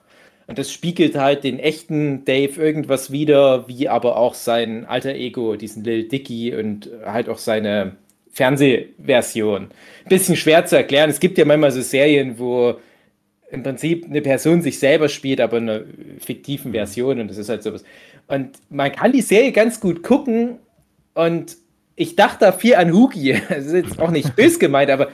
Und 0.47 0.59
das 0.59 0.73
spiegelt 0.73 1.17
halt 1.17 1.45
den 1.45 1.61
echten 1.61 2.25
Dave 2.25 2.61
irgendwas 2.61 3.13
wieder, 3.13 3.69
wie 3.69 3.89
aber 3.89 4.17
auch 4.17 4.35
sein 4.35 4.85
alter 4.85 5.15
Ego, 5.15 5.55
diesen 5.55 5.85
Lil 5.85 6.09
Dicky 6.09 6.55
und 6.57 6.91
halt 7.05 7.29
auch 7.29 7.39
seine 7.39 7.97
Fernsehversion. 8.33 9.69
Bisschen 10.09 10.35
schwer 10.35 10.67
zu 10.67 10.77
erklären. 10.77 11.09
Es 11.09 11.21
gibt 11.21 11.39
ja 11.39 11.45
manchmal 11.45 11.71
so 11.71 11.81
Serien, 11.81 12.39
wo 12.39 12.75
im 13.53 13.63
Prinzip 13.63 14.07
eine 14.07 14.23
Person 14.23 14.63
sich 14.63 14.79
selber 14.79 15.09
spielt, 15.09 15.41
aber 15.41 15.59
in 15.59 15.71
einer 15.71 15.85
fiktiven 16.19 16.73
Version 16.73 17.21
und 17.21 17.29
das 17.29 17.39
ist 17.39 17.49
halt 17.49 17.63
sowas. 17.63 17.85
Und 18.27 18.51
man 18.71 18.93
kann 18.93 19.13
die 19.13 19.23
Serie 19.23 19.53
ganz 19.53 19.81
gut 19.81 20.03
gucken 20.03 20.59
und 21.15 21.57
ich 21.97 22.17
dachte 22.17 22.47
da 22.47 22.53
viel 22.53 22.75
an 22.75 22.93
Hugi. 22.93 23.41
Das 23.49 23.67
ist 23.67 23.73
jetzt 23.73 23.99
auch 24.01 24.11
nicht 24.11 24.35
böse 24.37 24.59
gemeint, 24.59 24.91
aber 24.91 25.09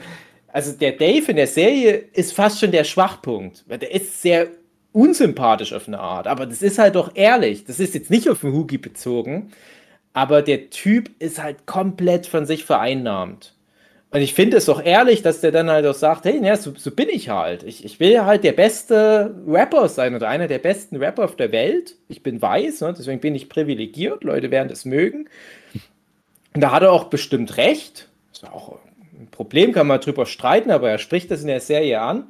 also 0.47 0.71
der 0.71 0.93
Dave 0.93 1.31
in 1.31 1.35
der 1.35 1.47
Serie 1.47 2.05
ist 2.13 2.33
fast 2.33 2.59
schon 2.59 2.71
der 2.71 2.83
Schwachpunkt. 2.83 3.65
Der 3.69 3.93
ist 3.93 4.21
sehr 4.21 4.47
unsympathisch 4.91 5.73
auf 5.73 5.87
eine 5.87 5.99
Art, 5.99 6.27
aber 6.27 6.45
das 6.45 6.61
ist 6.61 6.79
halt 6.79 6.95
doch 6.95 7.11
ehrlich. 7.13 7.65
Das 7.65 7.79
ist 7.79 7.93
jetzt 7.93 8.09
nicht 8.09 8.29
auf 8.29 8.41
den 8.41 8.53
Hugi 8.53 8.77
bezogen, 8.77 9.51
aber 10.13 10.41
der 10.41 10.69
Typ 10.71 11.11
ist 11.19 11.41
halt 11.41 11.65
komplett 11.67 12.25
von 12.25 12.45
sich 12.45 12.65
vereinnahmt. 12.65 13.53
Und 14.09 14.21
ich 14.21 14.33
finde 14.33 14.57
es 14.57 14.65
doch 14.65 14.83
ehrlich, 14.83 15.21
dass 15.21 15.41
der 15.41 15.51
dann 15.51 15.69
halt 15.69 15.85
auch 15.85 15.93
sagt, 15.93 16.25
hey, 16.25 16.43
ja, 16.43 16.55
so, 16.55 16.73
so, 16.75 16.91
bin 16.91 17.09
ich 17.09 17.29
halt. 17.29 17.63
Ich, 17.63 17.83
ich 17.83 17.99
will 17.99 18.21
halt 18.23 18.43
der 18.45 18.53
beste 18.53 19.35
Rapper 19.45 19.89
sein 19.89 20.15
oder 20.15 20.29
einer 20.29 20.47
der 20.47 20.59
besten 20.59 20.95
Rapper 20.95 21.25
auf 21.25 21.35
der 21.35 21.51
Welt. 21.51 21.95
Ich 22.07 22.23
bin 22.23 22.41
weiß, 22.41 22.81
ne, 22.81 22.95
deswegen 22.97 23.19
bin 23.19 23.35
ich 23.35 23.49
privilegiert. 23.49 24.23
Leute 24.23 24.49
werden 24.49 24.69
das 24.69 24.85
mögen. 24.85 25.27
Und 26.53 26.61
da 26.61 26.71
hat 26.71 26.83
er 26.83 26.91
auch 26.91 27.05
bestimmt 27.05 27.57
recht. 27.57 28.09
Ist 28.31 28.47
auch 28.49 28.77
ein 29.17 29.27
Problem, 29.31 29.71
kann 29.73 29.87
man 29.87 29.99
drüber 29.99 30.25
streiten, 30.25 30.71
aber 30.71 30.89
er 30.89 30.97
spricht 30.97 31.31
das 31.31 31.41
in 31.41 31.47
der 31.47 31.61
Serie 31.61 32.01
an. 32.01 32.27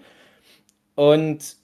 Und 0.95 1.55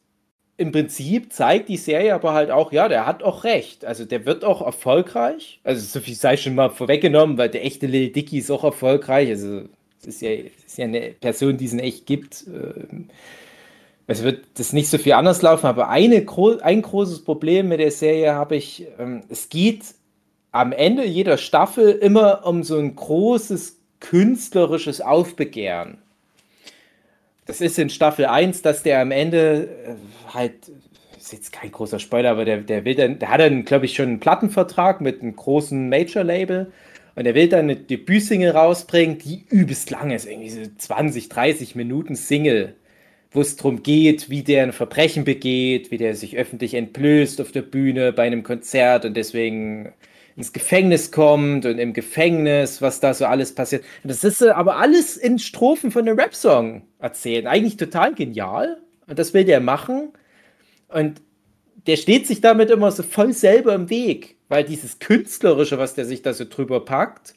im 0.58 0.72
Prinzip 0.72 1.34
zeigt 1.34 1.70
die 1.70 1.78
Serie 1.78 2.14
aber 2.14 2.34
halt 2.34 2.52
auch, 2.52 2.72
ja, 2.72 2.88
der 2.88 3.06
hat 3.06 3.24
auch 3.24 3.44
recht. 3.44 3.86
Also 3.86 4.06
der 4.06 4.26
wird 4.26 4.46
auch 4.46 4.62
erfolgreich. 4.62 5.60
Also 5.64 5.86
so 5.86 6.00
viel 6.00 6.16
sei 6.16 6.38
schon 6.38 6.56
mal 6.56 6.70
vorweggenommen, 6.70 7.38
weil 7.38 7.50
der 7.50 7.66
echte 7.66 7.88
Lil 7.88 8.12
Dicky 8.12 8.38
ist 8.38 8.52
auch 8.52 8.64
erfolgreich. 8.64 9.30
Also 9.30 9.64
es 10.00 10.08
ist 10.08 10.22
ja, 10.22 10.32
ist 10.32 10.78
ja 10.78 10.86
eine 10.86 11.16
Person, 11.20 11.58
die 11.58 11.66
es 11.66 11.74
in 11.74 11.80
echt 11.80 12.06
gibt. 12.06 12.46
Ähm, 12.48 13.10
es 14.06 14.22
wird 14.22 14.46
das 14.56 14.74
nicht 14.74 14.90
so 14.90 14.98
viel 14.98 15.14
anders 15.14 15.42
laufen, 15.42 15.66
aber 15.66 15.90
eine, 15.90 16.26
ein 16.62 16.82
großes 16.82 17.24
Problem 17.24 17.70
mit 17.70 17.80
der 17.80 17.92
Serie 17.92 18.34
habe 18.34 18.56
ich, 18.58 18.86
ähm, 19.00 19.24
es 19.30 19.50
geht 19.50 19.84
am 20.54 20.72
Ende 20.72 21.04
jeder 21.04 21.38
Staffel 21.38 21.92
immer 21.92 22.46
um 22.46 22.64
so 22.64 22.78
ein 22.78 22.96
großes 22.96 23.80
künstlerisches 24.00 25.02
Aufbegehren. 25.02 25.98
Das 27.46 27.60
ist 27.60 27.78
in 27.78 27.90
Staffel 27.90 28.26
1, 28.26 28.62
dass 28.62 28.84
der 28.84 29.02
am 29.02 29.12
Ende 29.12 29.68
äh, 29.86 30.34
halt, 30.34 30.72
ist 31.18 31.34
jetzt 31.34 31.52
kein 31.52 31.72
großer 31.72 32.00
Spoiler, 32.00 32.32
aber 32.32 32.46
der, 32.46 32.58
der 32.60 32.86
will 32.86 32.96
dann, 32.96 33.20
der 33.20 33.30
hat 33.30 33.42
dann, 33.42 33.66
glaube 33.66 33.86
ich, 33.86 33.96
schon 33.96 34.08
einen 34.08 34.20
Plattenvertrag 34.20 35.02
mit 35.02 35.22
einem 35.22 35.36
großen 35.36 35.90
Major-Label 35.90 36.72
und 37.16 37.26
er 37.26 37.36
will 37.36 37.50
dann 37.50 37.62
eine 37.62 37.76
Debütsingle 37.76 38.52
rausbringen, 38.52 39.18
die 39.18 39.46
übelst 39.50 39.90
lang 39.90 40.12
ist, 40.12 40.28
irgendwie 40.28 40.50
so 40.50 40.62
20, 40.78 41.30
30 41.30 41.76
Minuten 41.76 42.16
Single, 42.16 42.76
wo 43.32 43.42
es 43.42 43.56
darum 43.56 43.82
geht, 43.82 44.30
wie 44.30 44.44
der 44.44 44.64
ein 44.64 44.72
Verbrechen 44.72 45.24
begeht, 45.26 45.90
wie 45.90 45.98
der 45.98 46.16
sich 46.16 46.38
öffentlich 46.38 46.76
entblößt 46.76 47.42
auf 47.42 47.52
der 47.52 47.64
Bühne 47.64 48.14
bei 48.14 48.24
einem 48.24 48.44
Konzert 48.44 49.06
und 49.06 49.18
deswegen 49.18 49.94
ins 50.36 50.54
Gefängnis 50.54 51.12
kommt 51.12 51.66
und 51.66 51.78
im 51.78 51.94
Gefängnis, 51.94 52.82
was 52.82 53.00
da 53.00 53.14
so 53.14 53.26
alles 53.26 53.54
passiert. 53.54 53.84
Das 54.04 54.24
ist 54.24 54.42
aber 54.44 54.78
alles 54.78 55.18
in 55.18 55.40
Strophen 55.40 55.92
von 55.92 56.08
einem 56.08 56.20
Rap-Song 56.20 56.84
erzählt. 57.00 57.46
Eigentlich 57.46 57.78
total 57.78 58.14
genial. 58.16 58.82
Und 59.08 59.20
das 59.20 59.34
will 59.34 59.46
der 59.46 59.60
machen. 59.60 60.14
Und 60.88 61.22
der 61.88 61.98
steht 61.98 62.28
sich 62.28 62.42
damit 62.42 62.70
immer 62.72 62.92
so 62.92 63.04
voll 63.04 63.34
selber 63.34 63.76
im 63.76 63.90
Weg 63.90 64.38
weil 64.54 64.64
dieses 64.64 65.00
Künstlerische, 65.00 65.80
was 65.80 65.96
der 65.96 66.06
sich 66.06 66.22
da 66.22 66.32
so 66.32 66.46
drüber 66.48 66.86
packt, 66.86 67.34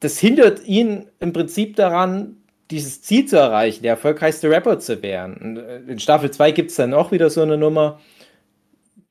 das 0.00 0.18
hindert 0.18 0.62
ihn 0.66 1.06
im 1.20 1.32
Prinzip 1.32 1.74
daran, 1.76 2.36
dieses 2.70 3.00
Ziel 3.00 3.24
zu 3.24 3.38
erreichen, 3.38 3.82
der 3.82 3.92
erfolgreichste 3.92 4.50
Rapper 4.50 4.78
zu 4.78 5.02
werden. 5.02 5.36
Und 5.36 5.56
äh, 5.56 5.78
in 5.90 5.98
Staffel 5.98 6.30
2 6.30 6.50
gibt 6.52 6.70
es 6.70 6.76
dann 6.76 6.92
auch 6.92 7.12
wieder 7.12 7.30
so 7.30 7.40
eine 7.40 7.56
Nummer, 7.56 7.98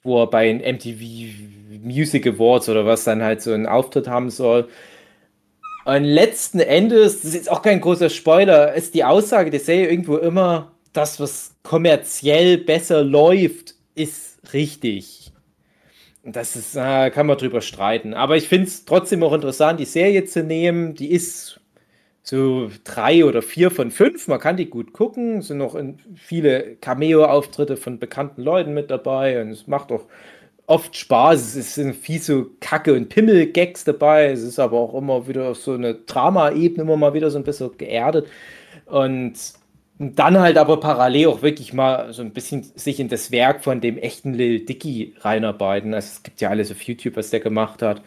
wo 0.04 0.22
er 0.22 0.30
bei 0.30 0.46
den 0.46 0.60
MTV 0.60 1.00
Music 1.80 2.28
Awards 2.28 2.70
oder 2.70 2.86
was 2.86 3.04
dann 3.04 3.24
halt 3.24 3.42
so 3.42 3.54
einen 3.54 3.66
Auftritt 3.66 4.08
haben 4.08 4.30
soll. 4.30 4.68
Und 5.86 6.04
letzten 6.04 6.60
Endes, 6.60 7.22
das 7.22 7.26
ist 7.26 7.36
jetzt 7.36 7.52
auch 7.52 7.62
kein 7.62 7.82
großer 7.82 8.10
Spoiler, 8.10 8.74
ist 8.74 8.94
die 8.94 9.04
Aussage 9.04 9.50
der 9.50 9.60
Serie 9.60 9.90
irgendwo 9.90 10.18
immer, 10.18 10.72
das, 10.94 11.20
was 11.20 11.56
kommerziell 11.64 12.58
besser 12.58 13.04
läuft, 13.04 13.76
ist 13.96 14.40
richtig. 14.54 15.32
Das 16.24 16.56
ist, 16.56 16.76
äh, 16.76 17.10
kann 17.10 17.26
man 17.26 17.38
drüber 17.38 17.62
streiten. 17.62 18.14
Aber 18.14 18.38
ich 18.38 18.48
finde 18.48 18.68
es 18.68 18.86
trotzdem 18.86 19.24
auch 19.24 19.34
interessant, 19.34 19.80
die 19.80 19.86
Serie 19.86 20.26
zu 20.26 20.44
nehmen. 20.44 20.94
Die 20.94 21.12
ist 21.12 21.60
so 22.22 22.70
drei 22.84 23.26
oder 23.26 23.42
vier 23.42 23.72
von 23.72 23.90
fünf. 23.90 24.28
Man 24.28 24.40
kann 24.40 24.58
die 24.58 24.70
gut 24.70 24.94
gucken. 24.94 25.40
Es 25.40 25.48
sind 25.48 25.58
noch 25.58 25.76
viele 26.16 26.76
Cameo-Auftritte 26.76 27.76
von 27.76 27.98
bekannten 27.98 28.44
Leuten 28.44 28.74
mit 28.74 28.92
dabei. 28.92 29.42
Und 29.42 29.50
es 29.50 29.66
macht 29.66 29.92
auch 29.92 30.06
oft 30.72 30.96
Spaß. 30.96 31.56
Es 31.56 31.76
sind 31.76 31.96
viel 31.96 32.22
so 32.22 32.48
Kacke- 32.62 32.94
und 32.94 33.10
Pimmel-Gags 33.10 33.84
dabei. 33.84 34.32
Es 34.32 34.42
ist 34.42 34.58
aber 34.58 34.78
auch 34.78 34.94
immer 34.94 35.28
wieder 35.28 35.50
auf 35.50 35.58
so 35.58 35.74
eine 35.74 35.96
Drama-Ebene 35.96 36.84
immer 36.84 36.98
mal 36.98 37.14
wieder 37.14 37.30
so 37.30 37.38
ein 37.38 37.44
bisschen 37.44 37.78
geerdet. 37.78 38.28
Und 38.86 39.34
dann 40.00 40.40
halt 40.40 40.58
aber 40.58 40.80
parallel 40.80 41.28
auch 41.28 41.42
wirklich 41.42 41.74
mal 41.74 42.14
so 42.14 42.22
ein 42.22 42.32
bisschen 42.32 42.64
sich 42.76 43.00
in 43.00 43.10
das 43.10 43.32
Werk 43.32 43.64
von 43.64 43.82
dem 43.82 43.98
echten 43.98 44.34
Lil 44.34 44.66
Dicky 44.66 45.14
reinarbeiten. 45.20 45.94
Also 45.94 46.08
es 46.08 46.24
gibt 46.24 46.42
ja 46.42 46.50
alles 46.50 46.72
auf 46.72 46.82
YouTube, 46.82 47.18
was 47.18 47.30
der 47.32 47.42
gemacht 47.42 47.82
hat. 47.82 48.02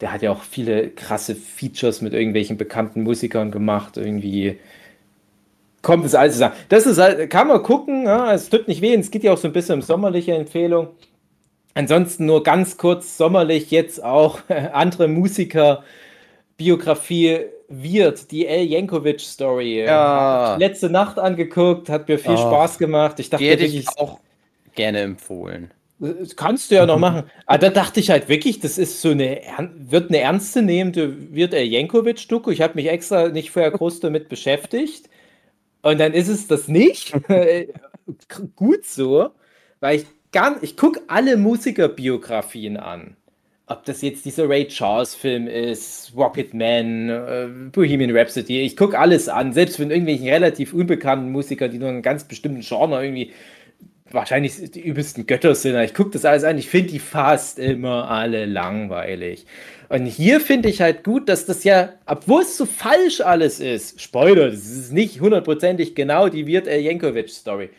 Der 0.00 0.12
hat 0.12 0.22
ja 0.22 0.30
auch 0.30 0.42
viele 0.42 0.90
krasse 0.90 1.34
Features 1.34 2.02
mit 2.02 2.12
irgendwelchen 2.12 2.58
bekannten 2.58 3.02
Musikern 3.02 3.50
gemacht. 3.50 3.96
Irgendwie 3.96 4.58
kommt 5.82 6.04
es 6.04 6.14
alles 6.14 6.34
zusammen. 6.34 6.54
Das 6.68 6.86
ist 6.86 6.98
halt, 6.98 7.30
kann 7.30 7.48
man 7.48 7.62
gucken, 7.62 8.04
ja, 8.04 8.34
es 8.34 8.50
tut 8.50 8.68
nicht 8.68 8.82
weh. 8.82 8.94
Es 8.94 9.10
geht 9.10 9.24
ja 9.24 9.32
auch 9.32 9.38
so 9.38 9.48
ein 9.48 9.54
bisschen 9.54 9.76
um 9.76 9.82
sommerliche 9.82 10.34
Empfehlung. 10.34 10.88
Ansonsten 11.74 12.26
nur 12.26 12.42
ganz 12.44 12.76
kurz 12.76 13.16
sommerlich 13.16 13.70
jetzt 13.70 14.02
auch 14.02 14.40
andere 14.72 15.08
Musiker 15.08 15.84
Biografie 16.56 17.40
wird, 17.68 18.30
die 18.30 18.46
El 18.46 18.64
Jankovic 18.64 19.20
Story. 19.20 19.84
Ja. 19.84 20.56
Letzte 20.56 20.88
Nacht 20.88 21.18
angeguckt, 21.18 21.88
hat 21.88 22.08
mir 22.08 22.18
viel 22.18 22.34
oh. 22.34 22.36
Spaß 22.36 22.78
gemacht. 22.78 23.18
Ich 23.18 23.30
dachte, 23.30 23.44
hätte 23.44 23.64
ich 23.64 23.88
auch 23.98 24.20
gerne 24.74 25.00
empfohlen. 25.00 25.72
Das 25.98 26.36
kannst 26.36 26.70
du 26.70 26.76
ja 26.76 26.86
noch 26.86 26.98
machen. 27.00 27.24
Aber 27.46 27.58
da 27.58 27.70
dachte 27.70 28.00
ich 28.00 28.10
halt 28.10 28.28
wirklich, 28.28 28.60
das 28.60 28.78
ist 28.78 29.00
so 29.00 29.10
eine, 29.10 29.40
wird 29.76 30.10
eine 30.10 30.18
ernstzunehmende, 30.18 31.34
wird 31.34 31.54
El 31.54 31.66
Jankovic-Doku. 31.66 32.50
Ich 32.50 32.60
habe 32.60 32.74
mich 32.74 32.88
extra 32.88 33.28
nicht 33.28 33.50
vorher 33.50 33.70
groß 33.70 34.00
damit 34.00 34.28
beschäftigt. 34.28 35.08
Und 35.82 35.98
dann 35.98 36.12
ist 36.12 36.28
es 36.28 36.46
das 36.46 36.68
nicht. 36.68 37.12
Gut 38.56 38.84
so, 38.84 39.30
weil 39.80 39.98
ich 39.98 40.06
gar, 40.34 40.62
ich 40.62 40.76
gucke 40.76 41.00
alle 41.06 41.38
Musikerbiografien 41.38 42.76
an 42.76 43.16
ob 43.66 43.84
das 43.84 44.02
jetzt 44.02 44.24
dieser 44.26 44.48
Ray 44.48 44.68
Charles 44.68 45.14
Film 45.14 45.46
ist, 45.46 46.12
Rocket 46.14 46.52
Man, 46.52 47.08
äh, 47.08 47.48
Bohemian 47.72 48.14
Rhapsody, 48.14 48.60
ich 48.60 48.76
gucke 48.76 48.98
alles 48.98 49.28
an, 49.28 49.52
selbst 49.52 49.76
von 49.76 49.90
irgendwelchen 49.90 50.28
relativ 50.28 50.74
unbekannten 50.74 51.32
Musikern, 51.32 51.70
die 51.70 51.78
nur 51.78 51.88
einen 51.88 52.02
ganz 52.02 52.24
bestimmten 52.24 52.60
Genre 52.60 53.02
irgendwie 53.02 53.32
wahrscheinlich 54.10 54.70
die 54.70 54.82
übelsten 54.82 55.26
Götter 55.26 55.54
sind. 55.54 55.76
Ich 55.80 55.94
gucke 55.94 56.10
das 56.10 56.24
alles 56.24 56.44
an, 56.44 56.58
ich 56.58 56.68
finde 56.68 56.92
die 56.92 56.98
fast 56.98 57.58
immer 57.58 58.10
alle 58.10 58.44
langweilig. 58.44 59.46
Und 59.88 60.06
hier 60.06 60.40
finde 60.40 60.68
ich 60.68 60.82
halt 60.82 61.02
gut, 61.02 61.28
dass 61.28 61.46
das 61.46 61.64
ja, 61.64 61.94
obwohl 62.06 62.42
es 62.42 62.56
so 62.56 62.66
falsch 62.66 63.22
alles 63.22 63.60
ist, 63.60 64.00
Spoiler, 64.00 64.50
das 64.50 64.66
ist 64.66 64.92
nicht 64.92 65.20
hundertprozentig 65.20 65.94
genau 65.94 66.28
die 66.28 66.46
Wirt 66.46 66.66
Jankovic 66.66 67.30
Story, 67.30 67.70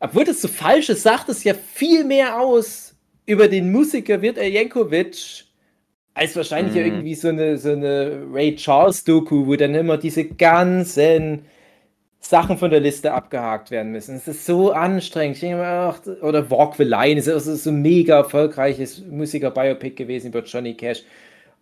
obwohl 0.00 0.24
das 0.24 0.40
so 0.40 0.48
falsch 0.48 0.88
ist, 0.88 1.02
sagt 1.02 1.28
es 1.28 1.44
ja 1.44 1.54
viel 1.54 2.04
mehr 2.04 2.40
aus 2.40 2.94
über 3.26 3.46
den 3.46 3.70
Musiker 3.70 4.22
wird 4.22 4.38
Jankovic 4.38 5.44
als 6.14 6.34
wahrscheinlich 6.34 6.74
mhm. 6.74 6.80
irgendwie 6.80 7.14
so 7.14 7.28
eine, 7.28 7.58
so 7.58 7.72
eine 7.72 8.22
Ray 8.32 8.56
Charles-Doku, 8.56 9.46
wo 9.46 9.54
dann 9.54 9.74
immer 9.74 9.98
diese 9.98 10.24
ganzen 10.24 11.44
Sachen 12.20 12.58
von 12.58 12.70
der 12.70 12.80
Liste 12.80 13.12
abgehakt 13.12 13.70
werden 13.70 13.92
müssen. 13.92 14.16
Es 14.16 14.26
ist 14.26 14.44
so 14.44 14.72
anstrengend. 14.72 15.36
Ich 15.36 15.40
denke 15.40 15.58
mir, 15.58 15.66
ach, 15.66 16.00
oder 16.22 16.50
Walk 16.50 16.74
the 16.76 16.84
Line 16.84 17.18
ist 17.18 17.28
also 17.28 17.54
so 17.54 17.70
ein 17.70 17.80
mega 17.82 18.16
erfolgreiches 18.16 19.04
Musiker-Biopic 19.06 19.94
gewesen 19.94 20.28
über 20.28 20.42
Johnny 20.42 20.74
Cash. 20.74 21.04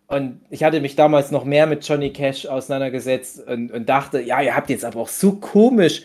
Und 0.07 0.39
ich 0.49 0.63
hatte 0.63 0.79
mich 0.79 0.95
damals 0.95 1.31
noch 1.31 1.43
mehr 1.43 1.67
mit 1.67 1.87
Johnny 1.87 2.11
Cash 2.11 2.45
auseinandergesetzt 2.45 3.45
und, 3.45 3.71
und 3.71 3.87
dachte, 3.87 4.21
ja, 4.21 4.41
ihr 4.41 4.55
habt 4.55 4.69
jetzt 4.69 4.85
aber 4.85 5.01
auch 5.01 5.09
so 5.09 5.33
komisch 5.33 6.01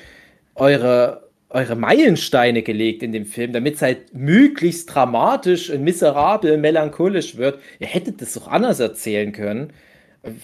eure, 0.56 1.30
eure 1.52 1.76
Meilensteine 1.76 2.62
gelegt 2.62 3.02
in 3.02 3.12
dem 3.12 3.26
Film, 3.26 3.52
damit 3.52 3.76
es 3.76 3.82
halt 3.82 4.14
möglichst 4.14 4.92
dramatisch 4.92 5.70
und 5.70 5.82
miserabel, 5.82 6.56
melancholisch 6.56 7.36
wird. 7.36 7.60
Ihr 7.78 7.86
hättet 7.86 8.22
das 8.22 8.34
doch 8.34 8.48
anders 8.48 8.80
erzählen 8.80 9.32
können. 9.32 9.72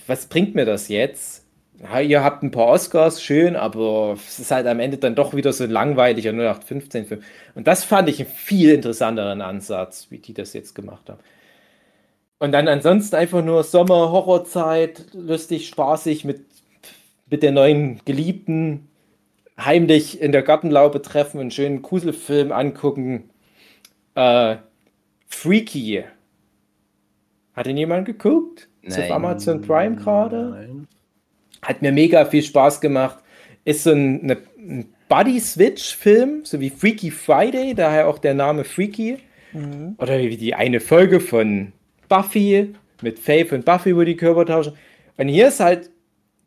Was 0.06 0.26
bringt 0.26 0.54
mir 0.54 0.64
das 0.64 0.88
jetzt? 0.88 1.44
Ja, 1.80 2.00
ihr 2.00 2.24
habt 2.24 2.42
ein 2.42 2.50
paar 2.50 2.66
Oscars, 2.66 3.22
schön, 3.22 3.54
aber 3.54 4.16
es 4.16 4.40
ist 4.40 4.50
halt 4.50 4.66
am 4.66 4.80
Ende 4.80 4.96
dann 4.96 5.14
doch 5.14 5.34
wieder 5.34 5.52
so 5.52 5.64
ein 5.64 5.70
langweiliger 5.70 6.30
0815-Film. 6.30 7.22
Und 7.54 7.66
das 7.68 7.84
fand 7.84 8.08
ich 8.08 8.20
einen 8.20 8.30
viel 8.30 8.70
interessanteren 8.70 9.40
Ansatz, 9.40 10.08
wie 10.10 10.18
die 10.18 10.34
das 10.34 10.52
jetzt 10.54 10.74
gemacht 10.74 11.08
haben. 11.08 11.20
Und 12.40 12.52
dann 12.52 12.68
ansonsten 12.68 13.16
einfach 13.16 13.44
nur 13.44 13.62
Sommer, 13.62 14.10
Horrorzeit, 14.10 15.06
lustig, 15.12 15.68
spaßig 15.68 16.24
mit, 16.24 16.44
mit 17.30 17.42
der 17.42 17.52
neuen 17.52 18.00
Geliebten, 18.04 18.87
heimlich 19.58 20.20
in 20.20 20.32
der 20.32 20.42
Gartenlaube 20.42 21.02
treffen, 21.02 21.40
einen 21.40 21.50
schönen 21.50 21.82
Gruselfilm 21.82 22.52
angucken. 22.52 23.30
Äh, 24.14 24.56
Freaky. 25.26 26.04
Hat 27.54 27.66
ihn 27.66 27.76
jemand 27.76 28.06
geguckt? 28.06 28.68
Ist 28.82 28.98
auf 28.98 29.04
Nein. 29.04 29.12
Amazon 29.12 29.60
Prime 29.60 29.96
gerade? 29.96 30.50
Nein. 30.50 30.88
Hat 31.62 31.82
mir 31.82 31.92
mega 31.92 32.24
viel 32.24 32.42
Spaß 32.42 32.80
gemacht. 32.80 33.18
Ist 33.64 33.82
so 33.82 33.90
ein, 33.90 34.22
eine, 34.22 34.36
ein 34.58 34.94
Body-Switch-Film, 35.08 36.44
so 36.44 36.60
wie 36.60 36.70
Freaky 36.70 37.10
Friday, 37.10 37.74
daher 37.74 38.08
auch 38.08 38.18
der 38.18 38.34
Name 38.34 38.64
Freaky. 38.64 39.18
Oder 39.98 40.18
wie 40.18 40.36
die 40.36 40.54
eine 40.54 40.78
Folge 40.78 41.20
von 41.20 41.72
Buffy 42.08 42.74
mit 43.02 43.18
Faith 43.18 43.52
und 43.52 43.64
Buffy, 43.64 43.96
wo 43.96 44.02
die 44.04 44.16
Körper 44.16 44.44
tauschen. 44.46 44.74
Und 45.16 45.28
hier 45.28 45.48
ist 45.48 45.60
halt 45.60 45.90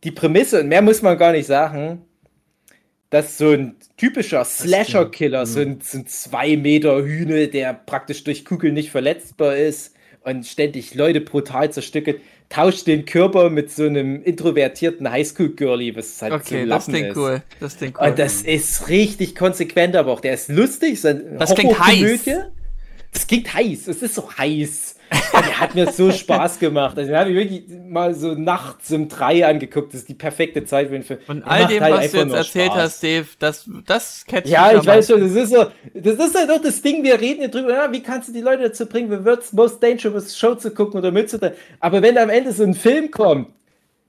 die 0.03 0.12
Prämisse, 0.12 0.62
und 0.62 0.68
mehr 0.68 0.82
muss 0.82 1.01
man 1.01 1.18
gar 1.18 1.32
nicht 1.32 1.47
sagen, 1.47 2.03
dass 3.12 3.38
so 3.38 3.51
ein 3.51 3.76
typischer 3.97 4.43
Slasher-Killer, 4.43 5.45
so 5.45 5.59
ein, 5.59 5.80
so 5.84 5.99
ein 5.99 6.07
zwei 6.07 6.57
Meter 6.57 7.03
Hühne, 7.03 7.47
der 7.49 7.74
praktisch 7.74 8.24
durch 8.24 8.43
Kugeln 8.45 8.74
nicht 8.74 8.89
verletzbar 8.89 9.55
ist 9.57 9.93
und 10.24 10.47
ständig 10.47 10.95
Leute 10.95 11.22
brutal 11.22 11.72
zerstückelt, 11.72 12.22
tauscht 12.49 12.88
den 12.88 13.05
Körper 13.05 13.49
mit 13.49 13.72
so 13.72 13.84
einem 13.84 14.22
introvertierten 14.24 15.09
Highschool-Girlie, 15.12 15.95
was 15.95 16.22
halt 16.22 16.32
so 16.32 16.38
Okay, 16.55 16.62
ein 16.64 16.70
das 16.70 16.86
klingt 16.88 17.09
ist. 17.09 17.18
cool. 17.18 17.41
Das 17.59 17.78
klingt 17.78 17.97
cool. 17.99 18.07
Und 18.07 18.20
das 18.20 18.41
ist 18.41 18.88
richtig 18.89 19.36
konsequent, 19.36 19.95
aber 19.95 20.12
auch 20.12 20.20
der 20.22 20.34
ist 20.34 20.49
lustig. 20.49 20.99
So 21.01 21.14
Das 21.14 21.53
klingt 21.53 21.78
Horrorkomödie. 21.80 22.36
Das 23.14 23.28
klingt 23.28 23.53
heiß. 23.53 23.88
Es 23.88 24.01
ist 24.01 24.16
so 24.16 24.32
heiß. 24.38 24.95
Und 25.12 25.45
der 25.45 25.59
hat 25.59 25.76
mir 25.76 25.91
so 25.91 26.12
Spaß 26.12 26.59
gemacht. 26.59 26.97
Also, 26.97 27.12
den 27.12 27.20
habe 27.20 27.32
ich 27.32 27.36
wirklich 27.36 27.64
mal 27.86 28.14
so 28.16 28.34
nachts 28.34 28.91
um 28.91 29.09
drei 29.09 29.45
angeguckt. 29.45 29.93
Das 29.93 30.01
ist 30.01 30.09
die 30.09 30.14
perfekte 30.14 30.64
Zeit 30.64 30.88
für 30.88 30.93
den 30.93 31.03
Film. 31.03 31.20
Von 31.26 31.41
Der 31.41 31.51
all 31.51 31.68
dem, 31.68 31.84
halt 31.84 31.93
was 31.95 32.12
du 32.12 32.18
jetzt 32.18 32.34
erzählt 32.34 32.72
Spaß. 32.72 32.84
hast, 32.84 33.03
Dave, 33.03 33.28
das, 33.39 33.70
das 33.86 34.26
catcht 34.26 34.47
Ja, 34.47 34.74
ich 34.74 34.86
weiß 34.86 35.07
schon, 35.07 35.20
das 35.22 35.32
ist 35.34 35.49
so, 35.49 35.66
das 35.93 36.16
ist 36.16 36.36
halt 36.36 36.49
auch 36.51 36.62
das 36.62 36.82
Ding, 36.82 37.03
wir 37.03 37.20
reden 37.20 37.39
hier 37.39 37.49
drüber, 37.49 37.74
ja, 37.74 37.91
wie 37.91 38.01
kannst 38.01 38.30
du 38.30 38.34
die 38.34 38.41
Leute 38.41 38.64
dazu 38.64 38.86
bringen, 38.86 39.09
The 39.12 39.26
World's 39.26 39.51
Most 39.53 39.84
Dangerous 39.84 40.38
Show 40.38 40.55
zu 40.55 40.72
gucken 40.72 40.99
oder 40.99 41.12
mitzuteilen. 41.12 41.55
Aber 41.82 42.01
wenn 42.01 42.18
am 42.18 42.30
Ende 42.30 42.53
so 42.53 42.64
ein 42.64 42.74
Film 42.74 43.12
kommt, 43.12 43.49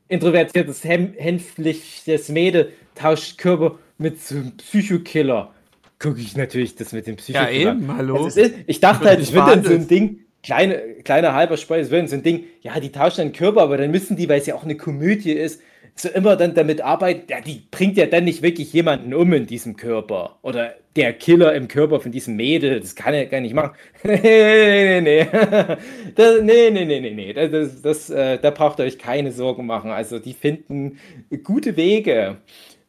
introvertiertes, 0.09 0.85
hänfliches 0.85 2.29
Mädel 2.29 2.73
tauscht 2.95 3.39
Körper 3.39 3.79
mit 3.99 4.21
so 4.21 4.37
einem 4.37 4.57
Psychokiller, 4.57 5.53
gucke 5.99 6.21
ich 6.21 6.37
natürlich 6.37 6.75
das 6.77 6.93
mit 6.93 7.07
dem 7.07 7.17
Ja, 7.29 7.47
Psychokiller. 7.47 7.73
eben, 7.73 7.97
hallo. 7.97 8.25
Also 8.25 8.41
ist, 8.41 8.55
ich 8.67 8.81
dachte 8.81 9.09
halt, 9.09 9.21
es 9.21 9.33
wird 9.33 9.49
dann 9.49 9.65
so 9.65 9.73
ein. 9.73 9.87
Ding, 9.89 10.21
kleine, 10.43 10.79
kleiner 11.05 11.35
halber 11.35 11.57
dann 11.57 12.09
so 12.09 12.17
ein 12.17 12.23
Ding, 12.23 12.45
ja, 12.61 12.81
die 12.81 12.93
tauschen 12.93 13.23
einen 13.23 13.33
Körper, 13.33 13.63
aber 13.63 13.77
dann 13.77 13.91
müssen 13.91 14.17
die, 14.17 14.29
weil 14.29 14.41
es 14.41 14.47
ja 14.47 14.55
auch 14.55 14.65
eine 14.65 14.77
Komödie 14.77 15.33
ist, 15.33 15.61
so 15.95 16.09
immer 16.09 16.37
dann 16.37 16.55
damit 16.55 16.81
arbeiten, 16.81 17.31
ja, 17.31 17.41
die 17.41 17.63
bringt 17.71 17.97
ja 17.97 18.07
dann 18.07 18.25
nicht 18.25 18.43
wirklich 18.43 18.73
jemanden 18.73 19.13
um 19.15 19.33
in 19.33 19.47
diesem 19.47 19.77
Körper. 19.77 20.39
Oder 20.43 20.75
der 20.97 21.13
Killer 21.13 21.55
im 21.55 21.69
Körper 21.69 22.01
von 22.01 22.13
diesem 22.13 22.37
Mädel, 22.37 22.81
das 22.81 22.95
kann 22.95 23.15
er 23.15 23.27
gar 23.27 23.41
nicht 23.41 23.55
machen. 23.55 23.73
nee, 24.03 24.19
nee, 24.23 25.01
nee. 25.01 25.27
Das, 26.15 26.43
nee, 26.43 26.71
nee, 26.71 26.85
nee, 26.85 27.01
nee, 27.01 27.11
nee. 27.11 27.33
Das, 27.33 27.51
das, 27.51 27.83
das, 27.83 28.11
äh, 28.11 28.39
da 28.39 28.51
braucht 28.51 28.79
ihr 28.79 28.85
euch 28.85 28.99
keine 28.99 29.33
Sorgen 29.33 29.67
machen. 29.67 29.91
Also 29.91 30.19
die 30.19 30.35
finden 30.35 30.99
gute 31.43 31.77
Wege, 31.77 32.39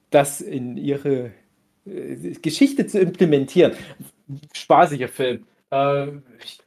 das 0.10 0.42
in 0.42 0.78
ihre 0.78 1.32
äh, 1.86 2.34
Geschichte 2.42 2.88
zu 2.88 3.00
implementieren. 3.00 3.74
Spaßiger 4.54 5.10
Film. 5.10 5.46
Äh, 5.72 6.08
ich 6.44 6.60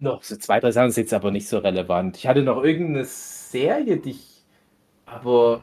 noch 0.00 0.22
so 0.22 0.36
zwei, 0.36 0.60
drei 0.60 0.70
Sachen 0.70 0.90
sind 0.90 1.04
jetzt 1.04 1.14
aber 1.14 1.30
nicht 1.30 1.48
so 1.48 1.58
relevant. 1.58 2.16
Ich 2.16 2.26
hatte 2.26 2.42
noch 2.42 2.62
irgendeine 2.62 3.04
Serie, 3.04 3.96
die 3.96 4.10
ich. 4.10 4.42
Aber. 5.06 5.60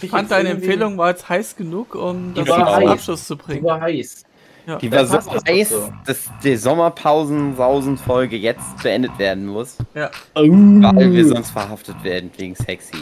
Ich 0.00 0.10
fand 0.10 0.30
deine 0.30 0.50
Empfehlung 0.50 0.98
war 0.98 1.10
jetzt 1.10 1.28
heiß 1.28 1.56
genug, 1.56 1.94
um 1.94 2.34
Die 2.34 2.44
das 2.44 2.48
zum 2.54 2.66
heiß. 2.66 2.88
Abschluss 2.90 3.26
zu 3.26 3.34
Die 3.36 3.42
bringen. 3.42 3.64
war 3.64 3.80
heiß. 3.80 4.24
Ja. 4.66 4.76
Die 4.76 4.92
war 4.92 5.06
so 5.06 5.18
heiß, 5.48 5.68
so. 5.70 5.90
dass 6.04 6.30
die 6.44 6.54
Sommerpausen-Sausen-Folge 6.56 8.36
jetzt 8.36 8.82
beendet 8.82 9.18
werden 9.18 9.46
muss, 9.46 9.78
Ja. 9.94 10.10
weil 10.34 11.10
wir 11.12 11.26
sonst 11.26 11.50
verhaftet 11.52 12.04
werden 12.04 12.30
wegen 12.36 12.54
sexy. 12.54 12.98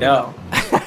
Ja. 0.00 0.32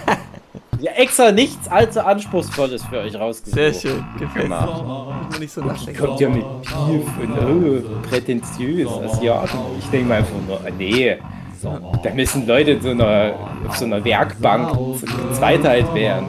ja. 0.81 0.91
Extra 0.93 1.31
nichts 1.31 1.67
allzu 1.67 2.01
Anspruchsvolles 2.01 2.83
für 2.85 2.99
euch 2.99 3.15
rausgesucht. 3.15 3.55
Sehr 3.55 3.73
schön. 3.73 4.03
Gefällt 4.19 4.49
mir. 4.49 4.61
Muss 4.61 5.31
man 5.31 5.39
nicht 5.39 5.53
so 5.53 5.61
nachdenken. 5.61 6.05
Kommt 6.05 6.19
ja 6.19 6.29
mit 6.29 6.45
Pief 6.61 7.05
und 7.21 7.83
oh, 7.85 8.07
prätentiös, 8.09 8.89
Asiaten. 8.89 9.59
Ich 9.79 9.85
denke 9.89 10.09
mal 10.09 10.17
einfach 10.19 10.35
nur, 10.47 10.57
ah, 10.57 10.69
nee. 10.77 11.17
Da 11.61 12.13
müssen 12.13 12.47
Leute 12.47 12.81
so 12.81 12.89
einer, 12.89 13.33
auf 13.67 13.77
so 13.77 13.85
einer 13.85 14.03
Werkbank 14.03 14.73
zu 14.97 15.05
zweiteilt 15.33 15.93
werden. 15.93 16.25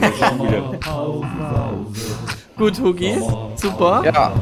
Der 0.00 0.12
Schule. 0.12 0.78
Gut, 2.56 2.80
Hugi. 2.80 3.18
Super. 3.56 4.02
Ja, 4.04 4.32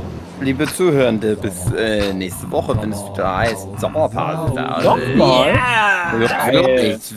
liebe 0.45 0.67
Zuhörende, 0.67 1.37
bis 1.37 1.73
äh, 1.73 2.13
nächste 2.13 2.51
Woche, 2.51 2.77
wenn 2.81 2.93
es 2.93 3.03
wieder 3.13 3.37
heißt 3.39 3.67
Sommerpause. 3.81 4.55
Nochmal? 4.55 5.55
Ja, 5.55 6.29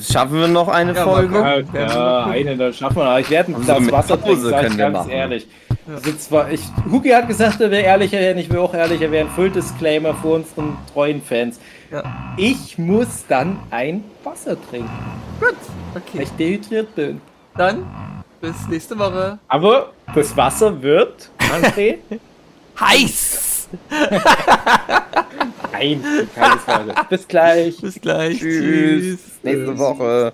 schaffen 0.02 0.40
wir 0.40 0.48
noch 0.48 0.68
eine 0.70 0.94
Ja, 0.94 1.04
Folge. 1.04 1.34
gucken. 1.34 1.68
Ja, 1.76 2.26
eine, 2.26 2.58
da 2.58 2.72
schaffen 2.74 2.98
wir 2.98 3.04
noch. 3.06 3.20
Ich 3.20 3.30
werde 3.30 3.52
ein 3.52 3.56
Also 3.56 3.66
Glas 3.66 3.80
mit 3.82 3.92
Wasser 3.92 4.22
trinken, 4.22 4.42
sag 4.50 4.68
ich 4.72 4.78
ganz 4.78 4.94
machen. 4.98 5.10
ehrlich. 5.12 5.48
Also 5.94 6.12
zwar, 6.18 6.52
ich, 6.52 6.62
Hugi 6.92 7.10
hat 7.10 7.28
gesagt, 7.28 7.62
er 7.62 7.72
wäre 7.72 7.84
ehrlicher 7.84 8.20
werden, 8.20 8.38
ich 8.40 8.50
will 8.50 8.60
auch 8.60 8.74
ehrlicher 8.74 9.10
werden. 9.12 9.30
Full 9.36 9.50
Disclaimer 9.52 10.14
für 10.16 10.28
unseren 10.30 10.78
treuen 10.94 11.22
Fans. 11.22 11.60
Ja. 11.92 12.04
Ich 12.38 12.78
muss 12.78 13.26
dann 13.30 13.60
ein 13.72 14.04
Wasser 14.24 14.58
trinken, 14.70 14.90
weil 15.40 15.50
Okay. 15.96 16.24
ich 16.24 16.30
dehydriert 16.32 16.94
bin. 16.96 17.22
Dann 17.56 17.86
bis 18.42 18.68
nächste 18.70 18.98
Woche. 19.00 19.40
Aber 19.48 19.92
das 20.14 20.36
Wasser 20.38 20.82
wird, 20.82 21.30
André, 21.40 21.96
Heiß! 22.80 23.68
Nein, 25.72 26.04
keine 26.34 26.58
Frage. 26.58 26.94
Bis 27.10 27.28
gleich. 27.28 27.82
Bis 27.82 28.00
gleich. 28.00 28.40
Tschüss. 28.40 29.20
Nächste 29.44 29.78
Woche. 29.78 30.34